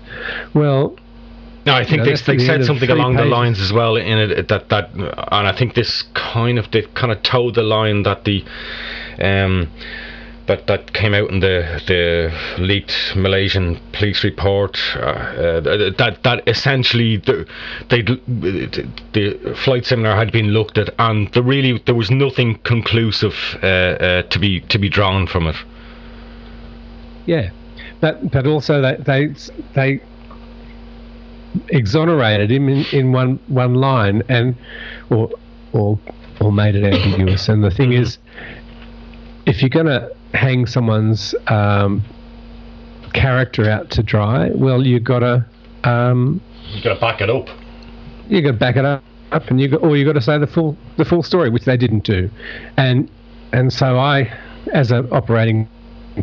Well, 0.54 0.96
No, 1.66 1.74
I 1.74 1.84
think 1.84 1.98
know, 1.98 2.04
they, 2.04 2.14
they 2.14 2.36
the 2.36 2.46
said 2.46 2.64
something 2.64 2.90
along 2.90 3.16
the 3.16 3.24
lines 3.24 3.60
as 3.60 3.72
well 3.72 3.96
in 3.96 4.18
it 4.18 4.48
that 4.48 4.68
that, 4.68 4.90
and 4.94 5.46
I 5.46 5.52
think 5.52 5.74
this 5.74 6.02
kind 6.14 6.58
of 6.58 6.70
they 6.70 6.82
kind 6.94 7.12
of 7.12 7.22
towed 7.22 7.54
the 7.54 7.62
line 7.62 8.02
that 8.04 8.24
the 8.24 8.44
um 9.20 9.70
that 10.46 10.66
that 10.66 10.92
came 10.92 11.14
out 11.14 11.30
in 11.30 11.40
the 11.40 11.80
the 11.86 12.32
leaked 12.62 13.16
Malaysian 13.16 13.80
police 13.92 14.22
report 14.24 14.78
uh, 14.96 15.00
uh, 15.00 15.60
that 15.98 16.18
that 16.22 16.42
essentially 16.46 17.16
the 17.16 17.46
they 17.88 18.02
the 18.02 19.54
flight 19.64 19.84
simulator 19.84 20.16
had 20.16 20.32
been 20.32 20.48
looked 20.48 20.78
at 20.78 20.90
and 20.98 21.32
there 21.32 21.42
really 21.42 21.82
there 21.86 21.94
was 21.94 22.10
nothing 22.10 22.58
conclusive 22.58 23.34
uh, 23.62 23.66
uh, 23.66 24.22
to 24.22 24.38
be 24.38 24.60
to 24.60 24.78
be 24.78 24.88
drawn 24.88 25.26
from 25.26 25.46
it. 25.46 25.56
Yeah, 27.26 27.50
but 28.00 28.30
but 28.30 28.46
also 28.46 28.80
they 28.80 28.96
they 29.04 29.34
they 29.74 30.00
exonerated 31.68 32.50
him 32.50 32.68
in, 32.68 32.84
in 32.92 33.12
one 33.12 33.38
one 33.48 33.74
line 33.74 34.22
and 34.28 34.56
or 35.10 35.30
or 35.72 35.98
or 36.40 36.52
made 36.52 36.74
it 36.76 36.84
ambiguous. 36.84 37.48
And 37.48 37.64
the 37.64 37.70
thing 37.70 37.92
is, 37.92 38.18
if 39.46 39.62
you're 39.62 39.70
going 39.70 39.86
to 39.86 40.14
hang 40.34 40.66
someone's 40.66 41.34
um, 41.46 42.02
character 43.12 43.68
out 43.68 43.90
to 43.90 44.02
dry, 44.02 44.50
well, 44.54 44.86
you've 44.86 45.04
got 45.04 45.20
to 45.20 45.44
um, 45.84 46.40
You 46.72 46.82
got 46.82 46.94
to 46.94 47.00
back 47.00 47.20
it 47.20 47.30
up. 47.30 47.48
you 48.28 48.42
got 48.42 48.52
to 48.52 48.58
back 48.58 48.76
it 48.76 48.84
up, 48.84 49.02
up 49.32 49.48
and 49.48 49.60
you 49.60 49.68
got, 49.68 49.82
or 49.82 49.96
you 49.96 50.04
got 50.04 50.12
to 50.14 50.20
say 50.20 50.38
the 50.38 50.46
full 50.46 50.76
the 50.96 51.04
full 51.04 51.22
story, 51.22 51.50
which 51.50 51.64
they 51.64 51.76
didn't 51.76 52.04
do, 52.04 52.30
and 52.76 53.10
and 53.52 53.72
so 53.72 53.98
I, 53.98 54.32
as 54.72 54.90
an 54.90 55.08
operating 55.12 55.68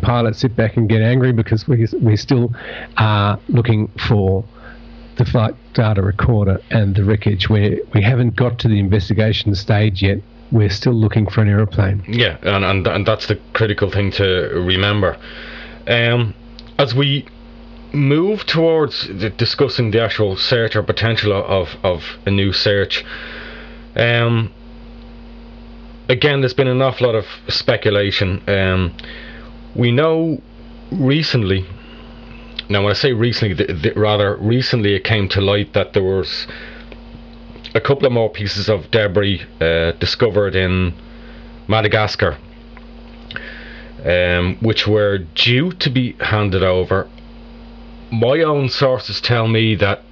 pilot, 0.02 0.36
sit 0.36 0.54
back 0.56 0.76
and 0.76 0.88
get 0.88 1.02
angry 1.02 1.32
because 1.32 1.66
we 1.66 1.86
we 2.00 2.16
still 2.16 2.54
are 2.98 3.38
looking 3.48 3.88
for 4.08 4.44
the 5.16 5.24
flight 5.24 5.54
data 5.74 6.02
recorder 6.02 6.60
and 6.70 6.94
the 6.94 7.04
wreckage. 7.04 7.48
Where 7.48 7.78
we 7.94 8.02
haven't 8.02 8.36
got 8.36 8.58
to 8.60 8.68
the 8.68 8.78
investigation 8.78 9.54
stage 9.54 10.02
yet. 10.02 10.18
We're 10.52 10.70
still 10.70 10.92
looking 10.92 11.28
for 11.28 11.42
an 11.42 11.48
aeroplane. 11.48 12.04
Yeah, 12.06 12.36
and, 12.42 12.64
and 12.64 12.86
and 12.86 13.06
that's 13.06 13.26
the 13.26 13.36
critical 13.54 13.90
thing 13.90 14.12
to 14.12 14.50
remember. 14.54 15.16
Um, 15.86 16.34
as 16.78 16.94
we 16.94 17.26
move 17.92 18.44
towards 18.46 19.06
the 19.06 19.30
discussing 19.30 19.90
the 19.90 20.02
actual 20.02 20.36
search 20.36 20.76
or 20.76 20.82
potential 20.82 21.32
of 21.32 21.76
of 21.82 22.04
a 22.26 22.30
new 22.30 22.52
search, 22.52 23.04
um, 23.96 24.52
again, 26.08 26.40
there's 26.40 26.54
been 26.54 26.68
an 26.68 26.82
awful 26.82 27.06
lot 27.06 27.14
of 27.16 27.26
speculation. 27.48 28.42
Um, 28.48 28.96
we 29.74 29.90
know 29.90 30.40
recently. 30.92 31.66
Now, 32.68 32.82
when 32.82 32.92
I 32.92 32.94
say 32.94 33.12
recently, 33.12 33.54
th- 33.54 33.82
th- 33.82 33.96
rather 33.96 34.36
recently, 34.36 34.94
it 34.94 35.04
came 35.04 35.28
to 35.30 35.40
light 35.40 35.74
that 35.74 35.92
there 35.92 36.02
was 36.02 36.46
a 37.74 37.80
couple 37.80 38.06
of 38.06 38.12
more 38.12 38.30
pieces 38.30 38.68
of 38.68 38.90
debris 38.90 39.42
uh, 39.60 39.92
discovered 39.92 40.54
in 40.54 40.94
Madagascar, 41.66 42.38
um, 44.04 44.56
which 44.60 44.86
were 44.86 45.18
due 45.18 45.72
to 45.72 45.90
be 45.90 46.12
handed 46.20 46.62
over. 46.62 47.08
My 48.12 48.40
own 48.42 48.68
sources 48.68 49.20
tell 49.20 49.48
me 49.48 49.74
that 49.76 50.02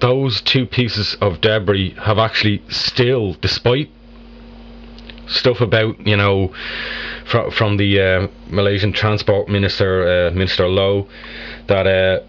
those 0.00 0.40
two 0.40 0.64
pieces 0.64 1.14
of 1.20 1.42
debris 1.42 1.94
have 2.02 2.18
actually 2.18 2.62
still, 2.68 3.34
despite 3.34 3.90
stuff 5.26 5.60
about 5.60 6.04
you 6.06 6.16
know 6.16 6.52
from 7.24 7.50
from 7.50 7.76
the 7.76 8.00
uh, 8.00 8.28
Malaysian 8.48 8.92
Transport 8.92 9.48
Minister 9.48 10.28
uh, 10.28 10.30
Minister 10.32 10.64
Liow 10.64 11.06
that 11.68 11.86
uh, 11.86 12.20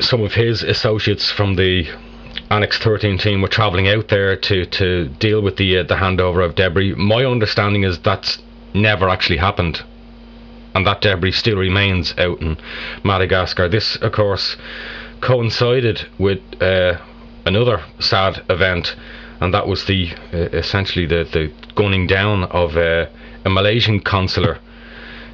some 0.00 0.22
of 0.22 0.34
his 0.34 0.62
associates 0.62 1.30
from 1.30 1.54
the 1.54 1.88
Annex 2.52 2.76
13 2.76 3.16
team 3.16 3.40
were 3.40 3.48
travelling 3.48 3.88
out 3.88 4.08
there 4.08 4.36
to, 4.36 4.66
to 4.66 5.08
deal 5.08 5.40
with 5.40 5.56
the 5.56 5.78
uh, 5.78 5.82
the 5.84 5.94
handover 5.94 6.44
of 6.44 6.54
debris. 6.54 6.94
My 6.96 7.24
understanding 7.24 7.82
is 7.82 7.98
that's 7.98 8.42
never 8.74 9.08
actually 9.08 9.38
happened, 9.38 9.82
and 10.74 10.86
that 10.86 11.00
debris 11.00 11.32
still 11.32 11.56
remains 11.56 12.12
out 12.18 12.42
in 12.42 12.58
Madagascar. 13.02 13.70
This, 13.70 13.96
of 13.96 14.12
course, 14.12 14.58
coincided 15.22 16.06
with 16.18 16.40
uh, 16.60 16.98
another 17.46 17.82
sad 18.00 18.44
event, 18.50 18.96
and 19.40 19.54
that 19.54 19.66
was 19.66 19.86
the 19.86 20.12
uh, 20.34 20.36
essentially 20.52 21.06
the, 21.06 21.24
the 21.32 21.50
gunning 21.74 22.06
down 22.06 22.44
of 22.44 22.76
uh, 22.76 23.06
a 23.46 23.48
Malaysian 23.48 23.98
consular. 23.98 24.58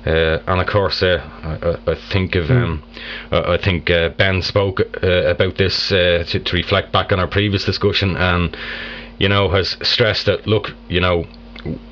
Uh, 0.08 0.42
and 0.46 0.58
of 0.58 0.66
course, 0.66 1.02
uh, 1.02 1.18
I, 1.42 1.90
I 1.90 1.94
think 2.10 2.34
of 2.34 2.50
um, 2.50 2.82
I 3.30 3.58
think 3.58 3.90
uh, 3.90 4.08
Ben 4.08 4.40
spoke 4.40 4.80
uh, 5.02 5.06
about 5.06 5.58
this 5.58 5.92
uh, 5.92 6.24
to, 6.28 6.40
to 6.40 6.56
reflect 6.56 6.92
back 6.92 7.12
on 7.12 7.20
our 7.20 7.26
previous 7.26 7.66
discussion, 7.66 8.16
and 8.16 8.56
you 9.18 9.28
know 9.28 9.50
has 9.50 9.76
stressed 9.82 10.24
that 10.24 10.46
look, 10.46 10.72
you 10.88 11.00
know, 11.00 11.26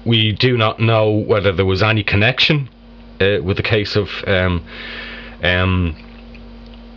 we 0.06 0.32
do 0.32 0.56
not 0.56 0.80
know 0.80 1.10
whether 1.10 1.52
there 1.52 1.66
was 1.66 1.82
any 1.82 2.02
connection 2.02 2.70
uh, 3.20 3.42
with 3.42 3.58
the 3.58 3.62
case 3.62 3.96
of 3.96 4.08
um, 4.26 4.64
um, 5.42 5.94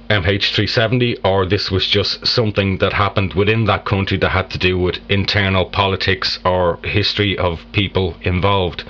MH370, 0.09 1.19
or 1.25 1.45
this 1.45 1.69
was 1.69 1.85
just 1.85 2.25
something 2.25 2.77
that 2.77 2.93
happened 2.93 3.33
within 3.33 3.65
that 3.65 3.83
country 3.83 4.17
that 4.19 4.29
had 4.29 4.49
to 4.51 4.57
do 4.57 4.79
with 4.79 4.99
internal 5.09 5.65
politics 5.65 6.39
or 6.45 6.79
history 6.85 7.37
of 7.37 7.59
people 7.73 8.15
involved. 8.21 8.85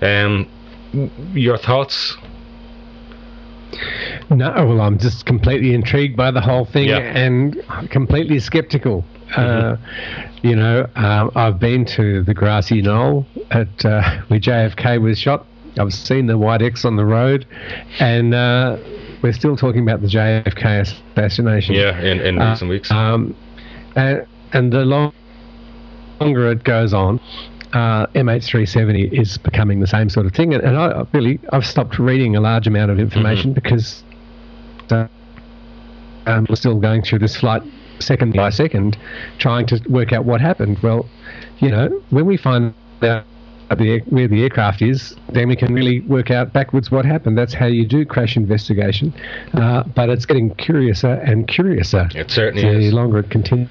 Um, 0.00 0.46
your 1.34 1.58
thoughts? 1.58 2.16
No, 4.30 4.50
well, 4.56 4.80
I'm 4.80 4.98
just 4.98 5.26
completely 5.26 5.74
intrigued 5.74 6.16
by 6.16 6.30
the 6.30 6.40
whole 6.40 6.64
thing 6.64 6.88
Yeah. 6.88 6.98
and 6.98 7.62
completely 7.90 8.38
skeptical. 8.40 9.04
Uh, 9.36 9.76
you 10.42 10.56
know, 10.56 10.86
um, 10.96 11.30
I've 11.34 11.58
been 11.58 11.84
to 11.86 12.22
the 12.22 12.32
grassy 12.34 12.80
knoll 12.80 13.26
at 13.50 13.84
uh, 13.84 14.02
where 14.28 14.40
JFK 14.40 15.00
was 15.00 15.18
shot. 15.18 15.46
I've 15.78 15.92
seen 15.92 16.26
the 16.26 16.38
white 16.38 16.62
X 16.62 16.84
on 16.84 16.96
the 16.96 17.04
road, 17.04 17.46
and 18.00 18.34
uh, 18.34 18.78
we're 19.22 19.32
still 19.34 19.54
talking 19.56 19.82
about 19.82 20.00
the 20.00 20.08
JFK 20.08 20.80
assassination. 21.14 21.74
Yeah, 21.74 21.98
in, 22.00 22.20
in 22.20 22.40
Uh, 22.40 22.50
recent 22.50 22.70
weeks. 22.70 22.90
Um, 22.90 23.34
and, 23.96 24.26
and 24.54 24.72
the 24.72 24.84
long, 24.84 25.12
longer 26.20 26.50
it 26.50 26.64
goes 26.64 26.94
on, 26.94 27.20
uh, 27.72 28.06
MH370 28.08 29.12
is 29.12 29.38
becoming 29.38 29.80
the 29.80 29.86
same 29.86 30.08
sort 30.08 30.26
of 30.26 30.32
thing. 30.32 30.54
And, 30.54 30.62
and 30.62 30.76
I 30.76 31.04
really, 31.12 31.38
I've 31.52 31.66
stopped 31.66 31.98
reading 31.98 32.36
a 32.36 32.40
large 32.40 32.66
amount 32.66 32.90
of 32.90 32.98
information 32.98 33.52
because 33.52 34.02
uh, 34.90 35.06
um, 36.26 36.46
we're 36.48 36.56
still 36.56 36.78
going 36.78 37.02
through 37.02 37.20
this 37.20 37.36
flight 37.36 37.62
second 38.00 38.34
by 38.34 38.50
second, 38.50 38.96
trying 39.38 39.66
to 39.66 39.80
work 39.88 40.12
out 40.12 40.24
what 40.24 40.40
happened. 40.40 40.78
Well, 40.80 41.08
you 41.58 41.70
know, 41.70 41.88
when 42.10 42.26
we 42.26 42.36
find 42.36 42.74
out 43.02 43.24
the, 43.76 44.00
where 44.08 44.28
the 44.28 44.42
aircraft 44.42 44.80
is, 44.82 45.14
then 45.28 45.48
we 45.48 45.56
can 45.56 45.74
really 45.74 46.00
work 46.00 46.30
out 46.30 46.52
backwards 46.52 46.90
what 46.90 47.04
happened. 47.04 47.36
That's 47.36 47.52
how 47.52 47.66
you 47.66 47.86
do 47.86 48.04
crash 48.06 48.36
investigation. 48.36 49.12
Uh, 49.52 49.82
but 49.82 50.08
it's 50.08 50.24
getting 50.24 50.54
curiouser 50.54 51.14
and 51.14 51.46
curiouser 51.46 52.08
it 52.14 52.30
certainly 52.30 52.62
the 52.62 52.86
is. 52.86 52.92
longer 52.92 53.18
it 53.18 53.30
continues. 53.30 53.68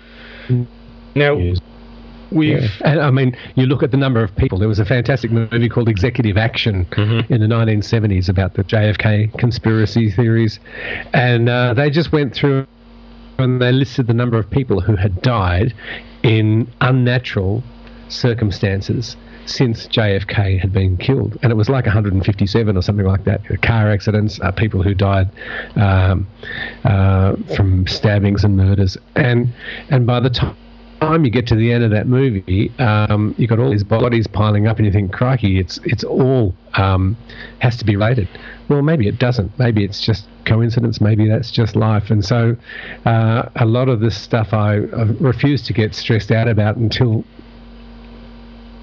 Now, 1.15 1.39
we've. 2.31 2.61
Yeah. 2.61 2.69
And 2.91 3.01
I 3.01 3.11
mean, 3.11 3.35
you 3.55 3.65
look 3.65 3.83
at 3.83 3.91
the 3.91 3.97
number 3.97 4.23
of 4.23 4.35
people. 4.35 4.57
There 4.59 4.67
was 4.67 4.79
a 4.79 4.85
fantastic 4.85 5.31
movie 5.31 5.69
called 5.69 5.89
Executive 5.89 6.37
Action 6.37 6.85
Mhm. 6.91 7.29
in 7.31 7.41
the 7.41 7.47
1970s 7.47 8.29
about 8.29 8.53
the 8.55 8.63
JFK 8.63 9.31
conspiracy 9.37 10.11
theories, 10.11 10.59
and 11.13 11.49
uh, 11.49 11.73
they 11.73 11.89
just 11.89 12.11
went 12.11 12.33
through 12.33 12.65
and 13.39 13.61
they 13.61 13.71
listed 13.71 14.07
the 14.07 14.13
number 14.13 14.37
of 14.39 14.49
people 14.49 14.81
who 14.81 14.95
had 14.95 15.21
died 15.21 15.73
in 16.23 16.67
unnatural 16.81 17.63
circumstances 18.09 19.15
since 19.45 19.87
JFK 19.87 20.57
had 20.59 20.73
been 20.73 20.97
killed, 20.97 21.37
and 21.41 21.51
it 21.51 21.55
was 21.55 21.69
like 21.69 21.85
157 21.85 22.75
or 22.75 22.81
something 22.81 23.05
like 23.05 23.23
that. 23.23 23.41
Car 23.61 23.89
accidents, 23.89 24.39
uh, 24.41 24.51
people 24.51 24.83
who 24.83 24.93
died 24.93 25.29
um, 25.77 26.27
uh, 26.83 27.35
from 27.55 27.87
stabbings 27.87 28.43
and 28.43 28.57
murders, 28.57 28.97
and 29.15 29.47
and 29.89 30.05
by 30.05 30.19
the 30.19 30.29
time 30.29 30.55
time 30.99 31.25
you 31.25 31.31
get 31.31 31.47
to 31.47 31.55
the 31.55 31.71
end 31.71 31.83
of 31.83 31.91
that 31.91 32.07
movie, 32.07 32.71
um, 32.79 33.35
you 33.37 33.47
got 33.47 33.59
all 33.59 33.69
these 33.69 33.83
bodies 33.83 34.27
piling 34.27 34.67
up, 34.67 34.77
and 34.77 34.85
you 34.85 34.91
think, 34.91 35.11
"Crikey, 35.13 35.59
it's 35.59 35.79
it's 35.83 36.03
all 36.03 36.53
um, 36.75 37.15
has 37.59 37.77
to 37.77 37.85
be 37.85 37.95
rated." 37.95 38.27
Well, 38.69 38.81
maybe 38.81 39.07
it 39.07 39.19
doesn't. 39.19 39.57
Maybe 39.57 39.83
it's 39.83 40.01
just 40.01 40.27
coincidence. 40.45 40.99
Maybe 41.01 41.27
that's 41.27 41.51
just 41.51 41.75
life. 41.75 42.09
And 42.09 42.23
so, 42.23 42.55
uh, 43.05 43.49
a 43.55 43.65
lot 43.65 43.89
of 43.89 43.99
this 43.99 44.17
stuff 44.17 44.53
I, 44.53 44.75
I 44.75 45.03
refuse 45.19 45.61
to 45.63 45.73
get 45.73 45.93
stressed 45.95 46.31
out 46.31 46.47
about 46.47 46.77
until 46.77 47.23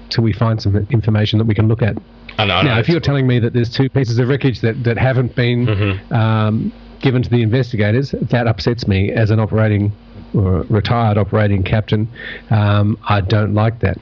until 0.05 0.23
we 0.23 0.33
find 0.33 0.61
some 0.61 0.75
information 0.89 1.39
that 1.39 1.45
we 1.45 1.55
can 1.55 1.67
look 1.67 1.81
at. 1.81 1.97
I 2.37 2.45
know, 2.45 2.55
I 2.55 2.61
know, 2.63 2.69
Now, 2.73 2.79
if 2.79 2.87
you're 2.89 2.99
telling 2.99 3.25
me 3.27 3.39
that 3.39 3.53
there's 3.53 3.69
two 3.69 3.89
pieces 3.89 4.19
of 4.19 4.27
wreckage 4.27 4.61
that, 4.61 4.83
that 4.83 4.97
haven't 4.97 5.35
been 5.35 5.65
Mhm. 5.65 6.11
um, 6.11 6.71
given 6.99 7.23
to 7.23 7.29
the 7.29 7.41
investigators, 7.41 8.13
that 8.21 8.45
upsets 8.45 8.87
me 8.87 9.11
as 9.11 9.31
an 9.31 9.39
operating 9.39 9.91
retired 10.35 11.17
operating 11.17 11.63
captain. 11.63 12.07
Um, 12.49 12.97
I 13.07 13.21
don't 13.21 13.53
like 13.53 13.79
that. 13.79 13.97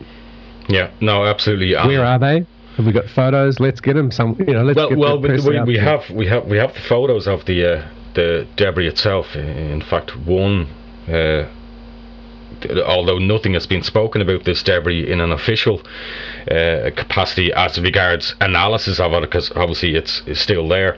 yeah, 0.67 0.91
no, 1.01 1.25
absolutely. 1.25 1.75
um, 1.75 1.87
Where 1.87 2.05
are 2.05 2.19
they? 2.19 2.45
Have 2.77 2.85
we 2.85 2.91
got 2.91 3.05
photos? 3.05 3.59
Let's 3.59 3.79
get 3.81 3.93
them 3.93 4.11
some. 4.11 4.35
You 4.39 4.53
know, 4.53 4.63
let's 4.63 4.77
well, 4.77 4.89
get 4.89 4.97
well, 4.97 5.21
the 5.21 5.27
we, 5.27 5.59
we, 5.59 5.73
we 5.73 5.77
have 5.77 6.09
we 6.09 6.27
have 6.27 6.45
we 6.45 6.57
have 6.57 6.73
the 6.73 6.81
photos 6.81 7.27
of 7.27 7.45
the 7.45 7.73
uh, 7.77 7.87
the 8.15 8.47
debris 8.55 8.87
itself. 8.87 9.35
In 9.35 9.81
fact, 9.81 10.15
one. 10.17 10.67
Uh, 11.07 11.47
although 12.85 13.17
nothing 13.17 13.53
has 13.53 13.65
been 13.67 13.83
spoken 13.83 14.21
about 14.21 14.45
this 14.45 14.63
debris 14.63 15.09
in 15.09 15.19
an 15.19 15.31
official 15.31 15.81
uh, 16.49 16.89
capacity 16.95 17.51
as 17.53 17.79
regards 17.79 18.35
analysis 18.41 18.99
of 18.99 19.11
it, 19.13 19.21
because 19.21 19.51
obviously 19.55 19.95
it's, 19.95 20.21
it's 20.25 20.39
still 20.39 20.67
there. 20.67 20.97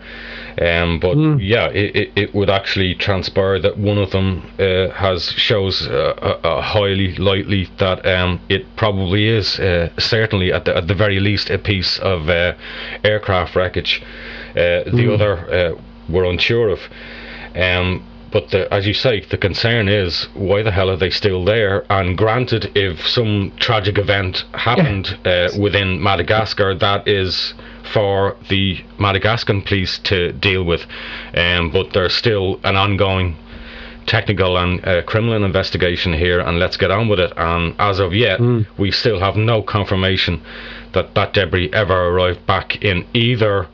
Um, 0.62 1.00
but 1.00 1.18
mm. 1.18 1.38
yeah, 1.41 1.68
it, 1.68 1.96
it, 1.96 2.12
it, 2.15 2.36
would 2.36 2.50
actually 2.50 2.96
transpire 2.96 3.60
that 3.60 3.78
one 3.78 3.98
of 3.98 4.12
them 4.12 4.50
uh, 4.58 4.89
has 4.91 5.32
shows 5.32 5.86
uh, 5.86 6.39
a 6.44 6.62
highly 6.62 7.15
likely 7.15 7.70
that 7.80 8.06
um, 8.06 8.39
it 8.48 8.65
probably 8.78 9.28
is 9.28 9.60
uh, 9.60 9.89
certainly 9.98 10.54
at 10.54 10.63
the, 10.63 10.78
at 10.78 10.88
the 10.88 10.96
very 10.96 11.20
least 11.20 11.50
a 11.50 11.58
piece 11.58 12.00
of 12.00 12.30
uh, 12.30 12.54
aircraft 13.04 13.56
wreckage. 13.56 14.02
Mm. 14.56 14.86
The 14.86 15.04
hmm. 15.04 15.12
other 15.12 15.78
we're 16.08 16.26
unsure 16.26 16.70
of. 16.70 16.80
Um, 17.56 18.06
but 18.32 18.50
the, 18.50 18.74
as 18.74 18.86
you 18.86 18.94
say, 18.94 19.22
the 19.22 19.38
concern 19.38 19.88
is 19.88 20.28
why 20.34 20.62
the 20.62 20.72
hell 20.72 20.89
are 20.89 20.98
they 20.98 21.10
still 21.10 21.46
there? 21.46 21.86
And 21.89 22.18
granted, 22.18 22.72
if 22.76 23.08
some 23.08 23.54
tragic 23.60 23.98
event 23.98 24.44
happened 24.54 25.18
uh, 25.26 25.50
within 25.58 26.02
Madagascar, 26.02 26.76
that 26.76 27.08
is 27.08 27.54
for 27.93 28.36
the 28.50 28.84
Madagascan 29.00 29.62
police 29.62 30.00
to 30.00 30.32
deal 30.34 30.63
with. 30.63 30.86
Um, 31.36 31.71
but 31.71 31.93
there's 31.93 32.13
still 32.13 32.60
an 32.63 32.76
ongoing 32.76 33.38
technical 34.06 34.58
and 34.58 34.86
uh, 34.86 35.02
criminal 35.04 35.43
investigation 35.43 36.13
here, 36.13 36.39
and 36.39 36.60
let's 36.60 36.78
get 36.78 36.91
on 36.91 37.08
with 37.08 37.19
it. 37.19 37.34
And 37.38 37.76
as 37.80 38.00
of 38.00 38.13
yet, 38.13 38.39
mm. 38.39 38.65
we 38.78 38.91
still 38.91 39.19
have 39.19 39.36
no 39.36 39.62
confirmation 39.62 40.41
that 40.93 41.15
that 41.15 41.34
debris 41.34 41.69
ever 41.74 42.10
arrived 42.10 42.45
back 42.45 42.84
in 42.84 43.06
either 43.13 43.67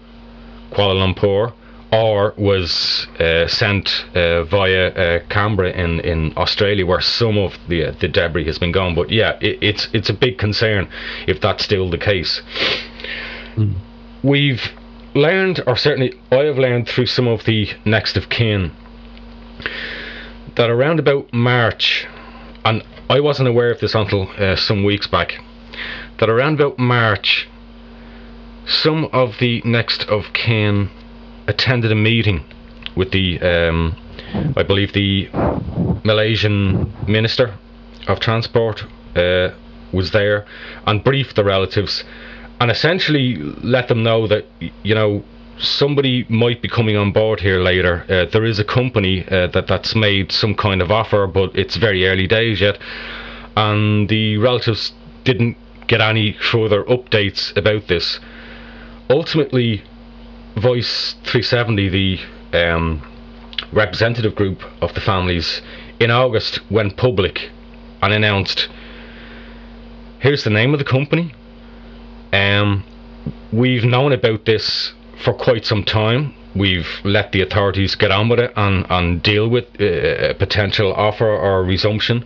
Kuala 0.72 0.96
Lumpur 0.96 1.54
or 1.92 2.34
was 2.38 3.08
uh, 3.20 3.48
sent 3.48 4.06
uh, 4.16 4.46
via 4.46 4.88
uh, 4.88 5.20
Canberra 5.28 5.72
in, 5.72 6.00
in 6.00 6.34
Australia, 6.38 6.86
where 6.86 7.02
some 7.02 7.38
of 7.38 7.58
the 7.68 7.86
uh, 7.86 7.92
the 8.00 8.08
debris 8.08 8.46
has 8.46 8.58
been 8.58 8.72
gone. 8.72 8.96
But 8.96 9.10
yeah, 9.10 9.38
it, 9.42 9.58
it's 9.62 9.90
it's 9.94 10.10
a 10.10 10.14
big 10.14 10.38
concern 10.38 10.88
if 11.28 11.42
that's 11.42 11.64
still 11.64 11.90
the 11.90 11.98
case. 11.98 12.42
Mm. 13.56 13.76
We've 14.24 14.62
learned, 15.16 15.64
or 15.66 15.76
certainly 15.76 16.14
I 16.32 16.44
have 16.44 16.58
learned 16.58 16.88
through 16.88 17.08
some 17.08 17.28
of 17.28 17.46
the 17.46 17.70
next 17.86 18.18
of 18.18 18.30
kin, 18.30 18.72
that 20.56 20.70
around 20.70 21.00
about 21.00 21.34
March, 21.34 22.08
and 22.64 22.84
I 23.10 23.20
wasn't 23.20 23.50
aware 23.50 23.72
of 23.72 23.80
this 23.80 23.96
until 23.96 24.30
uh, 24.38 24.56
some 24.56 24.84
weeks 24.84 25.08
back, 25.08 25.44
that 26.20 26.30
around 26.30 26.62
about 26.62 26.78
March, 26.78 27.50
some 28.68 29.06
of 29.12 29.40
the 29.40 29.62
next 29.66 30.04
of 30.04 30.34
kin 30.34 30.90
attended 31.48 31.92
a 31.92 31.96
meeting 31.96 32.46
with 32.96 33.12
the, 33.12 33.40
um, 33.42 33.98
I 34.56 34.64
believe, 34.64 34.94
the 34.94 35.30
Malaysian 36.04 36.94
Minister 37.08 37.58
of 38.08 38.20
Transport 38.20 38.86
uh, 39.16 39.50
was 39.92 40.12
there 40.12 40.46
and 40.86 41.04
briefed 41.04 41.36
the 41.36 41.44
relatives 41.44 42.04
and 42.62 42.70
essentially 42.70 43.38
let 43.64 43.88
them 43.88 44.04
know 44.04 44.28
that, 44.28 44.46
you 44.84 44.94
know, 44.94 45.24
somebody 45.58 46.28
might 46.30 46.62
be 46.62 46.70
coming 46.70 46.96
on 46.96 47.12
board 47.12 47.40
here 47.40 47.60
later. 47.60 48.06
Uh, 48.08 48.26
there 48.32 48.46
is 48.46 48.60
a 48.60 48.64
company 48.64 49.28
uh, 49.30 49.48
that 49.48 49.66
that's 49.66 49.96
made 49.96 50.32
some 50.32 50.54
kind 50.54 50.80
of 50.80 50.92
offer, 50.92 51.26
but 51.26 51.56
it's 51.56 51.76
very 51.78 52.06
early 52.06 52.28
days 52.28 52.62
yet, 52.62 52.78
and 53.58 54.10
the 54.10 54.38
relatives 54.38 54.94
didn't 55.24 55.58
get 55.88 56.02
any 56.02 56.34
further 56.34 56.84
updates 56.84 57.58
about 57.58 57.88
this. 57.88 58.20
Ultimately, 59.10 59.82
Voice 60.56 61.16
370, 61.24 61.90
the 61.90 62.20
um, 62.54 63.02
representative 63.74 64.36
group 64.36 64.62
of 64.84 64.94
the 64.94 65.02
families, 65.02 65.64
in 66.00 66.12
August 66.12 66.60
went 66.70 66.96
public 66.96 67.50
and 68.04 68.14
announced 68.14 68.70
here's 70.20 70.44
the 70.44 70.52
name 70.52 70.74
of 70.74 70.78
the 70.78 70.86
company. 70.86 71.34
Um, 72.34 72.84
we've 73.52 73.84
known 73.84 74.12
about 74.12 74.46
this 74.46 74.94
for 75.24 75.34
quite 75.34 75.66
some 75.66 75.84
time. 75.84 76.34
We've 76.56 76.88
let 77.04 77.32
the 77.32 77.42
authorities 77.42 77.96
get 77.96 78.12
on 78.12 78.30
with 78.30 78.40
it 78.40 78.52
and, 78.56 78.86
and 78.90 79.24
deal 79.24 79.48
with 79.48 79.66
uh, 79.80 80.30
a 80.30 80.34
potential 80.34 80.94
offer 80.94 81.30
or 81.30 81.64
resumption. 81.64 82.26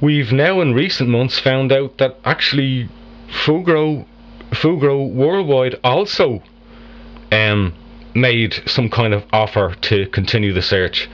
We've 0.00 0.32
now, 0.32 0.60
in 0.60 0.74
recent 0.74 1.08
months, 1.08 1.38
found 1.38 1.72
out 1.72 1.98
that 1.98 2.18
actually 2.24 2.88
Fugro 3.28 4.06
Fugro 4.50 5.12
Worldwide 5.12 5.76
also 5.84 6.42
um, 7.30 7.74
made 8.14 8.54
some 8.66 8.88
kind 8.88 9.12
of 9.12 9.24
offer 9.32 9.74
to 9.82 10.06
continue 10.06 10.52
the 10.52 10.62
search. 10.62 11.08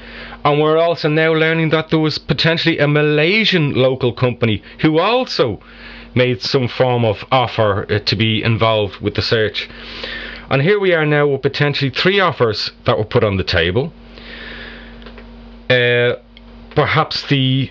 And 0.45 0.61
we're 0.61 0.79
also 0.79 1.09
now 1.09 1.33
learning 1.33 1.71
that 1.71 1.89
there 1.89 1.99
was 1.99 2.19
potentially 2.19 2.79
a 2.79 2.87
Malaysian 2.87 3.75
local 3.75 4.13
company 4.13 4.63
who 4.81 4.99
also 4.99 5.61
made 6.15 6.43
some 6.43 6.69
form 6.69 7.05
of 7.05 7.25
offer 7.31 7.87
uh, 7.91 7.99
to 8.01 8.17
be 8.17 8.43
involved 8.43 9.01
with 9.01 9.15
the 9.15 9.23
search. 9.23 9.69
And 10.51 10.63
here 10.63 10.79
we 10.79 10.93
are 10.93 11.07
now 11.07 11.27
with 11.27 11.43
potentially 11.43 11.91
three 11.91 12.21
offers 12.21 12.71
that 12.85 12.99
were 12.99 13.05
put 13.05 13.25
on 13.25 13.37
the 13.37 13.45
table. 13.45 13.93
Uh, 15.71 16.17
perhaps 16.75 17.27
the 17.29 17.71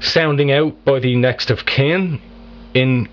sounding 0.00 0.50
out 0.50 0.84
by 0.84 0.98
the 0.98 1.14
next 1.14 1.50
of 1.50 1.66
kin 1.66 2.20
in 2.74 3.08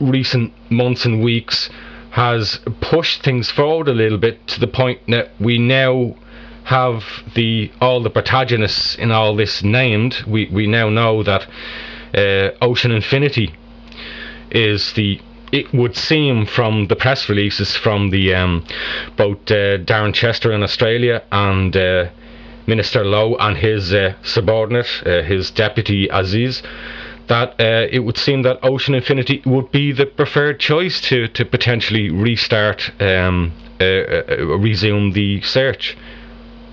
recent 0.00 0.52
months 0.70 1.04
and 1.04 1.22
weeks 1.22 1.68
has 2.10 2.60
pushed 2.80 3.22
things 3.22 3.50
forward 3.50 3.88
a 3.88 3.92
little 3.92 4.18
bit 4.18 4.46
to 4.46 4.60
the 4.60 4.66
point 4.66 5.00
that 5.08 5.30
we 5.40 5.58
now 5.58 6.14
have 6.64 7.02
the 7.34 7.70
all 7.80 8.02
the 8.02 8.10
protagonists 8.10 8.94
in 8.96 9.10
all 9.10 9.34
this 9.34 9.62
named. 9.62 10.22
We 10.26 10.48
we 10.52 10.66
now 10.66 10.88
know 10.90 11.22
that 11.22 11.46
uh, 12.14 12.50
Ocean 12.60 12.92
Infinity 12.92 13.54
is 14.50 14.92
the 14.94 15.20
it 15.50 15.72
would 15.72 15.96
seem 15.96 16.44
from 16.44 16.88
the 16.88 16.96
press 16.96 17.28
releases 17.28 17.74
from 17.74 18.10
the 18.10 18.34
um, 18.34 18.66
both 19.16 19.38
uh, 19.50 19.78
Darren 19.78 20.12
Chester 20.12 20.52
in 20.52 20.62
Australia 20.62 21.22
and 21.32 21.74
uh, 21.74 22.10
Minister 22.66 23.02
Liow 23.02 23.34
and 23.40 23.56
his 23.56 23.94
uh, 23.94 24.12
subordinate, 24.22 25.02
uh, 25.06 25.22
his 25.22 25.50
deputy 25.50 26.06
Aziz, 26.08 26.62
that 27.28 27.58
uh, 27.58 27.86
it 27.90 28.00
would 28.00 28.18
seem 28.18 28.42
that 28.42 28.58
Ocean 28.62 28.94
Infinity 28.94 29.42
would 29.46 29.70
be 29.72 29.92
the 29.92 30.04
preferred 30.04 30.60
choice 30.60 31.00
to, 31.02 31.28
to 31.28 31.44
potentially 31.46 32.10
restart, 32.10 32.90
um, 33.00 33.52
uh, 33.80 33.84
uh, 33.84 34.58
resume 34.58 35.12
the 35.12 35.40
search. 35.42 35.96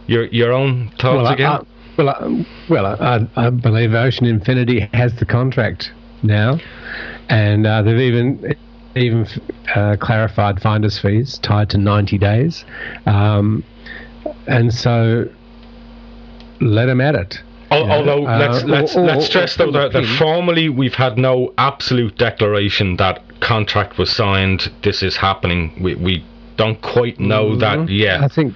Your 0.08 0.26
your 0.26 0.52
own 0.52 0.90
thoughts 1.00 1.24
well, 1.24 1.28
again? 1.28 1.50
I, 1.50 1.56
I, 1.56 1.64
well, 1.98 2.10
I, 2.10 2.46
well, 2.70 2.86
I, 2.86 3.28
I, 3.36 3.50
believe 3.50 3.94
Ocean 3.94 4.28
Infinity 4.28 4.90
has 4.94 5.16
the 5.16 5.26
contract 5.26 5.92
now, 6.26 6.60
and 7.30 7.66
uh, 7.66 7.82
they've 7.82 8.00
even 8.00 8.56
even 8.96 9.28
uh, 9.76 9.98
clarified 10.00 10.62
finders 10.62 10.98
fees 10.98 11.38
tied 11.40 11.70
to 11.70 11.78
90 11.78 12.18
days, 12.18 12.64
um, 13.06 13.64
and 14.48 14.74
so 14.74 15.30
let 16.62 16.86
them 16.86 17.02
at 17.02 17.16
it. 17.16 17.42
Although 17.72 18.28
uh, 18.28 18.38
let's 18.38 18.64
let's 18.64 18.96
or, 18.96 19.02
or, 19.02 19.06
let's 19.06 19.26
stress 19.26 19.56
though 19.56 19.72
that, 19.72 19.92
that 19.92 20.06
formally 20.18 20.70
we've 20.70 20.94
had 20.94 21.18
no 21.18 21.54
absolute 21.58 22.18
declaration 22.18 22.96
that 22.98 23.22
contract 23.40 23.98
was 23.98 24.10
signed. 24.10 24.72
This 24.84 25.04
is 25.04 25.18
happening. 25.18 25.82
We 25.82 25.96
we 25.96 26.26
don't 26.58 26.82
quite 26.82 27.20
know 27.20 27.52
mm, 27.52 27.60
that 27.60 27.90
yet. 27.90 28.22
I 28.22 28.28
think 28.28 28.56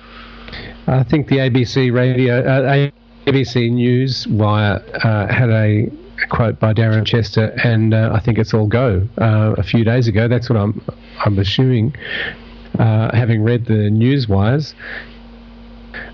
I 0.87 1.03
think 1.03 1.27
the 1.27 1.37
ABC 1.37 1.93
radio 1.93 2.39
uh, 2.39 2.89
ABC 3.25 3.71
News 3.71 4.27
wire 4.27 4.81
uh, 5.03 5.27
had 5.27 5.49
a 5.49 5.91
quote 6.29 6.59
by 6.59 6.73
Darren 6.73 7.05
Chester, 7.05 7.53
and 7.63 7.93
uh, 7.93 8.11
I 8.13 8.19
think 8.19 8.37
it's 8.37 8.53
all 8.53 8.67
go 8.67 9.07
uh, 9.19 9.55
a 9.57 9.63
few 9.63 9.83
days 9.83 10.07
ago. 10.07 10.27
That's 10.27 10.49
what 10.49 10.57
I'm 10.57 10.81
I'm 11.25 11.39
assuming, 11.39 11.95
uh, 12.77 13.15
having 13.15 13.43
read 13.43 13.65
the 13.65 13.89
news 13.89 14.27
wires. 14.27 14.75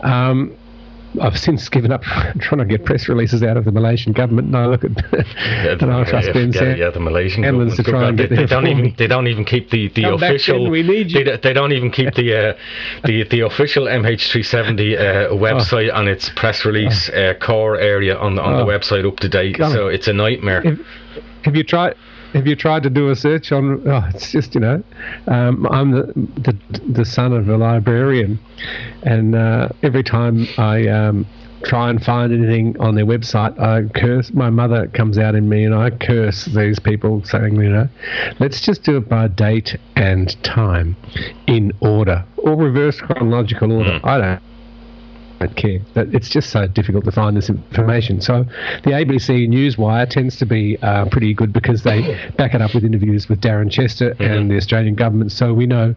Um, 0.01 0.55
I've 1.21 1.37
since 1.37 1.67
given 1.69 1.91
up 1.91 2.01
trying 2.39 2.59
to 2.59 2.65
get 2.65 2.85
press 2.85 3.07
releases 3.07 3.43
out 3.43 3.57
of 3.57 3.65
the 3.65 3.71
Malaysian 3.71 4.13
government. 4.13 4.49
No, 4.49 4.69
look 4.69 4.83
at 4.83 4.91
yeah, 5.13 5.75
the, 5.75 5.89
I 5.91 6.03
trust 6.09 6.33
Ben 6.33 6.51
yeah, 6.51 6.75
yeah, 6.75 6.89
the 6.89 6.99
Malaysian 6.99 7.43
government. 7.43 7.75
To 7.75 7.83
try 7.83 8.09
and 8.09 8.19
they, 8.19 8.27
get 8.27 8.35
they 8.35 8.45
don't 8.45 8.67
even 8.67 8.95
they 8.97 9.07
don't 9.07 9.27
even 9.27 9.45
keep 9.45 9.69
the, 9.69 9.89
the 9.89 10.13
official. 10.13 10.69
we 10.69 10.83
need 10.83 11.11
you. 11.11 11.23
They, 11.23 11.37
they 11.37 11.53
don't 11.53 11.71
even 11.71 11.91
keep 11.91 12.13
the 12.15 12.49
uh, 12.49 12.53
the 13.05 13.23
the 13.23 13.41
official 13.41 13.85
MH370 13.85 14.97
uh, 14.97 15.03
website 15.33 15.89
oh. 15.91 15.97
on 15.97 16.07
its 16.07 16.29
press 16.29 16.65
release 16.65 17.09
oh. 17.13 17.31
uh, 17.31 17.33
core 17.35 17.77
area 17.77 18.17
on 18.17 18.35
the, 18.35 18.41
on 18.41 18.55
oh. 18.55 18.57
the 18.57 18.65
website 18.65 19.07
up 19.07 19.17
to 19.19 19.29
date. 19.29 19.57
God. 19.57 19.71
So 19.71 19.87
it's 19.87 20.07
a 20.07 20.13
nightmare. 20.13 20.61
If, 20.65 20.79
have 21.43 21.55
you 21.55 21.63
tried? 21.63 21.95
Have 22.35 22.45
you 22.45 22.55
tried 22.55 22.83
to 22.83 22.89
do 22.89 23.09
a 23.09 23.15
search 23.15 23.51
on? 23.51 23.81
Oh, 23.87 24.05
it's 24.13 24.31
just 24.31 24.53
you 24.53 24.61
know, 24.61 24.83
um, 25.27 25.65
I'm 25.71 25.91
the, 25.91 26.13
the, 26.41 26.81
the 26.87 27.05
son 27.05 27.31
of 27.31 27.47
a 27.47 27.57
librarian, 27.57 28.39
and 29.03 29.35
uh, 29.35 29.69
every 29.81 30.03
time 30.03 30.45
I 30.57 30.87
um, 30.87 31.25
try 31.63 31.89
and 31.89 32.03
find 32.03 32.33
anything 32.33 32.79
on 32.79 32.95
their 32.95 33.05
website, 33.05 33.57
I 33.59 33.87
curse. 33.97 34.33
My 34.33 34.49
mother 34.49 34.87
comes 34.87 35.17
out 35.17 35.33
in 35.33 35.47
me, 35.47 35.63
and 35.63 35.73
I 35.73 35.91
curse 35.91 36.45
these 36.45 36.77
people, 36.77 37.23
saying, 37.23 37.55
you 37.55 37.69
know, 37.69 37.89
let's 38.39 38.59
just 38.59 38.83
do 38.83 38.97
it 38.97 39.07
by 39.07 39.29
date 39.29 39.77
and 39.95 40.35
time, 40.43 40.97
in 41.47 41.71
order 41.79 42.25
or 42.37 42.55
reverse 42.55 42.99
chronological 42.99 43.71
order. 43.71 43.99
Mm. 43.99 44.05
I 44.05 44.17
don't 44.17 44.41
don't 45.39 45.55
care. 45.55 45.79
It's 45.95 46.29
just 46.29 46.49
so 46.49 46.67
difficult 46.67 47.05
to 47.05 47.11
find 47.11 47.35
this 47.35 47.49
information. 47.49 48.21
So 48.21 48.45
the 48.83 48.91
ABC 48.91 49.47
Newswire 49.49 50.09
tends 50.09 50.37
to 50.37 50.45
be 50.45 50.77
uh, 50.81 51.05
pretty 51.09 51.33
good 51.33 51.51
because 51.51 51.83
they 51.83 52.29
back 52.37 52.53
it 52.53 52.61
up 52.61 52.73
with 52.73 52.83
interviews 52.83 53.27
with 53.29 53.41
Darren 53.41 53.69
Chester 53.71 54.11
Mm-hmm. 54.15 54.23
and 54.23 54.51
the 54.51 54.55
Australian 54.57 54.95
government. 54.95 55.31
So 55.31 55.53
we 55.53 55.65
know, 55.65 55.95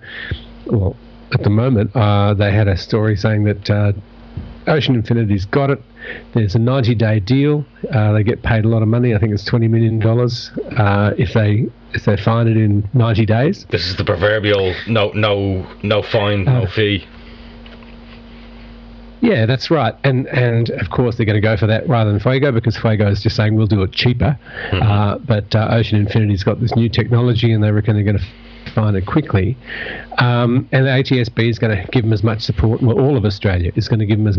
well, 0.67 0.97
at 1.33 1.43
the 1.43 1.51
moment 1.51 1.95
uh, 1.95 2.35
they 2.35 2.51
had 2.53 2.69
a 2.69 2.77
story 2.77 3.17
saying 3.17 3.45
that. 3.45 3.71
Uh, 3.71 3.93
Ocean 4.67 4.95
Infinity's 4.97 5.47
got 5.47 5.71
it. 5.71 5.81
There's 6.35 6.55
a 6.55 6.59
90-day 6.59 7.21
deal. 7.21 7.65
Uh, 7.91 8.13
they 8.13 8.23
get 8.23 8.43
paid 8.43 8.67
a 8.67 8.69
lot 8.69 8.83
of 8.83 8.89
money. 8.89 9.15
I 9.15 9.19
think 9.19 9.33
it's 9.33 9.45
20 9.47 9.67
million 9.67 9.99
dollars 9.99 10.51
uh, 10.77 11.15
if 11.17 11.33
they 11.33 11.67
if 11.95 12.05
they 12.05 12.19
find 12.19 12.51
it 12.51 12.59
in 12.59 12.87
90 12.93 13.25
days. 13.25 13.65
This 13.71 13.87
is 13.87 13.97
the 13.97 14.05
proverbial 14.05 14.75
no 14.87 15.11
no 15.15 15.67
no 15.83 16.03
fine, 16.03 16.45
no 16.45 16.65
Uh, 16.65 16.71
fee. 16.71 17.07
Yeah, 19.21 19.47
that's 19.47 19.71
right. 19.71 19.95
And 20.05 20.27
and 20.29 20.71
of 20.71 20.91
course 20.91 21.17
they're 21.17 21.27
going 21.27 21.35
to 21.35 21.41
go 21.41 21.57
for 21.57 21.67
that 21.67 21.89
rather 21.89 22.11
than 22.13 22.21
Fugro 22.21 22.55
because 22.55 22.77
Fugro 22.77 23.11
is 23.11 23.23
just 23.23 23.35
saying 23.37 23.55
we'll 23.57 23.67
do 23.67 23.83
it 23.83 23.93
cheaper. 23.93 24.39
Uh, 24.73 25.19
but 25.19 25.55
uh, 25.55 25.69
Ocean 25.71 25.99
Infinity's 25.99 26.45
got 26.45 26.61
this 26.61 26.75
new 26.77 26.89
technology 26.89 27.53
and 27.53 27.63
they 27.63 27.71
reckon 27.73 27.95
they're 27.95 28.05
going 28.05 28.19
to 28.19 28.73
find 28.75 28.97
it 28.97 29.07
quickly. 29.07 29.57
Um, 30.19 30.69
and 30.73 30.87
the 30.87 30.91
ATSB 30.91 31.49
is 31.51 31.59
going 31.59 31.77
to 31.77 31.91
give 31.91 32.05
them 32.05 32.13
as 32.13 32.23
much 32.23 32.43
support. 32.43 32.81
Well, 32.83 33.01
all 33.01 33.17
of 33.17 33.25
Australia 33.25 33.73
is 33.75 33.89
going 33.89 33.99
to 34.01 34.07
give 34.07 34.19
them 34.19 34.29
as 34.29 34.39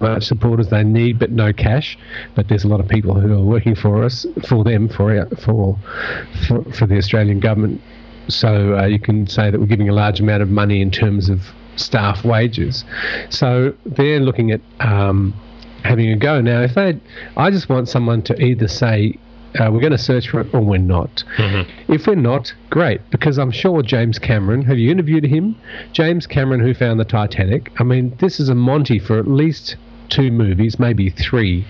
much 0.00 0.22
support 0.24 0.58
as 0.60 0.68
they 0.70 0.84
need, 0.84 1.18
but 1.18 1.30
no 1.30 1.52
cash. 1.52 1.98
But 2.34 2.48
there's 2.48 2.64
a 2.64 2.68
lot 2.68 2.80
of 2.80 2.88
people 2.88 3.14
who 3.20 3.32
are 3.34 3.42
working 3.42 3.74
for 3.74 4.04
us, 4.04 4.24
for 4.48 4.64
them, 4.64 4.88
for 4.88 5.16
our- 5.18 5.26
for 5.36 5.78
for, 6.46 6.64
for 6.72 6.86
the 6.86 6.96
Australian 6.96 7.40
government. 7.40 7.80
So 8.28 8.78
uh, 8.78 8.86
you 8.86 8.98
can 8.98 9.26
say 9.26 9.50
that 9.50 9.60
we're 9.60 9.66
giving 9.66 9.88
a 9.90 9.92
large 9.92 10.18
amount 10.20 10.42
of 10.42 10.48
money 10.48 10.80
in 10.80 10.90
terms 10.90 11.28
of 11.28 11.42
staff 11.76 12.24
wages. 12.24 12.84
So 13.30 13.74
they're 13.84 14.20
looking 14.20 14.50
at 14.50 14.60
um, 14.80 15.34
having 15.82 16.10
a 16.10 16.16
go 16.16 16.40
now. 16.40 16.62
If 16.62 16.74
they, 16.74 17.00
I 17.36 17.50
just 17.50 17.68
want 17.68 17.88
someone 17.88 18.22
to 18.22 18.40
either 18.40 18.68
say. 18.68 19.18
Uh, 19.56 19.70
we're 19.70 19.78
going 19.78 19.92
to 19.92 19.98
search 19.98 20.30
for 20.30 20.40
it 20.40 20.52
or 20.52 20.60
we're 20.60 20.78
not. 20.78 21.22
If 21.86 22.08
we're 22.08 22.16
not, 22.16 22.52
great, 22.70 23.00
because 23.10 23.38
I'm 23.38 23.52
sure 23.52 23.82
James 23.82 24.18
Cameron, 24.18 24.62
have 24.62 24.78
you 24.78 24.90
interviewed 24.90 25.22
him? 25.22 25.54
James 25.92 26.26
Cameron, 26.26 26.58
who 26.58 26.74
found 26.74 26.98
the 26.98 27.04
Titanic. 27.04 27.70
I 27.78 27.84
mean, 27.84 28.16
this 28.18 28.40
is 28.40 28.48
a 28.48 28.56
Monty 28.56 28.98
for 28.98 29.16
at 29.16 29.28
least 29.28 29.76
two 30.08 30.30
movies, 30.30 30.78
maybe 30.78 31.10
three. 31.10 31.66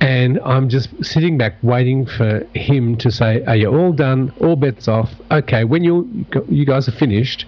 And 0.00 0.38
I'm 0.44 0.68
just 0.68 0.90
sitting 1.04 1.36
back 1.38 1.54
waiting 1.62 2.06
for 2.06 2.46
him 2.54 2.96
to 2.98 3.10
say, 3.10 3.44
Are 3.44 3.56
you 3.56 3.68
all 3.68 3.92
done? 3.92 4.32
All 4.40 4.56
bets 4.56 4.88
off. 4.88 5.10
Okay, 5.30 5.64
when 5.64 5.84
you, 5.84 6.26
you 6.48 6.64
guys 6.64 6.88
are 6.88 6.92
finished, 6.92 7.46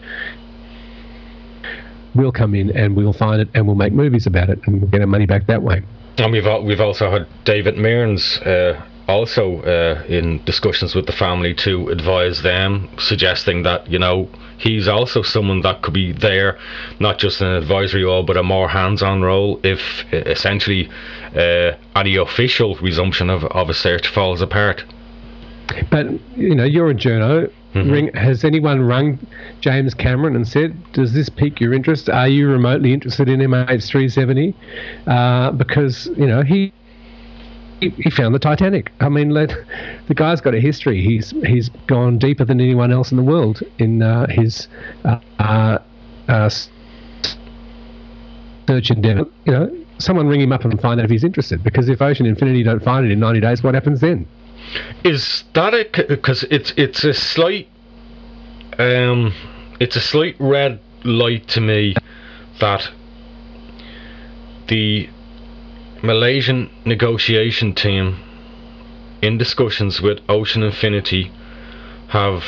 we'll 2.16 2.32
come 2.32 2.54
in 2.54 2.76
and 2.76 2.96
we'll 2.96 3.12
find 3.12 3.40
it 3.40 3.48
and 3.54 3.66
we'll 3.66 3.76
make 3.76 3.92
movies 3.92 4.26
about 4.26 4.48
it 4.50 4.58
and 4.66 4.80
we'll 4.80 4.90
get 4.90 5.00
our 5.00 5.06
money 5.06 5.26
back 5.26 5.46
that 5.46 5.62
way. 5.62 5.82
And 6.18 6.32
we've 6.32 6.46
we've 6.64 6.80
also 6.80 7.10
had 7.10 7.26
David 7.44 7.76
Mearns 7.76 8.38
uh, 8.38 8.82
also 9.08 9.60
uh, 9.62 10.02
in 10.08 10.42
discussions 10.44 10.94
with 10.94 11.06
the 11.06 11.12
family 11.12 11.54
to 11.54 11.88
advise 11.88 12.42
them, 12.42 12.88
suggesting 12.98 13.62
that 13.64 13.90
you 13.90 13.98
know 13.98 14.28
he's 14.58 14.88
also 14.88 15.22
someone 15.22 15.60
that 15.62 15.82
could 15.82 15.94
be 15.94 16.12
there, 16.12 16.58
not 17.00 17.18
just 17.18 17.40
an 17.40 17.48
advisory 17.48 18.04
role, 18.04 18.22
but 18.22 18.36
a 18.36 18.42
more 18.42 18.68
hands-on 18.68 19.22
role 19.22 19.60
if 19.62 19.80
essentially 20.12 20.88
uh, 21.34 21.72
any 21.94 22.16
official 22.16 22.76
resumption 22.76 23.28
of, 23.30 23.44
of 23.44 23.68
a 23.68 23.74
search 23.74 24.08
falls 24.08 24.40
apart. 24.40 24.84
But 25.90 26.06
you 26.36 26.54
know, 26.54 26.64
you're 26.64 26.90
a 26.90 26.94
journo. 26.94 27.50
Ring, 27.74 28.10
has 28.14 28.42
anyone 28.42 28.80
rung 28.80 29.18
James 29.60 29.92
Cameron 29.92 30.34
and 30.34 30.48
said, 30.48 30.74
"Does 30.92 31.12
this 31.12 31.28
pique 31.28 31.60
your 31.60 31.74
interest? 31.74 32.08
Are 32.08 32.28
you 32.28 32.48
remotely 32.48 32.94
interested 32.94 33.28
in 33.28 33.40
MH370?" 33.40 34.54
Uh, 35.06 35.52
because 35.52 36.06
you 36.16 36.26
know 36.26 36.42
he. 36.42 36.72
He, 37.78 37.90
he 37.90 38.08
found 38.08 38.34
the 38.34 38.38
Titanic. 38.38 38.90
I 39.00 39.10
mean, 39.10 39.28
let, 39.28 39.52
the 40.08 40.14
guy's 40.14 40.40
got 40.40 40.54
a 40.54 40.60
history. 40.60 41.02
He's 41.02 41.32
he's 41.44 41.68
gone 41.86 42.16
deeper 42.16 42.42
than 42.42 42.58
anyone 42.58 42.90
else 42.90 43.10
in 43.10 43.18
the 43.18 43.22
world 43.22 43.62
in 43.78 44.00
uh, 44.00 44.28
his 44.28 44.66
uh, 45.04 45.18
uh, 45.38 46.48
search 48.66 48.90
endeavour. 48.90 49.26
You 49.44 49.52
know, 49.52 49.84
someone 49.98 50.26
ring 50.26 50.40
him 50.40 50.52
up 50.52 50.64
and 50.64 50.80
find 50.80 51.00
out 51.00 51.04
if 51.04 51.10
he's 51.10 51.24
interested. 51.24 51.62
Because 51.62 51.88
if 51.88 52.00
Ocean 52.00 52.26
Infinity 52.26 52.62
don't 52.62 52.82
find 52.82 53.06
it 53.06 53.12
in 53.12 53.20
90 53.20 53.40
days, 53.40 53.62
what 53.62 53.74
happens 53.74 54.00
then? 54.00 54.26
Is 55.04 55.44
that 55.54 55.74
a 55.74 56.06
because 56.08 56.44
it's 56.44 56.72
it's 56.76 57.04
a 57.04 57.14
slight 57.14 57.68
um 58.78 59.32
it's 59.80 59.96
a 59.96 60.00
slight 60.00 60.36
red 60.38 60.80
light 61.04 61.46
to 61.48 61.60
me 61.60 61.94
that 62.60 62.90
the 64.68 65.08
Malaysian 66.02 66.70
negotiation 66.84 67.74
team 67.74 68.18
in 69.22 69.38
discussions 69.38 70.00
with 70.00 70.20
Ocean 70.28 70.62
Infinity 70.62 71.32
have 72.08 72.44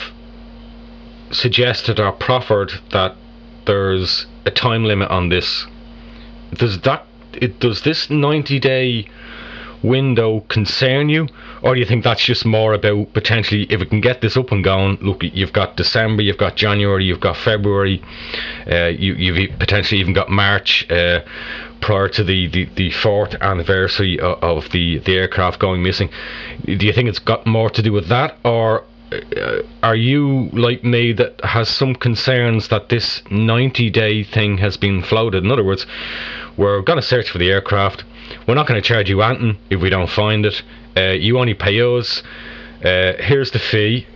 suggested 1.31 2.01
or 2.01 2.13
proffered 2.13 2.73
that 2.91 3.17
there's 3.67 4.27
a 4.45 4.51
time 4.51 4.85
limit 4.85 5.11
on 5.11 5.29
this. 5.29 5.67
Does 6.55 6.81
that 6.81 7.07
it 7.35 7.61
does 7.61 7.83
this 7.83 8.11
90 8.11 8.59
day 8.59 9.07
window 9.83 10.41
concern 10.49 11.09
you, 11.09 11.29
or 11.63 11.75
do 11.75 11.81
you 11.81 11.87
think 11.87 12.05
that's 12.05 12.25
just 12.25 12.45
more 12.45 12.75
about 12.75 13.13
potentially 13.13 13.65
if 13.71 13.81
we 13.81 13.87
can 13.87 14.01
get 14.01 14.21
this 14.21 14.37
up 14.37 14.53
and 14.53 14.65
going? 14.65 14.99
Look, 15.01 15.23
you've 15.23 15.53
got 15.53 15.77
December, 15.77 16.23
you've 16.23 16.39
got 16.39 16.57
January, 16.57 17.05
you've 17.05 17.21
got 17.21 17.37
February, 17.37 18.03
uh, 18.71 18.87
you, 18.87 19.15
you've 19.15 19.39
e- 19.39 19.49
potentially 19.59 20.01
even 20.01 20.13
got 20.13 20.31
March. 20.31 20.89
Uh, 20.91 21.21
prior 21.81 22.09
to 22.09 22.25
the, 22.25 22.49
the, 22.49 22.65
the 22.75 22.91
fourth 22.91 23.37
anniversary 23.41 24.19
of, 24.19 24.43
of 24.43 24.71
the, 24.71 24.99
the 24.99 25.17
aircraft 25.17 25.61
going 25.61 25.81
missing, 25.81 26.11
do 26.65 26.85
you 26.85 26.93
think 26.93 27.09
it's 27.09 27.21
got 27.21 27.47
more 27.47 27.71
to 27.71 27.81
do 27.83 27.93
with 27.93 28.09
that, 28.09 28.37
or 28.45 28.85
uh, 29.13 29.63
are 29.83 29.97
you 29.97 30.51
like 30.53 30.85
me 30.85 31.13
that 31.13 31.41
has 31.43 31.69
some 31.69 31.95
concerns 31.95 32.69
that 32.69 32.89
this 32.89 33.23
90 33.31 33.91
day 33.91 34.23
thing 34.23 34.59
has 34.59 34.77
been 34.77 35.03
floated? 35.03 35.45
In 35.45 35.51
other 35.51 35.65
words, 35.65 35.87
we're 36.57 36.83
going 36.83 36.99
to 36.99 37.07
search 37.07 37.31
for 37.31 37.39
the 37.39 37.51
aircraft. 37.51 38.05
We're 38.47 38.55
not 38.55 38.67
going 38.67 38.81
to 38.81 38.87
charge 38.87 39.09
you 39.09 39.23
anything 39.23 39.59
if 39.71 39.81
we 39.81 39.91
don't 39.91 40.11
find 40.11 40.47
it. 40.47 40.63
Uh, 40.97 41.13
you 41.13 41.39
only 41.39 41.55
pay 41.55 41.77
us. 41.81 42.23
Uh, 42.85 43.13
here's 43.19 43.51
the 43.51 43.59
fee, 43.59 44.07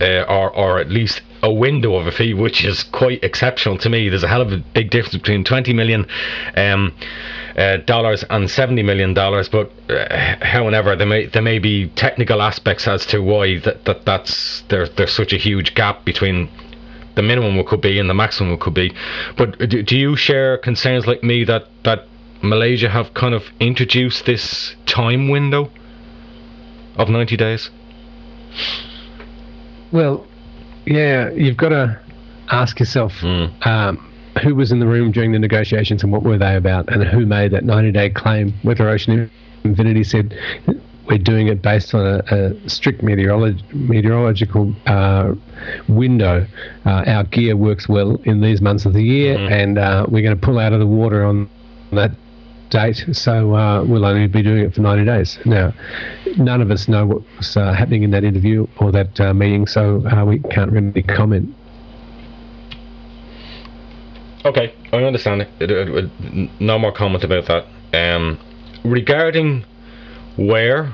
uh, 0.00 0.22
or 0.28 0.50
or 0.50 0.78
at 0.78 0.90
least 0.90 1.22
a 1.42 1.52
window 1.52 1.96
of 1.96 2.06
a 2.06 2.12
fee, 2.12 2.34
which 2.34 2.64
is 2.64 2.84
quite 2.84 3.22
exceptional 3.24 3.76
to 3.78 3.88
me. 3.88 4.08
There's 4.08 4.22
a 4.22 4.28
hell 4.28 4.42
of 4.42 4.52
a 4.52 4.58
big 4.58 4.90
difference 4.90 5.16
between 5.16 5.42
20 5.42 5.72
million 5.72 6.06
um, 6.56 6.94
uh, 7.56 7.78
dollars 7.78 8.24
and 8.30 8.48
70 8.48 8.82
million 8.82 9.12
dollars. 9.12 9.48
But 9.48 9.72
uh, 9.90 10.36
however, 10.44 10.94
there 10.96 11.06
may 11.06 11.26
there 11.26 11.42
may 11.42 11.58
be 11.58 11.88
technical 11.88 12.40
aspects 12.40 12.86
as 12.86 13.04
to 13.06 13.20
why 13.20 13.58
that, 13.60 13.84
that 13.84 14.04
that's 14.04 14.62
there, 14.68 14.86
there's 14.86 15.12
such 15.12 15.32
a 15.32 15.38
huge 15.38 15.74
gap 15.74 16.04
between 16.04 16.48
the 17.14 17.22
minimum 17.22 17.58
it 17.58 17.66
could 17.66 17.80
be 17.80 17.98
and 17.98 18.08
the 18.08 18.14
maximum 18.14 18.54
it 18.54 18.60
could 18.60 18.74
be. 18.74 18.94
But 19.36 19.58
do, 19.68 19.82
do 19.82 19.98
you 19.98 20.16
share 20.16 20.58
concerns 20.58 21.06
like 21.06 21.22
me 21.22 21.44
that 21.44 21.66
that 21.82 22.06
Malaysia 22.42 22.88
have 22.88 23.14
kind 23.14 23.34
of 23.34 23.44
introduced 23.60 24.26
this 24.26 24.74
time 24.86 25.28
window 25.28 25.70
of 26.96 27.08
90 27.08 27.36
days? 27.36 27.70
Well, 29.92 30.26
yeah, 30.86 31.30
you've 31.30 31.56
got 31.56 31.70
to 31.70 32.00
ask 32.50 32.80
yourself 32.80 33.12
Mm. 33.20 33.66
um, 33.66 34.08
who 34.42 34.54
was 34.54 34.72
in 34.72 34.80
the 34.80 34.86
room 34.86 35.12
during 35.12 35.32
the 35.32 35.38
negotiations 35.38 36.02
and 36.02 36.10
what 36.12 36.22
were 36.22 36.38
they 36.38 36.56
about, 36.56 36.88
and 36.88 37.04
who 37.04 37.26
made 37.26 37.50
that 37.52 37.64
90-day 37.64 38.10
claim. 38.10 38.52
Whether 38.62 38.88
Ocean 38.88 39.30
Infinity 39.64 40.04
said 40.04 40.36
we're 41.06 41.18
doing 41.18 41.48
it 41.48 41.60
based 41.62 41.94
on 41.94 42.06
a, 42.06 42.22
a 42.34 42.68
strict 42.68 43.02
meteorolog- 43.02 43.62
meteorological 43.74 44.74
uh, 44.86 45.34
window. 45.88 46.46
Uh, 46.86 47.04
our 47.06 47.24
gear 47.24 47.56
works 47.56 47.88
well 47.88 48.16
in 48.24 48.40
these 48.40 48.60
months 48.62 48.86
of 48.86 48.94
the 48.94 49.02
year, 49.02 49.36
and 49.38 49.78
uh, 49.78 50.06
we're 50.08 50.22
going 50.22 50.34
to 50.38 50.40
pull 50.46 50.58
out 50.58 50.72
of 50.72 50.78
the 50.80 50.86
water 50.86 51.24
on 51.24 51.48
that 51.92 52.10
date, 52.72 53.04
so 53.12 53.54
uh, 53.54 53.84
we'll 53.84 54.04
only 54.04 54.26
be 54.26 54.42
doing 54.42 54.64
it 54.64 54.74
for 54.74 54.80
90 54.80 55.04
days. 55.04 55.38
Now, 55.44 55.72
none 56.38 56.62
of 56.62 56.70
us 56.70 56.88
know 56.88 57.06
what's 57.06 57.56
uh, 57.56 57.72
happening 57.72 58.02
in 58.02 58.10
that 58.12 58.24
interview 58.24 58.66
or 58.80 58.90
that 58.92 59.20
uh, 59.20 59.34
meeting, 59.34 59.66
so 59.66 60.04
uh, 60.08 60.24
we 60.24 60.40
can't 60.40 60.72
really 60.72 61.02
comment. 61.02 61.54
Okay, 64.44 64.74
I 64.92 64.96
understand 64.96 65.46
it. 65.60 66.50
No 66.60 66.78
more 66.78 66.92
comment 66.92 67.22
about 67.22 67.46
that. 67.46 67.66
Um, 67.92 68.38
regarding 68.84 69.64
where 70.36 70.92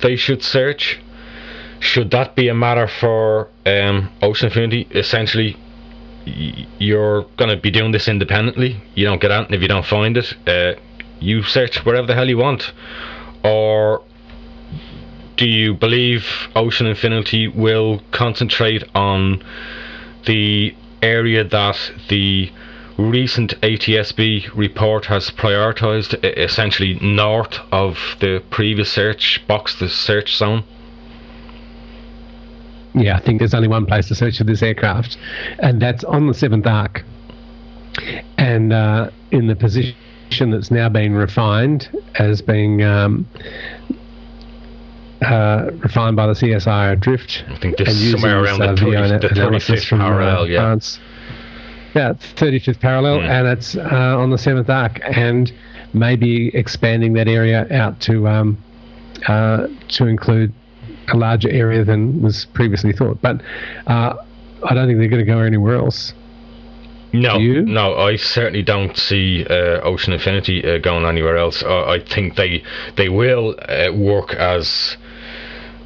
they 0.00 0.16
should 0.16 0.42
search, 0.42 1.00
should 1.80 2.12
that 2.12 2.36
be 2.36 2.48
a 2.48 2.54
matter 2.54 2.86
for 2.86 3.50
um, 3.66 4.10
Ocean 4.22 4.46
Infinity? 4.46 4.86
Essentially, 4.92 5.56
you're 6.26 7.22
going 7.36 7.50
to 7.50 7.56
be 7.56 7.70
doing 7.70 7.92
this 7.92 8.08
independently. 8.08 8.80
You 8.94 9.04
don't 9.04 9.20
get 9.20 9.30
out, 9.30 9.46
and 9.46 9.54
if 9.54 9.62
you 9.62 9.68
don't 9.68 9.86
find 9.86 10.16
it, 10.16 10.34
uh, 10.46 10.74
you 11.20 11.42
search 11.42 11.84
wherever 11.84 12.06
the 12.06 12.14
hell 12.14 12.28
you 12.28 12.38
want. 12.38 12.72
Or 13.42 14.02
do 15.36 15.46
you 15.46 15.74
believe 15.74 16.48
Ocean 16.54 16.86
Infinity 16.86 17.48
will 17.48 18.00
concentrate 18.10 18.84
on 18.94 19.42
the 20.26 20.74
area 21.02 21.44
that 21.44 21.92
the 22.08 22.50
recent 22.96 23.60
ATSB 23.60 24.50
report 24.54 25.06
has 25.06 25.30
prioritised 25.30 26.22
essentially 26.38 26.94
north 27.00 27.58
of 27.72 27.98
the 28.20 28.42
previous 28.50 28.92
search 28.92 29.44
box, 29.46 29.78
the 29.78 29.88
search 29.88 30.36
zone. 30.36 30.64
Yeah, 32.94 33.16
I 33.16 33.20
think 33.20 33.40
there's 33.40 33.54
only 33.54 33.68
one 33.68 33.86
place 33.86 34.08
to 34.08 34.14
search 34.14 34.38
for 34.38 34.44
this 34.44 34.62
aircraft, 34.62 35.16
and 35.58 35.82
that's 35.82 36.04
on 36.04 36.28
the 36.28 36.34
Seventh 36.34 36.66
Arc, 36.66 37.04
and 38.38 38.72
uh, 38.72 39.10
in 39.32 39.48
the 39.48 39.56
position 39.56 39.96
that's 40.50 40.70
now 40.70 40.88
been 40.88 41.14
refined 41.14 41.88
as 42.14 42.40
being 42.40 42.82
um, 42.82 43.26
uh, 45.22 45.70
refined 45.78 46.16
by 46.16 46.26
the 46.26 46.34
CSIRO 46.34 47.00
drift. 47.00 47.44
I 47.48 47.58
think 47.58 47.78
this 47.78 47.88
is 47.88 48.12
somewhere 48.12 48.44
around 48.44 48.60
the, 48.60 48.76
30, 48.76 48.90
the 49.18 49.34
35th 49.34 49.86
from, 49.86 49.98
parallel, 49.98 50.42
uh, 50.42 50.44
yeah. 50.44 50.58
France. 50.60 51.00
Yeah, 51.94 52.10
it's 52.10 52.26
35th 52.34 52.80
parallel, 52.80 53.18
mm. 53.18 53.28
and 53.28 53.48
it's 53.48 53.76
uh, 53.76 54.18
on 54.18 54.30
the 54.30 54.36
7th 54.36 54.68
arc, 54.68 55.00
and 55.02 55.52
maybe 55.92 56.48
expanding 56.54 57.12
that 57.14 57.28
area 57.28 57.66
out 57.70 58.00
to 58.00 58.28
um, 58.28 58.58
uh, 59.26 59.68
to 59.88 60.06
include 60.06 60.52
a 61.12 61.16
larger 61.16 61.50
area 61.50 61.84
than 61.84 62.22
was 62.22 62.46
previously 62.46 62.92
thought. 62.92 63.20
But 63.20 63.42
uh, 63.86 64.14
I 64.64 64.74
don't 64.74 64.86
think 64.86 64.98
they're 64.98 65.08
going 65.08 65.24
to 65.24 65.30
go 65.30 65.40
anywhere 65.40 65.76
else. 65.76 66.12
No, 67.12 67.38
no, 67.38 67.94
I 67.94 68.16
certainly 68.16 68.62
don't 68.62 68.96
see 68.96 69.46
uh, 69.48 69.80
Ocean 69.82 70.12
Infinity 70.12 70.64
uh, 70.66 70.78
going 70.78 71.04
anywhere 71.04 71.36
else. 71.36 71.62
I, 71.62 71.94
I, 71.94 72.04
think 72.04 72.34
they 72.34 72.64
they 72.96 73.08
will 73.08 73.54
uh, 73.68 73.92
work 73.92 74.34
as 74.34 74.96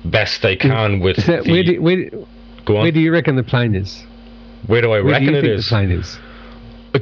best 0.06 0.40
they 0.40 0.56
can 0.56 1.00
with. 1.00 1.18
That, 1.26 1.44
the, 1.44 1.52
where, 1.52 1.62
do, 1.64 1.82
where, 1.82 2.08
where, 2.66 2.90
do 2.90 3.00
you 3.00 3.12
reckon 3.12 3.36
the 3.36 3.42
plane 3.42 3.74
is? 3.74 4.02
Where 4.68 4.80
do 4.80 4.90
I 4.92 5.02
where 5.02 5.12
reckon 5.12 5.34
do 5.34 5.38
it 5.38 5.44
is? 5.44 5.66
The 5.66 5.68
plane 5.68 5.90
is. 5.90 6.18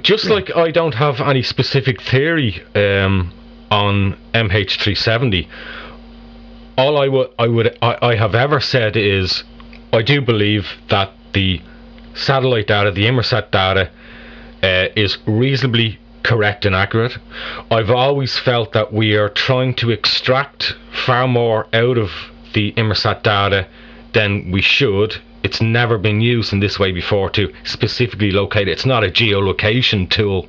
Just 0.03 0.25
yeah. 0.25 0.33
like 0.33 0.57
I 0.57 0.73
don't 0.73 0.95
have 0.95 1.21
any 1.21 1.43
specific 1.43 2.03
theory 2.03 2.63
um, 2.75 3.33
on 3.71 4.19
MH370, 4.35 5.49
all 6.77 6.99
I 6.99 7.09
would 7.09 7.31
I 7.39 7.47
would 7.49 7.79
I, 7.83 7.99
I 8.03 8.15
have 8.17 8.35
ever 8.35 8.61
said 8.61 8.97
is 8.97 9.45
I 9.93 10.03
do 10.03 10.21
believe 10.21 10.67
that 10.91 11.11
the 11.33 11.61
satellite 12.15 12.67
data, 12.67 12.91
the 12.91 13.05
Inmarsat 13.05 13.51
data, 13.51 13.91
uh, 14.63 14.89
is 14.97 15.19
reasonably 15.27 15.99
correct 16.23 16.67
and 16.67 16.75
accurate. 16.75 17.17
I've 17.71 17.91
always 17.91 18.39
felt 18.39 18.73
that 18.73 18.93
we 18.93 19.17
are 19.17 19.29
trying 19.29 19.75
to 19.75 19.91
extract 19.91 20.75
far 21.05 21.29
more 21.29 21.69
out 21.73 21.99
of 21.99 22.11
the 22.53 22.73
Inmarsat 22.73 23.23
data 23.23 23.69
than 24.13 24.51
we 24.51 24.63
should. 24.63 25.17
It's 25.47 25.63
never 25.63 25.97
been 25.97 26.21
used 26.21 26.53
in 26.53 26.59
this 26.59 26.77
way 26.77 26.91
before 26.91 27.31
to 27.31 27.53
specifically 27.63 28.33
locate 28.33 28.67
it. 28.67 28.73
It's 28.73 28.85
not 28.85 29.05
a 29.05 29.09
geolocation 29.09 30.11
tool. 30.11 30.49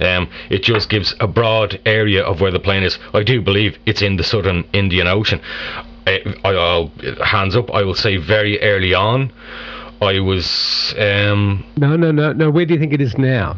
Um, 0.00 0.30
it 0.48 0.62
just 0.62 0.88
gives 0.88 1.12
a 1.18 1.26
broad 1.26 1.80
area 1.84 2.22
of 2.22 2.40
where 2.40 2.52
the 2.52 2.60
plane 2.60 2.84
is. 2.84 3.00
I 3.12 3.24
do 3.24 3.42
believe 3.42 3.76
it's 3.84 4.00
in 4.00 4.16
the 4.16 4.22
southern 4.22 4.62
Indian 4.72 5.08
Ocean. 5.08 5.40
I, 6.06 6.22
I'll 6.44 6.92
hands 7.24 7.56
up. 7.56 7.68
I 7.72 7.82
will 7.82 7.96
say 7.96 8.16
very 8.16 8.60
early 8.62 8.94
on. 8.94 9.32
I 10.00 10.20
was. 10.20 10.94
Um, 10.96 11.64
no, 11.76 11.96
no, 11.96 12.12
no, 12.12 12.32
no. 12.32 12.48
Where 12.48 12.64
do 12.64 12.74
you 12.74 12.78
think 12.78 12.92
it 12.92 13.00
is 13.00 13.18
now? 13.18 13.56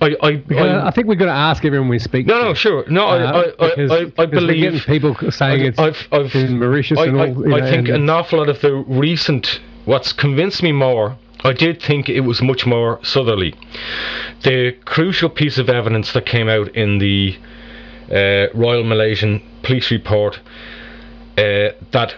I, 0.00 0.16
I, 0.22 0.42
I, 0.54 0.88
I, 0.88 0.90
think 0.92 1.08
we've 1.08 1.18
got 1.18 1.26
to 1.26 1.32
ask 1.32 1.64
everyone 1.64 1.88
we 1.88 1.98
speak. 1.98 2.26
No, 2.26 2.38
to. 2.38 2.44
no, 2.44 2.54
sure. 2.54 2.84
No, 2.88 3.08
uh, 3.08 3.52
I, 3.58 3.68
because, 3.68 3.90
I, 3.90 4.22
I, 4.22 4.26
believe 4.26 4.84
people 4.86 5.16
saying 5.30 5.64
it's 5.64 5.78
I've, 5.78 6.06
I've, 6.12 6.34
in 6.34 6.58
Mauritius 6.58 7.00
and 7.00 7.16
all. 7.16 7.22
I, 7.22 7.28
know, 7.30 7.56
I 7.56 7.68
think 7.68 7.88
an 7.88 8.08
awful 8.08 8.38
lot 8.38 8.48
of 8.48 8.60
the 8.60 8.74
recent. 8.74 9.60
What's 9.86 10.12
convinced 10.12 10.62
me 10.62 10.72
more. 10.72 11.16
I 11.44 11.52
did 11.52 11.80
think 11.80 12.08
it 12.08 12.20
was 12.20 12.42
much 12.42 12.66
more 12.66 12.98
southerly. 13.04 13.54
The 14.42 14.72
crucial 14.84 15.30
piece 15.30 15.56
of 15.56 15.68
evidence 15.68 16.12
that 16.12 16.26
came 16.26 16.48
out 16.48 16.68
in 16.74 16.98
the 16.98 17.38
uh, 18.10 18.48
Royal 18.54 18.82
Malaysian 18.82 19.40
Police 19.62 19.90
report 19.90 20.40
uh, 21.36 21.70
that 21.92 22.16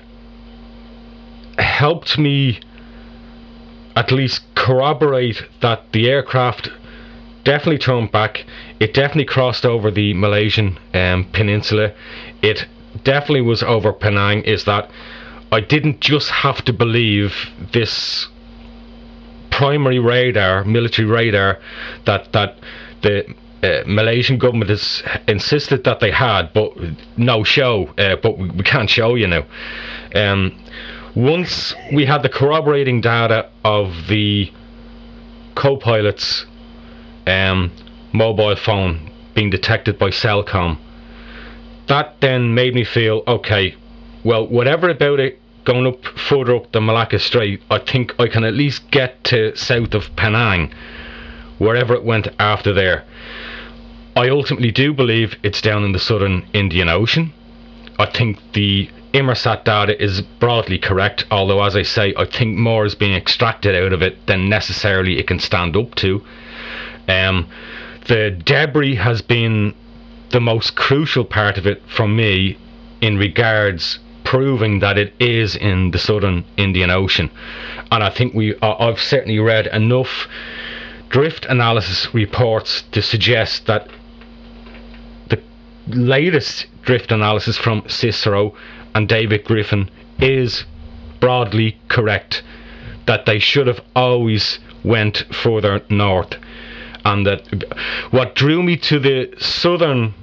helped 1.58 2.18
me 2.18 2.60
at 3.96 4.10
least 4.10 4.42
corroborate 4.54 5.42
that 5.60 5.92
the 5.92 6.08
aircraft 6.08 6.70
definitely 7.44 7.78
turned 7.78 8.12
back. 8.12 8.44
It 8.78 8.94
definitely 8.94 9.26
crossed 9.26 9.64
over 9.64 9.90
the 9.90 10.14
Malaysian 10.14 10.78
um, 10.94 11.24
peninsula. 11.32 11.92
It 12.42 12.66
definitely 13.04 13.42
was 13.42 13.62
over 13.62 13.92
Penang. 13.92 14.42
Is 14.42 14.64
that 14.64 14.90
I 15.52 15.60
didn't 15.60 16.00
just 16.00 16.30
have 16.30 16.64
to 16.64 16.72
believe 16.72 17.34
this 17.72 18.28
primary 19.50 19.98
radar, 19.98 20.64
military 20.64 21.08
radar, 21.08 21.58
that 22.06 22.32
that 22.32 22.58
the 23.02 23.34
uh, 23.62 23.82
Malaysian 23.86 24.38
government 24.38 24.70
has 24.70 25.02
insisted 25.28 25.84
that 25.84 26.00
they 26.00 26.10
had, 26.10 26.52
but 26.52 26.72
no 27.16 27.44
show. 27.44 27.92
Uh, 27.98 28.16
but 28.16 28.38
we, 28.38 28.48
we, 28.50 28.62
can't 28.62 28.88
show 28.88 29.14
you 29.16 29.26
now. 29.26 29.44
Um, 30.14 30.58
once 31.14 31.74
we 31.92 32.06
had 32.06 32.22
the 32.22 32.28
corroborating 32.28 33.00
data 33.00 33.50
of 33.64 33.92
the 34.08 34.50
co-pilot's 35.56 36.46
um, 37.30 37.70
mobile 38.12 38.56
phone 38.56 39.10
being 39.34 39.50
detected 39.50 39.98
by 39.98 40.10
Celcom, 40.10 40.78
that 41.86 42.20
then 42.20 42.54
made 42.54 42.74
me 42.74 42.84
feel 42.84 43.22
okay. 43.26 43.74
Well, 44.24 44.46
whatever 44.46 44.90
about 44.90 45.20
it 45.20 45.40
going 45.64 45.86
up 45.86 46.04
further 46.04 46.56
up 46.56 46.72
the 46.72 46.80
Malacca 46.80 47.18
Strait, 47.18 47.62
I 47.70 47.78
think 47.78 48.14
I 48.18 48.28
can 48.28 48.44
at 48.44 48.54
least 48.54 48.90
get 48.90 49.22
to 49.24 49.54
south 49.56 49.94
of 49.94 50.14
Penang, 50.16 50.72
wherever 51.58 51.94
it 51.94 52.04
went 52.04 52.28
after 52.38 52.72
there. 52.72 53.04
I 54.16 54.28
ultimately 54.28 54.72
do 54.72 54.92
believe 54.92 55.36
it's 55.42 55.60
down 55.60 55.84
in 55.84 55.92
the 55.92 55.98
southern 55.98 56.46
Indian 56.52 56.88
Ocean. 56.88 57.32
I 57.98 58.06
think 58.06 58.38
the 58.52 58.90
Inmarsat 59.12 59.64
data 59.64 60.00
is 60.02 60.22
broadly 60.22 60.78
correct, 60.78 61.26
although, 61.30 61.62
as 61.62 61.76
I 61.76 61.82
say, 61.82 62.14
I 62.16 62.24
think 62.24 62.56
more 62.56 62.84
is 62.84 62.94
being 62.94 63.14
extracted 63.14 63.74
out 63.74 63.92
of 63.92 64.02
it 64.02 64.26
than 64.26 64.48
necessarily 64.48 65.18
it 65.18 65.26
can 65.26 65.38
stand 65.38 65.76
up 65.76 65.94
to. 65.96 66.24
Um, 67.10 67.48
the 68.06 68.30
debris 68.30 68.94
has 68.94 69.20
been 69.20 69.74
the 70.30 70.40
most 70.40 70.76
crucial 70.76 71.24
part 71.24 71.58
of 71.58 71.66
it 71.66 71.82
for 71.88 72.06
me 72.06 72.56
in 73.00 73.18
regards 73.18 73.98
proving 74.22 74.78
that 74.78 74.96
it 74.96 75.12
is 75.18 75.56
in 75.56 75.90
the 75.90 75.98
southern 75.98 76.44
Indian 76.56 76.88
Ocean. 76.88 77.28
And 77.90 78.04
I 78.04 78.10
think 78.10 78.32
we, 78.32 78.54
I've 78.62 79.00
certainly 79.00 79.40
read 79.40 79.66
enough 79.66 80.28
drift 81.08 81.46
analysis 81.46 82.14
reports 82.14 82.82
to 82.92 83.02
suggest 83.02 83.66
that 83.66 83.88
the 85.28 85.42
latest 85.88 86.66
drift 86.82 87.10
analysis 87.10 87.56
from 87.56 87.82
CSIRO 87.82 88.54
and 88.94 89.08
David 89.08 89.44
Griffin 89.44 89.90
is 90.20 90.64
broadly 91.18 91.76
correct 91.88 92.44
that 93.06 93.26
they 93.26 93.40
should 93.40 93.66
have 93.66 93.80
always 93.96 94.60
went 94.84 95.24
further 95.34 95.82
north 95.88 96.36
and 97.04 97.26
that 97.26 97.42
what 98.10 98.34
drew 98.34 98.62
me 98.62 98.76
to 98.76 98.98
the 98.98 99.32
southern 99.38 100.14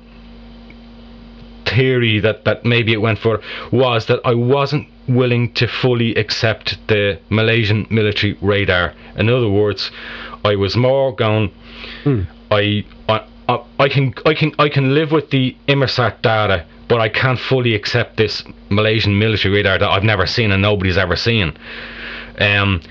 theory 1.66 2.20
that, 2.20 2.46
that 2.46 2.66
maybe 2.66 2.94
it 2.94 3.02
went 3.02 3.20
for 3.20 3.42
was 3.72 4.06
that 4.08 4.20
I 4.24 4.34
wasn't 4.34 4.88
willing 5.08 5.54
to 5.54 5.68
fully 5.68 6.16
accept 6.16 6.78
the 6.88 7.20
Malaysian 7.30 7.88
military 7.90 8.38
radar. 8.42 8.94
In 9.16 9.30
other 9.30 9.50
words, 9.50 9.92
I 10.44 10.56
was 10.56 10.76
more 10.76 11.16
going. 11.16 11.52
Hmm. 12.04 12.22
I, 12.52 12.86
I 13.10 13.26
I 13.80 13.90
can 13.90 14.14
I 14.26 14.34
can 14.34 14.54
I 14.60 14.70
can 14.70 14.94
live 14.94 15.12
with 15.12 15.30
the 15.30 15.56
Inmarsat 15.68 16.22
data 16.22 16.66
but 16.88 17.02
I 17.02 17.10
can't 17.10 17.40
fully 17.40 17.76
accept 17.76 18.18
this 18.18 18.44
Malaysian 18.70 19.18
military 19.20 19.56
radar 19.56 19.78
that 19.78 19.90
I've 19.90 20.04
never 20.04 20.26
seen 20.26 20.52
and 20.52 20.62
nobody's 20.62 20.98
ever 20.98 21.16
seen. 21.16 21.58
Um, 22.40 22.82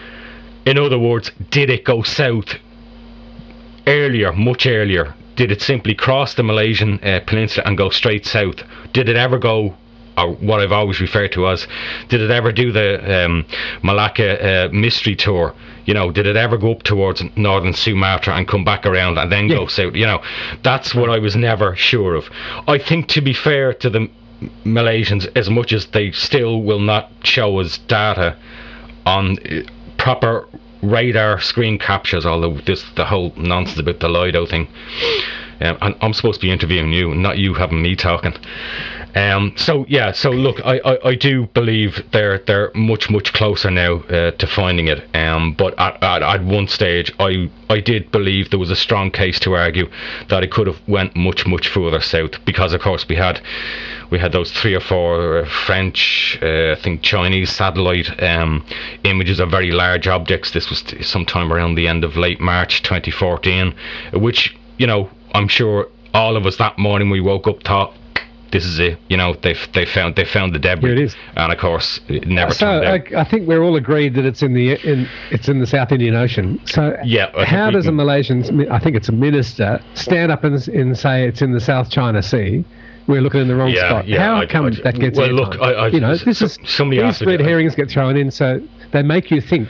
in 0.66 0.78
other 0.78 0.98
words, 0.98 1.30
did 1.50 1.70
it 1.70 1.84
go 1.84 2.02
south 2.02 2.56
earlier, 3.86 4.32
much 4.32 4.66
earlier? 4.66 5.14
Did 5.36 5.52
it 5.52 5.60
simply 5.60 5.94
cross 5.94 6.34
the 6.34 6.42
Malaysian 6.42 6.98
uh, 7.02 7.20
peninsula 7.26 7.66
and 7.66 7.76
go 7.76 7.90
straight 7.90 8.26
south? 8.26 8.62
Did 8.92 9.08
it 9.08 9.16
ever 9.16 9.38
go 9.38 9.74
or 10.16 10.32
what 10.34 10.60
I've 10.60 10.72
always 10.72 11.00
referred 11.00 11.32
to 11.32 11.48
as, 11.48 11.66
did 12.08 12.20
it 12.20 12.30
ever 12.30 12.52
do 12.52 12.72
the 12.72 13.24
um, 13.24 13.44
Malacca 13.82 14.66
uh, 14.66 14.68
mystery 14.72 15.14
tour? 15.14 15.54
You 15.84 15.94
know, 15.94 16.10
did 16.10 16.26
it 16.26 16.36
ever 16.36 16.56
go 16.56 16.72
up 16.72 16.82
towards 16.82 17.22
northern 17.36 17.74
Sumatra 17.74 18.34
and 18.34 18.48
come 18.48 18.64
back 18.64 18.86
around 18.86 19.18
and 19.18 19.30
then 19.30 19.48
yeah. 19.48 19.56
go 19.56 19.66
south? 19.66 19.94
You 19.94 20.06
know, 20.06 20.22
that's 20.62 20.94
what 20.94 21.10
I 21.10 21.18
was 21.18 21.36
never 21.36 21.76
sure 21.76 22.14
of. 22.14 22.28
I 22.66 22.78
think, 22.78 23.08
to 23.08 23.20
be 23.20 23.34
fair 23.34 23.74
to 23.74 23.90
the 23.90 24.08
Malaysians, 24.64 25.28
as 25.36 25.48
much 25.48 25.72
as 25.72 25.86
they 25.86 26.12
still 26.12 26.62
will 26.62 26.80
not 26.80 27.10
show 27.22 27.60
us 27.60 27.78
data 27.78 28.36
on 29.04 29.38
uh, 29.38 29.62
proper 29.98 30.48
radar 30.82 31.40
screen 31.40 31.78
captures, 31.78 32.26
although 32.26 32.58
this 32.58 32.84
the 32.96 33.04
whole 33.04 33.32
nonsense 33.36 33.78
about 33.78 34.00
the 34.00 34.08
Lido 34.08 34.46
thing. 34.46 34.68
Um, 35.60 35.78
and 35.80 35.96
I'm 36.02 36.12
supposed 36.12 36.40
to 36.40 36.46
be 36.46 36.52
interviewing 36.52 36.92
you, 36.92 37.14
not 37.14 37.38
you 37.38 37.54
having 37.54 37.80
me 37.80 37.96
talking. 37.96 38.34
Um, 39.14 39.54
so 39.56 39.86
yeah, 39.88 40.12
so 40.12 40.30
look, 40.30 40.60
I, 40.62 40.78
I, 40.84 41.08
I 41.08 41.14
do 41.14 41.46
believe 41.46 42.04
they're 42.12 42.38
they're 42.40 42.70
much 42.74 43.08
much 43.08 43.32
closer 43.32 43.70
now 43.70 44.00
uh, 44.02 44.32
to 44.32 44.46
finding 44.46 44.88
it. 44.88 45.02
Um, 45.16 45.54
but 45.54 45.72
at, 45.78 46.02
at, 46.02 46.22
at 46.22 46.44
one 46.44 46.68
stage, 46.68 47.10
I 47.18 47.50
I 47.70 47.80
did 47.80 48.12
believe 48.12 48.50
there 48.50 48.58
was 48.58 48.70
a 48.70 48.76
strong 48.76 49.10
case 49.10 49.40
to 49.40 49.54
argue 49.54 49.88
that 50.28 50.44
it 50.44 50.50
could 50.50 50.66
have 50.66 50.80
went 50.86 51.16
much 51.16 51.46
much 51.46 51.68
further 51.68 52.00
south 52.00 52.44
because 52.44 52.74
of 52.74 52.82
course 52.82 53.08
we 53.08 53.16
had 53.16 53.40
we 54.10 54.18
had 54.18 54.32
those 54.32 54.52
three 54.52 54.74
or 54.74 54.80
four 54.80 55.38
uh, 55.38 55.48
French, 55.48 56.38
uh, 56.42 56.72
I 56.72 56.80
think 56.80 57.02
Chinese 57.02 57.50
satellite 57.50 58.22
um, 58.22 58.64
images 59.04 59.40
of 59.40 59.50
very 59.50 59.72
large 59.72 60.06
objects. 60.06 60.52
This 60.52 60.70
was 60.70 60.84
sometime 61.02 61.52
around 61.52 61.74
the 61.74 61.88
end 61.88 62.04
of 62.04 62.16
late 62.16 62.40
March 62.40 62.82
2014, 62.82 63.74
which 64.14 64.56
you 64.78 64.86
know 64.86 65.10
I'm 65.34 65.48
sure 65.48 65.88
all 66.14 66.36
of 66.36 66.46
us 66.46 66.56
that 66.56 66.78
morning 66.78 67.10
we 67.10 67.20
woke 67.20 67.46
up 67.46 67.62
thought 67.62 67.94
this 68.52 68.64
is 68.64 68.78
it. 68.78 68.98
You 69.08 69.16
know, 69.16 69.34
they 69.42 69.54
they 69.74 69.84
found 69.84 70.16
they 70.16 70.24
found 70.24 70.54
the 70.54 70.58
debris. 70.58 70.90
Here 70.90 70.98
it 70.98 71.04
is. 71.04 71.16
And 71.36 71.52
of 71.52 71.58
course, 71.58 72.00
it 72.08 72.26
never 72.26 72.52
so. 72.52 72.82
I, 72.82 73.02
I 73.16 73.24
think 73.24 73.46
we're 73.46 73.62
all 73.62 73.76
agreed 73.76 74.14
that 74.14 74.24
it's 74.24 74.42
in 74.42 74.54
the 74.54 74.72
in 74.88 75.08
it's 75.30 75.48
in 75.48 75.60
the 75.60 75.66
South 75.66 75.92
Indian 75.92 76.14
Ocean. 76.14 76.60
So 76.66 76.96
Yeah, 77.04 77.30
I 77.36 77.44
how 77.44 77.70
does 77.70 77.86
a 77.86 77.92
Malaysian, 77.92 78.70
I 78.70 78.78
think 78.78 78.96
it's 78.96 79.08
a 79.08 79.12
minister, 79.12 79.80
stand 79.94 80.32
up 80.32 80.44
and, 80.44 80.66
and 80.68 80.96
say 80.96 81.26
it's 81.26 81.42
in 81.42 81.52
the 81.52 81.60
South 81.60 81.90
China 81.90 82.22
Sea? 82.22 82.64
We're 83.06 83.20
looking 83.20 83.40
in 83.40 83.48
the 83.48 83.54
wrong 83.56 83.70
Yeah, 83.70 83.88
spot. 83.88 84.08
yeah, 84.08 84.20
how 84.20 84.36
I- 84.40 84.46
come 84.46 84.66
I- 84.66 84.70
that 84.70 84.98
gets 84.98 85.16
well, 85.18 85.28
look, 85.30 85.56
I- 85.60 85.72
I- 85.72 85.88
you 85.88 86.00
know, 86.00 86.16
this 86.16 86.38
so- 86.38 86.46
is 86.46 86.58
somebody 86.64 87.00
these 87.02 87.22
red 87.22 87.40
herrings 87.40 87.74
get 87.74 87.90
thrown 87.90 88.16
in, 88.16 88.30
so 88.30 88.60
they 88.92 89.02
make 89.02 89.30
you 89.30 89.40
think. 89.40 89.68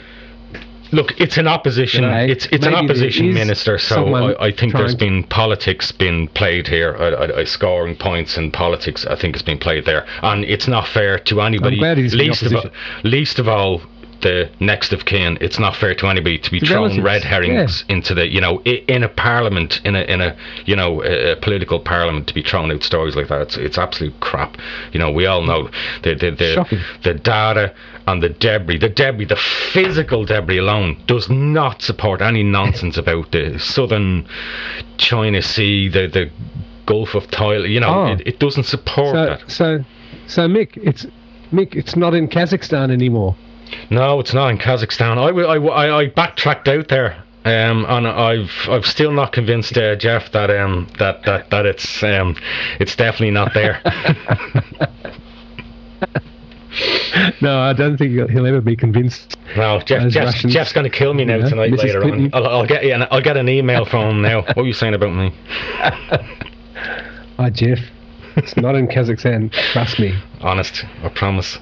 Look, 0.93 1.21
it's 1.21 1.37
an 1.37 1.49
opposition. 1.49 2.05
You 2.05 2.11
know, 2.11 2.17
it's 2.19 2.47
it's 2.53 2.65
an 2.65 2.75
opposition 2.75 3.35
minister, 3.35 3.77
so 3.77 4.15
I, 4.15 4.47
I 4.47 4.51
think 4.53 4.73
there's 4.73 4.95
been 4.95 5.25
politics 5.25 5.91
been 5.91 6.29
played 6.29 6.69
here. 6.69 6.97
I, 6.99 7.07
I, 7.09 7.39
I 7.41 7.45
scoring 7.45 7.97
points 7.97 8.39
in 8.39 8.53
politics. 8.53 9.05
I 9.05 9.17
think 9.17 9.35
has 9.35 9.43
been 9.43 9.59
played 9.59 9.85
there, 9.85 10.07
and 10.23 10.45
it's 10.45 10.69
not 10.69 10.87
fair 10.87 11.19
to 11.19 11.41
anybody. 11.43 11.79
glad 11.79 11.99
he's 11.99 12.13
in 12.13 12.19
the 12.21 12.25
least 12.27 12.43
of 12.45 12.55
all, 12.55 12.71
least 13.03 13.39
of 13.41 13.49
all 13.49 13.83
the 14.23 14.49
next 14.61 14.93
of 14.93 15.05
kin. 15.05 15.37
It's 15.41 15.59
not 15.59 15.77
fair 15.77 15.95
to 15.97 16.07
anybody 16.09 16.39
to 16.39 16.51
be 16.51 16.59
The 16.61 16.67
throwing 16.67 17.03
relatives, 17.03 17.05
red 17.05 17.23
herrings 17.25 17.85
into 17.89 18.15
the 18.15 18.27
you 18.29 18.41
know 18.41 18.61
in 18.63 19.03
a 19.03 19.09
parliament 19.09 19.81
in 19.85 19.95
a 19.97 20.03
in 20.03 20.21
a 20.21 20.37
you 20.65 20.75
know 20.77 21.03
a, 21.03 21.33
a 21.33 21.37
political 21.37 21.79
parliament 21.81 22.27
to 22.29 22.35
be 22.35 22.43
throwing 22.43 22.71
out 22.73 22.83
stories 22.83 23.15
like 23.17 23.29
that. 23.29 23.41
It's 23.43 23.57
it's 23.57 23.79
absolute 23.79 24.19
crap. 24.21 24.57
You 24.93 25.01
know 25.01 25.11
we 25.11 25.27
all 25.27 25.43
know 25.43 25.71
the 26.03 26.15
the 26.15 26.31
the, 26.31 26.83
the 27.03 27.15
data 27.15 27.75
and 28.07 28.23
the 28.23 28.29
debris, 28.29 28.79
the 28.79 28.89
debris, 28.89 29.25
the 29.27 29.37
physical 29.37 30.25
debris 30.25 30.59
alone 30.59 30.97
does 31.07 31.29
not 31.29 31.83
support 31.83 32.23
any 32.23 32.43
nonsense 32.59 32.97
about 32.97 33.33
the 33.33 33.59
southern 33.59 34.27
China 34.97 35.43
Sea, 35.43 35.89
the 35.89 36.07
the 36.07 36.31
Gulf 36.87 37.15
of 37.15 37.27
Thailand. 37.29 37.71
You 37.71 37.81
know, 37.81 37.89
Oh. 37.89 38.07
it, 38.13 38.23
it 38.27 38.39
doesn't 38.39 38.65
support 38.65 39.15
So, 39.15 39.25
that. 39.27 39.51
so, 39.51 39.85
so 40.29 40.43
Mick, 40.49 40.77
it's 40.83 41.05
Mick, 41.53 41.75
it's 41.75 41.97
not 41.97 42.15
in 42.15 42.29
Kazakhstan 42.29 42.91
anymore. 42.93 43.35
No, 43.91 44.21
it's 44.21 44.35
not 44.35 44.51
in 44.51 44.59
Kazakhstan. 44.59 45.19
I, 45.19 45.31
I, 45.57 45.99
I 46.01 46.07
backtracked 46.09 46.69
out 46.69 46.89
there. 46.89 47.23
Um, 47.45 47.87
and 47.89 48.09
I've 48.09 48.51
I've 48.69 48.85
still 48.85 49.13
not 49.13 49.31
convinced 49.33 49.79
uh, 49.79 49.95
Jeff 49.95 50.33
that 50.33 50.51
um 50.51 50.89
that, 50.99 51.23
that, 51.23 51.49
that 51.51 51.65
it's 51.65 52.03
um 52.03 52.35
it's 52.81 52.97
definitely 52.97 53.31
not 53.31 53.55
there. 53.55 53.81
No, 57.41 57.59
I 57.61 57.73
don't 57.73 57.97
think 57.97 58.13
he'll, 58.13 58.29
he'll 58.29 58.47
ever 58.47 58.61
be 58.61 58.77
convinced. 58.77 59.37
No, 59.57 59.81
Jeff, 59.81 60.03
Those 60.03 60.13
Jeff's, 60.15 60.43
Jeff's 60.43 60.73
going 60.73 60.85
to 60.85 60.91
kill 60.91 61.15
me 61.15 61.25
now 61.25 61.37
you 61.37 61.43
know, 61.43 61.49
tonight 61.49 61.71
Mrs. 61.71 61.79
later 61.85 62.01
Clinton. 62.01 62.31
on. 62.33 62.45
I'll, 62.45 62.47
I'll 62.61 62.67
get 62.67 62.85
you. 62.85 62.93
An, 62.93 63.07
I'll 63.11 63.23
get 63.23 63.37
an 63.37 63.49
email 63.49 63.85
from 63.85 64.17
him 64.17 64.23
now. 64.23 64.43
What 64.43 64.57
were 64.59 64.67
you 64.67 64.73
saying 64.73 64.95
about 64.95 65.15
me? 65.15 65.35
Hi, 67.39 67.51
Jeff. 67.53 67.79
It's 68.37 68.57
not 68.57 68.75
in 68.75 68.87
Kazakhstan. 68.89 69.51
Trust 69.73 69.99
me. 69.99 70.19
Honest, 70.41 70.85
I 71.03 71.09
promise. 71.09 71.59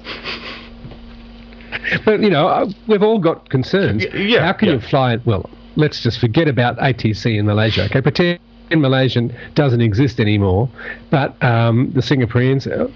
But 2.05 2.21
you 2.21 2.29
know, 2.29 2.47
uh, 2.47 2.69
we've 2.87 3.03
all 3.03 3.19
got 3.19 3.49
concerns. 3.49 4.05
Y- 4.13 4.19
yeah, 4.19 4.45
How 4.45 4.53
can 4.53 4.67
yeah. 4.67 4.73
you 4.75 4.79
fly 4.81 5.13
it? 5.13 5.21
Well, 5.25 5.49
let's 5.75 6.01
just 6.01 6.19
forget 6.19 6.47
about 6.47 6.77
ATC 6.77 7.37
in 7.37 7.45
Malaysia. 7.45 7.85
Okay, 7.85 8.01
pretend 8.01 8.39
Malaysian 8.71 9.35
doesn't 9.53 9.81
exist 9.81 10.19
anymore. 10.19 10.69
But 11.11 11.41
um, 11.43 11.91
the 11.93 12.01
Singaporeans, 12.01 12.65
uh, 12.67 12.87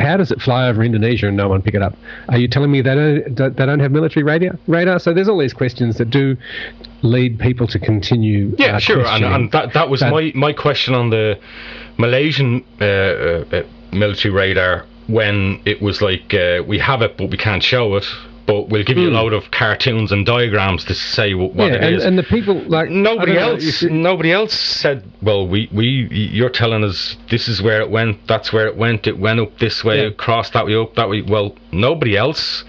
how 0.00 0.16
does 0.16 0.30
it 0.30 0.40
fly 0.40 0.68
over 0.68 0.82
Indonesia 0.82 1.28
and 1.28 1.36
no 1.36 1.48
one 1.48 1.62
pick 1.62 1.74
it 1.74 1.82
up? 1.82 1.94
Are 2.28 2.38
you 2.38 2.48
telling 2.48 2.70
me 2.70 2.80
they 2.82 2.94
don't 2.94 3.36
that 3.36 3.56
they 3.56 3.66
don't 3.66 3.80
have 3.80 3.92
military 3.92 4.24
radar? 4.24 4.58
Radar. 4.66 4.98
So 4.98 5.14
there's 5.14 5.28
all 5.28 5.38
these 5.38 5.54
questions 5.54 5.98
that 5.98 6.10
do 6.10 6.36
lead 7.02 7.38
people 7.38 7.66
to 7.68 7.78
continue. 7.78 8.54
Yeah, 8.58 8.76
uh, 8.76 8.78
sure. 8.80 9.06
And, 9.06 9.24
and 9.24 9.52
that 9.52 9.72
that 9.74 9.88
was 9.88 10.00
But- 10.00 10.10
my, 10.10 10.32
my 10.34 10.52
question 10.52 10.94
on 10.94 11.10
the 11.10 11.38
Malaysian 11.96 12.64
uh, 12.80 12.84
uh, 12.84 13.44
uh, 13.52 13.62
military 13.92 14.32
radar 14.34 14.84
when 15.08 15.60
it 15.64 15.82
was 15.82 16.00
like 16.00 16.32
uh, 16.34 16.62
we 16.66 16.78
have 16.78 17.02
it 17.02 17.16
but 17.16 17.30
we 17.30 17.36
can't 17.36 17.62
show 17.62 17.96
it, 17.96 18.06
but 18.46 18.68
we'll 18.68 18.84
give 18.84 18.96
you 18.96 19.08
a 19.08 19.10
load 19.10 19.32
of 19.34 19.50
cartoons 19.50 20.10
and 20.12 20.24
diagrams 20.24 20.84
to 20.84 20.94
say 20.94 21.34
what 21.34 21.52
Hmm. 21.52 21.58
yeah, 21.60 21.66
it 21.66 21.82
and, 21.84 21.94
is. 21.96 22.04
and 22.04 22.18
the 22.18 22.22
people 22.22 22.54
like 22.62 22.88
Nobody 22.90 23.34
don't 23.34 23.42
know, 23.42 23.52
else. 23.66 23.82
Nobody 23.82 24.32
else 24.32 24.54
said. 24.54 25.04
Well, 25.20 25.46
we, 25.46 25.68
we. 25.72 26.08
You're 26.10 26.48
telling 26.48 26.82
us 26.84 27.16
this 27.30 27.48
is 27.48 27.60
where 27.60 27.80
it 27.80 27.90
went. 27.90 28.26
That's 28.26 28.52
where 28.52 28.66
it 28.66 28.76
went. 28.76 29.06
It 29.06 29.18
went 29.18 29.40
up 29.40 29.58
this 29.58 29.82
way, 29.84 30.02
Yeah. 30.02 30.08
across 30.08 30.50
that 30.50 30.64
way, 30.66 30.76
up 30.76 30.94
that 30.94 31.08
way. 31.10 31.22
Well, 31.22 31.56
nobody 31.72 32.16
else. 32.16 32.64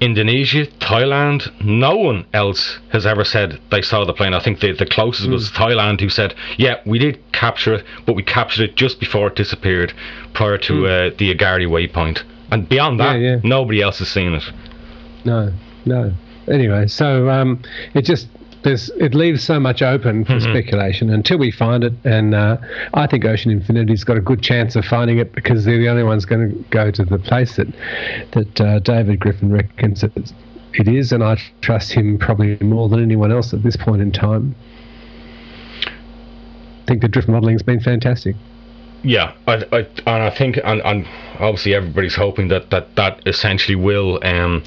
Indonesia, 0.00 0.66
Thailand, 0.78 1.50
no 1.62 1.94
one 1.96 2.24
else 2.32 2.78
has 2.90 3.04
ever 3.04 3.24
said 3.24 3.58
they 3.70 3.82
saw 3.82 4.04
the 4.04 4.14
plane. 4.14 4.32
I 4.34 4.40
think 4.40 4.60
the 4.60 4.72
the 4.72 4.86
closest 4.86 5.26
Hmm. 5.26 5.32
was 5.32 5.50
Thailand, 5.50 6.00
who 6.00 6.08
said, 6.08 6.34
"Yeah, 6.56 6.76
we 6.86 6.98
did 6.98 7.18
capture 7.32 7.74
it, 7.74 7.84
but 8.06 8.14
we 8.14 8.22
captured 8.22 8.64
it 8.70 8.76
just 8.76 8.98
before 8.98 9.28
it 9.28 9.36
disappeared, 9.36 9.92
prior 10.32 10.56
to 10.58 10.86
uh, 10.86 11.10
the 11.18 11.34
Igari 11.34 11.66
waypoint." 11.66 12.22
And 12.50 12.68
beyond 12.68 12.98
that, 13.00 13.16
Hmm. 13.16 13.22
Yeah, 13.22 13.30
yeah. 13.34 13.40
nobody 13.44 13.82
else 13.82 13.98
has 13.98 14.08
seen 14.08 14.32
it. 14.34 14.44
No, 15.24 15.52
no. 15.84 16.12
Anyway, 16.48 16.86
so 16.88 17.28
um, 17.28 17.60
it 17.94 18.04
just 18.06 18.26
there's 18.62 18.90
it 18.90 19.14
leaves 19.14 19.42
so 19.42 19.58
much 19.58 19.80
open 19.82 20.24
for 20.24 20.32
Mm-hmm. 20.34 20.52
speculation 20.52 21.10
until 21.10 21.38
we 21.38 21.50
find 21.50 21.82
it, 21.84 21.92
and 22.04 22.34
uh, 22.34 22.56
I 22.94 23.06
think 23.06 23.24
Ocean 23.24 23.50
Infinity's 23.50 24.04
got 24.04 24.16
a 24.16 24.20
good 24.20 24.42
chance 24.42 24.76
of 24.76 24.84
finding 24.84 25.18
it 25.18 25.32
because 25.32 25.64
they're 25.64 25.78
the 25.78 25.88
only 25.88 26.02
ones 26.02 26.24
going 26.24 26.50
to 26.50 26.64
go 26.70 26.90
to 26.90 27.04
the 27.04 27.18
place 27.18 27.56
that 27.56 27.68
that 28.32 28.60
uh, 28.60 28.78
David 28.80 29.18
Griffin 29.20 29.50
reckons 29.52 30.02
it, 30.02 30.32
it 30.74 30.88
is, 30.88 31.12
and 31.12 31.24
I 31.24 31.40
trust 31.62 31.92
him 31.92 32.18
probably 32.18 32.58
more 32.60 32.88
than 32.88 33.02
anyone 33.02 33.32
else 33.32 33.52
at 33.54 33.62
this 33.62 33.76
point 33.76 34.02
in 34.02 34.12
time. 34.12 34.54
I 35.86 36.86
think 36.86 37.02
the 37.02 37.08
drift 37.08 37.28
modeling's 37.28 37.62
been 37.62 37.80
fantastic. 37.80 38.36
Yeah, 39.02 39.32
I, 39.46 39.64
I, 39.72 39.78
and 39.78 40.22
I 40.24 40.30
think, 40.30 40.58
and, 40.62 40.82
and 40.82 41.06
obviously 41.38 41.74
everybody's 41.74 42.14
hoping 42.16 42.48
that 42.48 42.68
that, 42.70 42.96
that 42.96 43.22
essentially 43.26 43.76
will 43.76 44.18
um, 44.22 44.62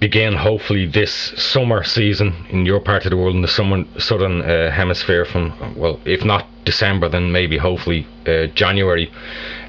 begin 0.00 0.34
hopefully 0.34 0.86
this 0.86 1.12
summer 1.36 1.82
season 1.84 2.34
in 2.50 2.66
your 2.66 2.80
part 2.80 3.04
of 3.04 3.10
the 3.10 3.16
world, 3.16 3.34
in 3.34 3.42
the 3.42 3.48
summer 3.48 3.84
southern 3.98 4.42
uh, 4.42 4.70
hemisphere, 4.70 5.24
from 5.24 5.52
well, 5.76 6.00
if 6.04 6.24
not 6.24 6.46
December, 6.64 7.08
then 7.08 7.32
maybe 7.32 7.56
hopefully 7.56 8.06
uh, 8.26 8.46
January. 8.48 9.10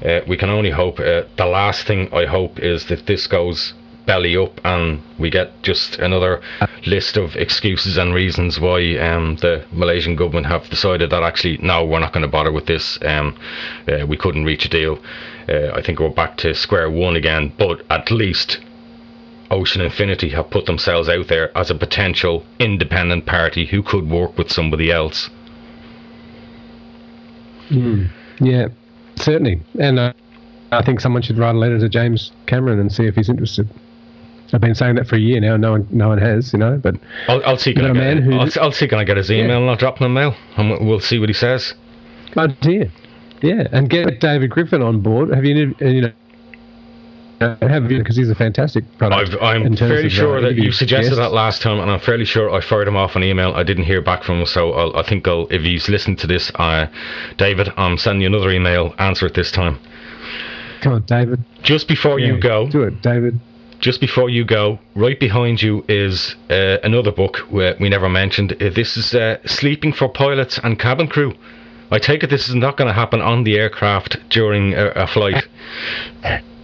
Uh, 0.04 0.20
we 0.26 0.36
can 0.36 0.50
only 0.50 0.70
hope. 0.70 0.98
Uh, 1.00 1.22
the 1.36 1.46
last 1.46 1.86
thing 1.86 2.12
I 2.12 2.26
hope 2.26 2.58
is 2.58 2.86
that 2.86 3.06
this 3.06 3.26
goes 3.26 3.74
belly 4.06 4.36
up 4.36 4.60
and 4.64 5.02
we 5.18 5.28
get 5.28 5.62
just 5.62 5.98
another 5.98 6.40
list 6.86 7.16
of 7.16 7.34
excuses 7.36 7.98
and 7.98 8.14
reasons 8.14 8.58
why 8.60 8.96
um, 8.98 9.36
the 9.36 9.64
Malaysian 9.72 10.14
government 10.14 10.46
have 10.46 10.70
decided 10.70 11.10
that 11.10 11.22
actually 11.22 11.58
no 11.58 11.84
we're 11.84 11.98
not 11.98 12.12
going 12.12 12.22
to 12.22 12.28
bother 12.28 12.52
with 12.52 12.66
this 12.66 12.98
um, 13.02 13.36
uh, 13.88 14.06
we 14.06 14.16
couldn't 14.16 14.44
reach 14.44 14.64
a 14.64 14.68
deal 14.68 14.98
uh, 15.48 15.72
I 15.74 15.82
think 15.82 15.98
we're 15.98 16.08
back 16.08 16.36
to 16.38 16.54
square 16.54 16.88
one 16.88 17.16
again 17.16 17.52
but 17.58 17.82
at 17.90 18.10
least 18.10 18.60
Ocean 19.50 19.80
Infinity 19.80 20.30
have 20.30 20.50
put 20.50 20.66
themselves 20.66 21.08
out 21.08 21.28
there 21.28 21.56
as 21.56 21.70
a 21.70 21.74
potential 21.74 22.44
independent 22.58 23.26
party 23.26 23.66
who 23.66 23.82
could 23.82 24.10
work 24.10 24.36
with 24.38 24.50
somebody 24.50 24.90
else 24.90 25.30
Yeah, 28.40 28.68
certainly. 29.16 29.60
And 29.80 29.98
uh, 29.98 30.12
I 30.72 30.82
think 30.84 31.00
someone 31.00 31.22
should 31.22 31.38
write 31.38 31.54
a 31.54 31.58
letter 31.58 31.78
to 31.78 31.88
James 31.88 32.32
Cameron 32.46 32.78
and 32.78 32.92
see 32.92 33.04
if 33.06 33.14
he's 33.16 33.28
interested. 33.28 33.68
I've 34.52 34.60
been 34.60 34.74
saying 34.76 34.94
that 34.96 35.08
for 35.08 35.16
a 35.16 35.18
year 35.20 35.40
now. 35.40 35.56
No 35.56 35.72
one, 35.72 35.88
no 35.90 36.08
one 36.08 36.18
has, 36.18 36.52
you 36.52 36.58
know. 36.60 36.76
But 36.76 36.94
I'll, 37.26 37.44
I'll 37.44 37.56
see 37.58 37.74
can 37.74 37.84
I 37.84 37.88
get, 37.88 37.94
man 37.96 38.22
who- 38.22 38.38
I'll, 38.38 38.48
I'll 38.60 38.72
see 38.72 38.86
can 38.86 38.98
I 38.98 39.04
get 39.04 39.16
his 39.16 39.30
email 39.30 39.60
and 39.60 39.68
I'll 39.70 39.76
drop 39.76 39.98
him 39.98 40.06
a 40.06 40.08
mail 40.08 40.36
and 40.56 40.86
we'll, 40.86 41.00
see 41.00 41.18
what 41.18 41.28
he 41.28 41.32
says 41.32 41.74
Oh 42.36 42.46
dear. 42.46 42.90
yeah. 43.42 43.66
And 43.72 43.90
get 43.90 44.20
David 44.20 44.50
Griffin 44.50 44.82
on 44.82 45.00
board. 45.00 45.30
Have 45.30 45.44
you, 45.44 45.74
you 45.80 46.00
know, 46.02 46.12
uh, 47.40 47.56
have? 47.68 47.88
Because 47.88 48.16
he's 48.16 48.30
a 48.30 48.34
fantastic 48.34 48.84
product. 48.98 49.34
I've, 49.34 49.42
I'm 49.42 49.66
in 49.66 49.76
fairly 49.76 50.06
uh, 50.06 50.08
sure 50.08 50.40
that 50.40 50.54
you 50.54 50.72
suggested 50.72 51.10
guests. 51.10 51.18
that 51.18 51.32
last 51.32 51.60
time, 51.60 51.78
and 51.80 51.90
I'm 51.90 52.00
fairly 52.00 52.24
sure 52.24 52.50
I 52.50 52.60
fired 52.60 52.88
him 52.88 52.96
off 52.96 53.16
an 53.16 53.22
email. 53.22 53.52
I 53.54 53.62
didn't 53.62 53.84
hear 53.84 54.00
back 54.00 54.24
from 54.24 54.40
him, 54.40 54.46
so 54.46 54.72
I'll, 54.72 54.96
I 54.96 55.02
think 55.02 55.28
I'll, 55.28 55.46
if 55.48 55.62
he's 55.62 55.88
listened 55.88 56.18
to 56.20 56.26
this, 56.26 56.50
uh, 56.54 56.86
David, 57.36 57.68
I'm 57.76 57.98
sending 57.98 58.22
you 58.22 58.28
another 58.28 58.50
email. 58.50 58.94
Answer 58.98 59.26
it 59.26 59.34
this 59.34 59.50
time. 59.50 59.78
Come 60.80 60.94
on, 60.94 61.02
David. 61.02 61.44
Just 61.62 61.88
before 61.88 62.18
you 62.18 62.38
go, 62.38 62.68
do 62.68 62.82
it, 62.82 63.02
David. 63.02 63.38
just 63.80 64.00
before 64.00 64.30
you 64.30 64.44
go, 64.44 64.78
right 64.94 65.18
behind 65.18 65.60
you 65.60 65.84
is 65.88 66.36
uh, 66.48 66.78
another 66.84 67.12
book 67.12 67.40
we, 67.50 67.72
we 67.80 67.88
never 67.88 68.08
mentioned. 68.08 68.52
Uh, 68.52 68.70
this 68.70 68.96
is 68.96 69.14
uh, 69.14 69.38
Sleeping 69.46 69.92
for 69.92 70.08
Pilots 70.08 70.58
and 70.62 70.78
Cabin 70.78 71.08
Crew. 71.08 71.34
I 71.90 71.98
take 71.98 72.24
it 72.24 72.30
this 72.30 72.48
is 72.48 72.54
not 72.54 72.76
going 72.76 72.88
to 72.88 72.94
happen 72.94 73.20
on 73.20 73.44
the 73.44 73.58
aircraft 73.58 74.16
during 74.30 74.74
a, 74.74 74.86
a 74.88 75.06
flight. 75.06 75.46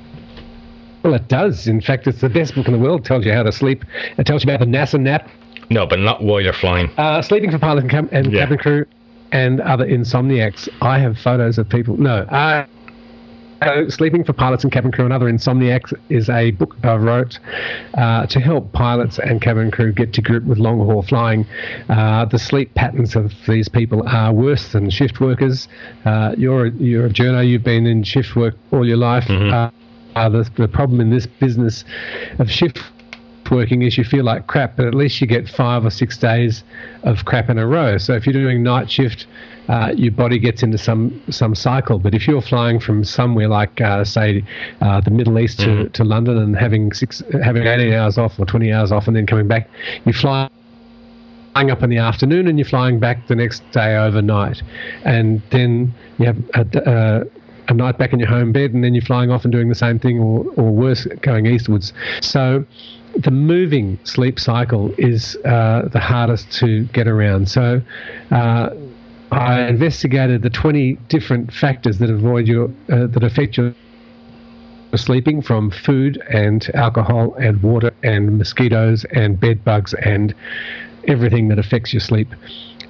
Well, 1.03 1.14
it 1.14 1.28
does. 1.28 1.66
In 1.66 1.80
fact, 1.80 2.07
it's 2.07 2.20
the 2.20 2.28
best 2.28 2.55
book 2.55 2.66
in 2.66 2.72
the 2.72 2.78
world. 2.78 3.00
It 3.00 3.07
tells 3.07 3.24
you 3.26 3.32
how 3.32 3.42
to 3.42 3.53
sleep. 3.53 3.84
It 4.18 4.26
tells 4.26 4.44
you 4.44 4.50
about 4.53 4.61
the 4.64 4.70
NASA 4.70 5.00
nap, 5.00 5.28
No, 5.70 5.86
but 5.86 5.98
not 5.98 6.22
while 6.22 6.40
you're 6.40 6.53
flying. 6.53 6.90
uh, 6.96 7.22
sleeping 7.22 7.50
for 7.50 7.59
pilot 7.59 7.82
and, 7.82 7.90
cab- 7.90 8.09
and 8.12 8.32
Yeah. 8.32 8.40
cabin 8.40 8.59
crew, 8.59 8.84
and 9.32 9.61
other 9.62 9.86
insomniacs. 9.86 10.68
I 10.80 10.98
have 10.98 11.18
photos 11.18 11.59
of 11.59 11.68
people. 11.68 11.96
No, 11.96 12.18
uh, 12.18 12.66
uh, 13.62 13.88
sleeping 13.88 14.24
for 14.24 14.32
pilots 14.32 14.64
and 14.64 14.72
cabin 14.72 14.90
crew 14.90 15.05
and 15.05 15.14
other 15.14 15.26
insomniacs 15.30 15.94
is 16.09 16.28
a 16.28 16.50
book 16.50 16.76
I 16.82 16.96
wrote 16.96 17.38
uh, 17.94 18.26
to 18.26 18.40
help 18.40 18.72
pilots 18.72 19.18
and 19.20 19.40
cabin 19.40 19.70
crew 19.70 19.92
get 19.92 20.12
to 20.14 20.20
grip 20.22 20.42
with 20.44 20.59
long 20.59 20.78
haul 20.80 21.03
flying. 21.03 21.46
Uh, 21.88 22.24
the 22.24 22.38
sleep 22.40 22.74
patterns 22.74 23.14
of 23.16 23.32
these 23.46 23.68
people 23.68 24.03
are 24.09 24.32
worse 24.32 24.72
than 24.72 24.90
shift 24.90 25.20
workers. 25.20 25.68
Uh, 26.05 26.34
you're 26.36 26.66
you're 26.66 27.07
a 27.07 27.11
journo. 27.11 27.46
You've 27.48 27.62
been 27.64 27.86
in 27.86 28.03
shift 28.03 28.34
work 28.36 28.55
all 28.72 28.86
your 28.86 28.96
life. 28.96 29.30
Uh, 29.30 29.70
uh, 30.16 30.28
the, 30.28 30.50
the 30.56 30.68
problem 30.68 31.00
in 31.00 31.10
this 31.10 31.26
business 31.26 31.84
of 32.38 32.50
shift 32.50 32.78
working 33.52 33.82
is 33.82 33.98
you 33.98 34.04
feel 34.04 34.24
like 34.24 34.46
crap, 34.46 34.76
but 34.76 34.86
at 34.86 34.94
least 34.94 35.20
you 35.20 35.26
get 35.26 35.48
five 35.48 35.84
or 35.84 35.90
six 35.90 36.16
days 36.16 36.64
of 37.02 37.24
crap 37.24 37.50
in 37.50 37.58
a 37.58 37.66
row. 37.66 37.98
So 37.98 38.14
if 38.14 38.26
you're 38.26 38.32
doing 38.32 38.62
night 38.62 38.90
shift, 38.90 39.26
uh, 39.68 39.92
your 39.94 40.10
body 40.12 40.38
gets 40.38 40.62
into 40.62 40.78
some 40.78 41.22
some 41.30 41.54
cycle. 41.54 41.98
But 41.98 42.14
if 42.14 42.26
you're 42.26 42.42
flying 42.42 42.80
from 42.80 43.04
somewhere 43.04 43.48
like, 43.48 43.80
uh, 43.80 44.04
say, 44.04 44.44
uh, 44.80 45.00
the 45.00 45.10
Middle 45.10 45.38
East 45.38 45.60
to, 45.60 45.88
to 45.90 46.02
London 46.02 46.38
and 46.38 46.56
having 46.56 46.92
six, 46.92 47.22
having 47.44 47.66
18 47.66 47.92
hours 47.92 48.18
off 48.18 48.38
or 48.38 48.46
20 48.46 48.72
hours 48.72 48.90
off, 48.90 49.06
and 49.06 49.14
then 49.14 49.26
coming 49.26 49.46
back, 49.46 49.68
you 50.04 50.12
fly 50.12 50.48
flying 51.52 51.70
up 51.70 51.82
in 51.82 51.90
the 51.90 51.98
afternoon 51.98 52.48
and 52.48 52.58
you're 52.58 52.66
flying 52.66 52.98
back 52.98 53.26
the 53.28 53.36
next 53.36 53.62
day 53.72 53.96
overnight, 53.96 54.62
and 55.04 55.42
then 55.50 55.94
you 56.18 56.26
have 56.26 56.38
a, 56.54 56.90
uh, 56.90 57.24
a 57.68 57.74
night 57.74 57.98
back 57.98 58.12
in 58.12 58.18
your 58.18 58.28
home 58.28 58.52
bed, 58.52 58.72
and 58.72 58.82
then 58.82 58.94
you're 58.94 59.04
flying 59.04 59.30
off 59.30 59.44
and 59.44 59.52
doing 59.52 59.68
the 59.68 59.74
same 59.74 59.98
thing, 59.98 60.18
or, 60.18 60.44
or 60.56 60.70
worse, 60.70 61.06
going 61.20 61.46
eastwards. 61.46 61.92
So 62.20 62.64
the 63.16 63.30
moving 63.30 63.98
sleep 64.04 64.40
cycle 64.40 64.92
is 64.98 65.36
uh, 65.44 65.88
the 65.92 66.00
hardest 66.00 66.52
to 66.60 66.84
get 66.86 67.08
around. 67.08 67.48
So. 67.48 67.82
Uh, 68.30 68.70
I 69.32 69.66
investigated 69.66 70.42
the 70.42 70.50
20 70.50 70.92
different 71.08 71.54
factors 71.54 71.96
that 72.00 72.10
avoid 72.10 72.46
your 72.46 72.66
uh, 72.90 73.06
that 73.06 73.24
affect 73.24 73.56
your 73.56 73.74
sleeping 74.94 75.40
from 75.40 75.70
food 75.70 76.22
and 76.28 76.70
alcohol 76.74 77.34
and 77.34 77.62
water 77.62 77.92
and 78.02 78.36
mosquitoes 78.36 79.04
and 79.06 79.40
bed 79.40 79.64
bugs 79.64 79.94
and 79.94 80.34
everything 81.08 81.48
that 81.48 81.58
affects 81.58 81.92
your 81.92 82.00
sleep. 82.00 82.28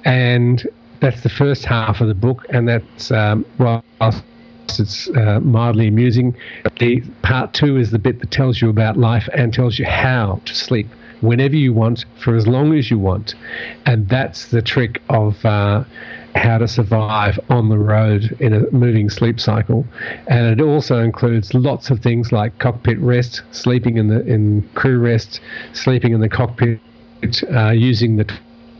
And 0.03 0.67
that's 0.99 1.21
the 1.21 1.29
first 1.29 1.65
half 1.65 2.01
of 2.01 2.07
the 2.07 2.13
book, 2.13 2.45
and 2.49 2.67
that's 2.67 3.11
um, 3.11 3.45
whilst 3.57 4.23
it's 4.79 5.09
uh, 5.09 5.39
mildly 5.41 5.87
amusing. 5.87 6.35
The 6.79 7.01
part 7.21 7.53
two 7.53 7.77
is 7.77 7.91
the 7.91 7.99
bit 7.99 8.19
that 8.19 8.31
tells 8.31 8.61
you 8.61 8.69
about 8.69 8.97
life 8.97 9.27
and 9.33 9.53
tells 9.53 9.79
you 9.79 9.85
how 9.85 10.41
to 10.45 10.55
sleep 10.55 10.87
whenever 11.21 11.55
you 11.55 11.73
want 11.73 12.05
for 12.19 12.35
as 12.35 12.47
long 12.47 12.77
as 12.77 12.91
you 12.91 12.99
want, 12.99 13.35
and 13.85 14.07
that's 14.09 14.47
the 14.47 14.61
trick 14.61 15.01
of. 15.09 15.43
Uh, 15.45 15.83
how 16.35 16.57
to 16.57 16.67
survive 16.67 17.39
on 17.49 17.69
the 17.69 17.77
road 17.77 18.35
in 18.39 18.53
a 18.53 18.71
moving 18.71 19.09
sleep 19.09 19.39
cycle, 19.39 19.85
and 20.27 20.47
it 20.47 20.63
also 20.63 20.99
includes 20.99 21.53
lots 21.53 21.89
of 21.91 21.99
things 21.99 22.31
like 22.31 22.57
cockpit 22.57 22.97
rest, 22.99 23.43
sleeping 23.51 23.97
in 23.97 24.07
the 24.07 24.25
in 24.25 24.67
crew 24.73 24.97
rest, 24.97 25.41
sleeping 25.73 26.13
in 26.13 26.21
the 26.21 26.29
cockpit, 26.29 26.79
uh, 27.55 27.69
using 27.69 28.15
the 28.15 28.25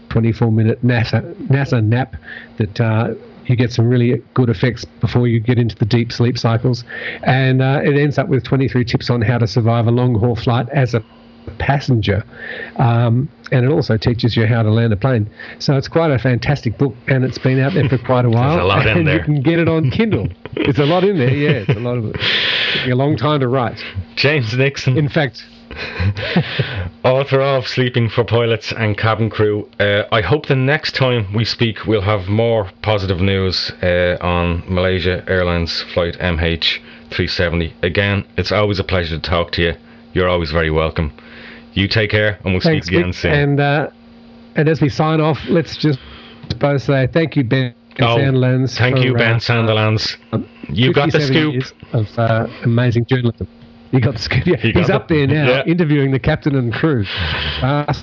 24 0.10 0.52
minute 0.52 0.84
NASA, 0.84 1.34
NASA 1.48 1.84
nap 1.84 2.16
that 2.58 2.82
uh, 2.82 3.14
you 3.46 3.56
get 3.56 3.72
some 3.72 3.88
really 3.88 4.22
good 4.34 4.50
effects 4.50 4.86
before 5.02 5.28
you 5.28 5.40
get 5.40 5.58
into 5.58 5.76
the 5.76 5.86
deep 5.86 6.12
sleep 6.12 6.38
cycles. 6.38 6.84
And 7.24 7.62
uh, 7.62 7.82
it 7.84 7.96
ends 7.96 8.18
up 8.18 8.28
with 8.28 8.44
23 8.44 8.86
tips 8.86 9.10
on 9.10 9.22
how 9.22 9.38
to 9.38 9.48
survive 9.48 9.88
a 9.88 9.92
long 9.92 10.16
haul 10.16 10.36
flight 10.36 10.68
as 10.70 10.94
a 10.94 11.04
passenger. 11.60 12.24
Um, 12.78 13.30
and 13.52 13.66
it 13.66 13.72
also 13.72 13.98
teaches 13.98 14.36
you 14.36 14.48
how 14.48 14.64
to 14.64 14.72
land 14.72 14.94
a 14.94 14.96
plane. 14.96 15.30
So 15.60 15.76
it's 15.76 15.88
quite 15.88 16.12
a 16.12 16.18
fantastic 16.18 16.78
book, 16.78 16.96
and 17.08 17.24
it's 17.24 17.38
been 17.38 17.60
out 17.60 17.74
there 17.74 17.88
for 17.88 17.98
quite 18.06 18.26
a 18.26 18.30
while. 18.30 18.56
There's 18.56 18.64
a 18.64 18.68
lot 18.68 18.88
in 18.88 19.06
there. 19.06 19.18
You 19.18 19.24
can 19.24 19.42
get 19.42 19.60
it 19.60 19.68
on 19.68 19.92
Kindle. 19.92 20.28
it's 20.56 20.80
a 20.80 20.86
lot 20.86 21.04
in 21.04 21.18
there, 21.18 21.34
yeah. 21.34 21.64
It's 21.68 21.78
a 21.78 21.80
lot 21.80 21.98
of 21.98 22.06
it. 22.06 22.14
Took 22.14 22.86
me 22.86 22.92
a 22.92 22.96
long 22.96 23.16
time 23.18 23.42
to 23.42 23.48
write. 23.48 23.80
James 24.16 24.56
Nixon. 24.58 24.98
In 24.98 25.10
fact, 25.10 25.44
author 27.04 27.42
of 27.42 27.68
Sleeping 27.68 28.10
for 28.10 28.24
Pilots 28.24 28.72
and 28.72 28.98
Cabin 28.98 29.30
Crew. 29.30 29.70
Uh, 29.80 30.04
I 30.12 30.22
hope 30.22 30.48
the 30.48 30.56
next 30.56 30.96
time 30.96 31.32
we 31.34 31.46
speak, 31.46 31.86
we'll 31.86 32.02
have 32.02 32.28
more 32.28 32.70
positive 32.82 33.20
news 33.20 33.72
uh, 33.82 34.18
on 34.22 34.64
Malaysia 34.68 35.24
Airlines 35.28 35.82
flight 35.94 36.18
MH370. 36.20 37.74
Again, 37.84 38.26
it's 38.38 38.52
always 38.52 38.80
a 38.80 38.84
pleasure 38.84 39.16
to 39.16 39.22
talk 39.22 39.52
to 39.54 39.62
you. 39.62 39.74
You're 40.14 40.30
always 40.30 40.52
very 40.52 40.72
welcome. 40.72 41.12
You 41.74 41.88
take 41.88 42.12
care, 42.12 42.40
and 42.44 42.54
we'll 42.54 42.62
Thanks, 42.62 42.88
speak 42.88 43.00
again 43.00 43.14
soon. 43.14 43.34
And 43.34 43.60
uh, 43.60 43.90
and 44.56 44.70
as 44.70 44.80
we 44.82 44.90
sign 44.90 45.22
off, 45.22 45.40
let's 45.50 45.76
just 45.76 46.00
both 46.60 46.84
say 46.84 47.08
thank 47.08 47.36
you, 47.36 47.44
Ben 47.44 47.74
Oh, 48.00 48.18
Sandilands. 48.18 48.78
Thank 48.78 48.98
for, 48.98 49.04
you, 49.04 49.14
Ben 49.14 49.36
uh, 49.36 49.40
Sandilands. 49.40 50.18
You 50.70 50.94
got 50.94 51.12
the 51.12 51.22
scoop. 51.22 51.64
Of 51.94 52.08
uh, 52.18 52.48
amazing 52.64 53.06
journalism. 53.06 53.48
You 53.94 54.02
got 54.02 54.16
the 54.16 54.20
scoop. 54.20 54.44
Yeah, 54.46 54.56
You 54.62 54.74
got 54.74 54.80
he's 54.80 54.88
the- 54.88 54.96
up 54.96 55.08
there 55.08 55.28
now, 55.28 55.48
yeah. 55.48 55.64
interviewing 55.66 56.12
the 56.12 56.20
captain 56.20 56.56
and 56.56 56.74
crew. 56.74 57.06
Uh, 57.62 57.94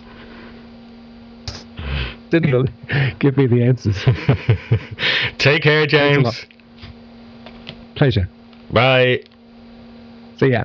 didn't 2.30 2.70
give 3.18 3.36
me 3.36 3.46
the 3.48 3.64
answers. 3.64 3.98
Take 5.38 5.62
care, 5.62 5.86
James. 5.86 6.46
Pleasure. 7.96 8.28
Bye. 8.72 9.24
See 10.38 10.52
ya. 10.52 10.64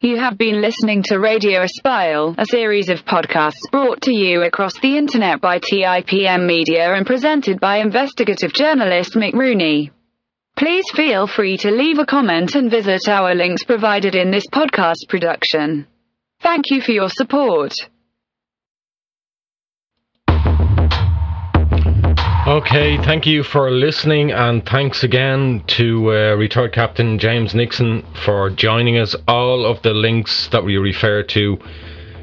You 0.00 0.18
have 0.18 0.36
been 0.36 0.60
listening 0.60 1.02
to 1.04 1.18
Radio 1.18 1.62
Aspire, 1.62 2.34
a 2.36 2.44
series 2.46 2.88
of 2.90 3.04
podcasts 3.06 3.68
brought 3.72 4.02
to 4.02 4.14
you 4.14 4.42
across 4.42 4.78
the 4.80 4.96
internet 4.98 5.40
by 5.40 5.58
TIPM 5.58 6.46
Media 6.46 6.92
and 6.94 7.06
presented 7.06 7.58
by 7.58 7.78
investigative 7.78 8.52
journalist 8.52 9.14
Mick 9.14 9.32
Rooney. 9.32 9.90
Please 10.56 10.84
feel 10.94 11.26
free 11.26 11.56
to 11.58 11.70
leave 11.70 11.98
a 11.98 12.06
comment 12.06 12.54
and 12.54 12.70
visit 12.70 13.08
our 13.08 13.34
links 13.34 13.64
provided 13.64 14.14
in 14.14 14.30
this 14.30 14.46
podcast 14.46 15.08
production. 15.08 15.86
Thank 16.40 16.70
you 16.70 16.80
for 16.80 16.92
your 16.92 17.08
support. 17.08 17.74
Okay, 22.46 22.98
thank 22.98 23.26
you 23.26 23.42
for 23.42 23.70
listening, 23.70 24.30
and 24.30 24.64
thanks 24.66 25.02
again 25.02 25.64
to 25.66 26.10
uh, 26.12 26.34
retired 26.36 26.72
Captain 26.72 27.18
James 27.18 27.54
Nixon 27.54 28.04
for 28.24 28.50
joining 28.50 28.98
us. 28.98 29.16
All 29.26 29.64
of 29.64 29.80
the 29.82 29.94
links 29.94 30.48
that 30.48 30.62
we 30.62 30.76
refer 30.76 31.22
to 31.22 31.58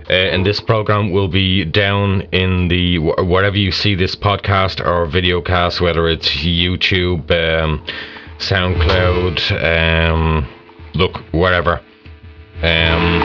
uh, 0.09 0.13
in 0.13 0.43
this 0.43 0.61
program 0.61 1.11
will 1.11 1.27
be 1.27 1.65
down 1.65 2.21
in 2.32 2.67
the 2.67 2.97
wh- 2.97 3.27
wherever 3.27 3.57
you 3.57 3.71
see 3.71 3.95
this 3.95 4.15
podcast 4.15 4.79
or 4.79 5.07
videocast, 5.07 5.82
whether 5.82 6.07
it's 6.07 6.29
YouTube, 6.29 7.32
um, 7.32 7.84
SoundCloud, 8.41 9.63
um, 9.63 10.47
look 10.93 11.17
wherever. 11.31 11.79
Um, 12.61 13.21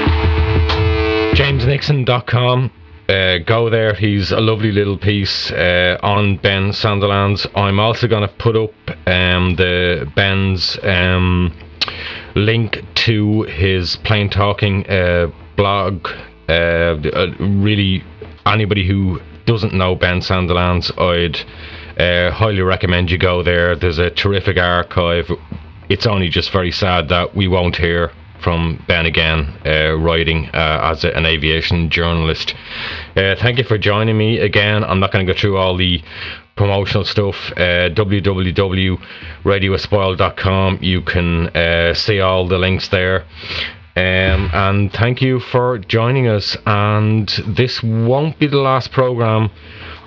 JamesNixon.com. 1.34 2.70
Uh, 3.08 3.38
go 3.38 3.70
there. 3.70 3.94
He's 3.94 4.32
a 4.32 4.40
lovely 4.40 4.72
little 4.72 4.98
piece 4.98 5.50
uh, 5.52 5.98
on 6.02 6.36
Ben 6.38 6.70
Sandilands. 6.70 7.46
I'm 7.54 7.78
also 7.78 8.08
going 8.08 8.28
to 8.28 8.34
put 8.34 8.56
up 8.56 8.72
um, 9.06 9.54
the 9.56 10.10
Ben's 10.16 10.78
um, 10.82 11.56
link 12.34 12.82
to 13.06 13.42
his 13.42 13.96
Plane 13.96 14.28
Talking 14.28 14.86
uh, 14.88 15.30
blog. 15.56 16.08
Uh, 16.48 16.52
uh, 16.52 17.34
really, 17.38 18.02
anybody 18.44 18.86
who 18.86 19.20
doesn't 19.46 19.72
know 19.72 19.94
Ben 19.94 20.20
Sandilands, 20.20 20.90
I'd 20.98 21.38
uh, 21.97 22.30
highly 22.30 22.61
recommend 22.61 23.11
you 23.11 23.18
go 23.18 23.42
there. 23.42 23.74
There's 23.76 23.99
a 23.99 24.11
terrific 24.11 24.59
archive. 24.59 25.30
It's 25.88 26.07
only 26.07 26.28
just 26.28 26.51
very 26.51 26.72
sad 26.72 27.09
that 27.09 27.34
we 27.34 27.49
won't 27.49 27.76
hear 27.76 28.11
from 28.40 28.84
Ben 28.86 29.07
again, 29.07 29.59
uh, 29.64 29.97
writing 29.97 30.51
uh, 30.53 30.90
as 30.92 31.05
an 31.05 31.24
aviation 31.26 31.90
journalist. 31.90 32.55
Uh, 33.16 33.34
thank 33.36 33.59
you 33.59 33.64
for 33.64 33.78
joining 33.78 34.18
me 34.18 34.38
again. 34.38 34.84
I'm 34.84 35.01
not 35.01 35.11
going 35.12 35.26
to 35.26 35.32
go 35.32 35.38
through 35.38 35.57
all 35.57 35.76
the 35.76 36.03
promotional 36.57 37.05
stuff. 37.05 37.36
Uh, 37.53 37.90
www.radioaspire.com. 37.90 40.78
You 40.82 41.03
can 41.03 41.49
uh, 41.49 41.94
see 41.94 42.20
all 42.20 42.49
the 42.49 42.59
links 42.59 42.88
there. 42.88 43.24
Um, 43.97 44.51
and 44.53 44.92
thank 44.92 45.22
you 45.22 45.40
for 45.40 45.78
joining 45.78 46.28
us. 46.28 46.57
And 46.66 47.28
this 47.47 47.82
won't 47.82 48.38
be 48.38 48.47
the 48.47 48.59
last 48.59 48.92
program 48.92 49.51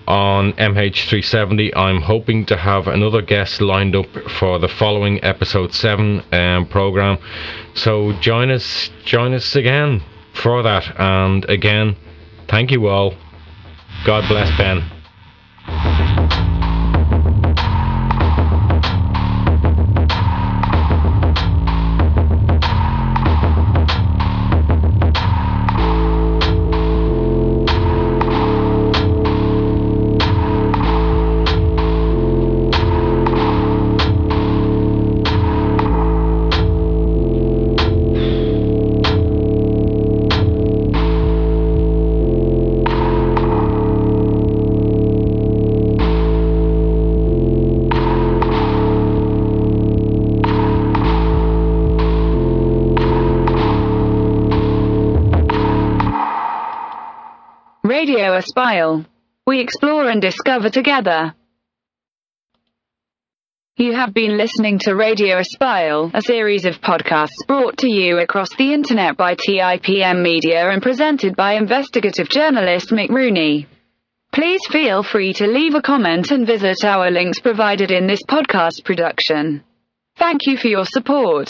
on 0.10 0.54
MH370. 0.54 1.78
I'm 1.78 2.02
hoping 2.02 2.46
to 2.48 2.58
have 2.58 2.88
another 2.88 3.22
guest 3.22 3.62
lined 3.62 3.96
up 3.96 4.08
for 4.40 4.58
the 4.58 4.68
following 4.68 5.24
episode 5.24 5.74
7 5.74 6.24
um, 6.34 6.66
program. 6.66 7.20
So 7.76 8.14
join 8.14 8.50
us, 8.50 8.90
join 9.06 9.34
us 9.34 9.56
again 9.56 10.04
for 10.34 10.64
that. 10.64 11.00
And 11.00 11.46
again, 11.46 11.96
thank 12.48 12.72
you 12.72 12.88
all. 12.88 13.14
God 14.06 14.28
bless 14.28 14.50
Ben. 14.58 14.99
Radio 58.40 58.46
Aspire. 58.46 59.06
We 59.46 59.60
explore 59.60 60.10
and 60.10 60.22
discover 60.22 60.70
together. 60.70 61.34
You 63.76 63.94
have 63.94 64.14
been 64.14 64.38
listening 64.38 64.80
to 64.80 64.96
Radio 64.96 65.40
Aspire, 65.40 66.10
a 66.14 66.22
series 66.22 66.66
of 66.66 66.80
podcasts 66.80 67.46
brought 67.48 67.78
to 67.80 67.90
you 67.90 68.20
across 68.20 68.56
the 68.56 68.72
internet 68.74 69.18
by 69.18 69.36
TIPM 69.36 70.22
Media 70.22 70.70
and 70.70 70.82
presented 70.82 71.36
by 71.36 71.56
investigative 71.56 72.30
journalist 72.30 72.92
Mick 72.92 73.10
Rooney. 73.10 73.68
Please 74.32 74.62
feel 74.70 75.04
free 75.04 75.34
to 75.34 75.48
leave 75.48 75.76
a 75.76 75.82
comment 75.82 76.32
and 76.32 76.48
visit 76.48 76.86
our 76.86 77.12
links 77.12 77.42
provided 77.42 77.92
in 77.92 78.08
this 78.08 78.24
podcast 78.24 78.86
production. 78.86 79.64
Thank 80.16 80.46
you 80.46 80.56
for 80.56 80.68
your 80.68 80.86
support. 80.86 81.50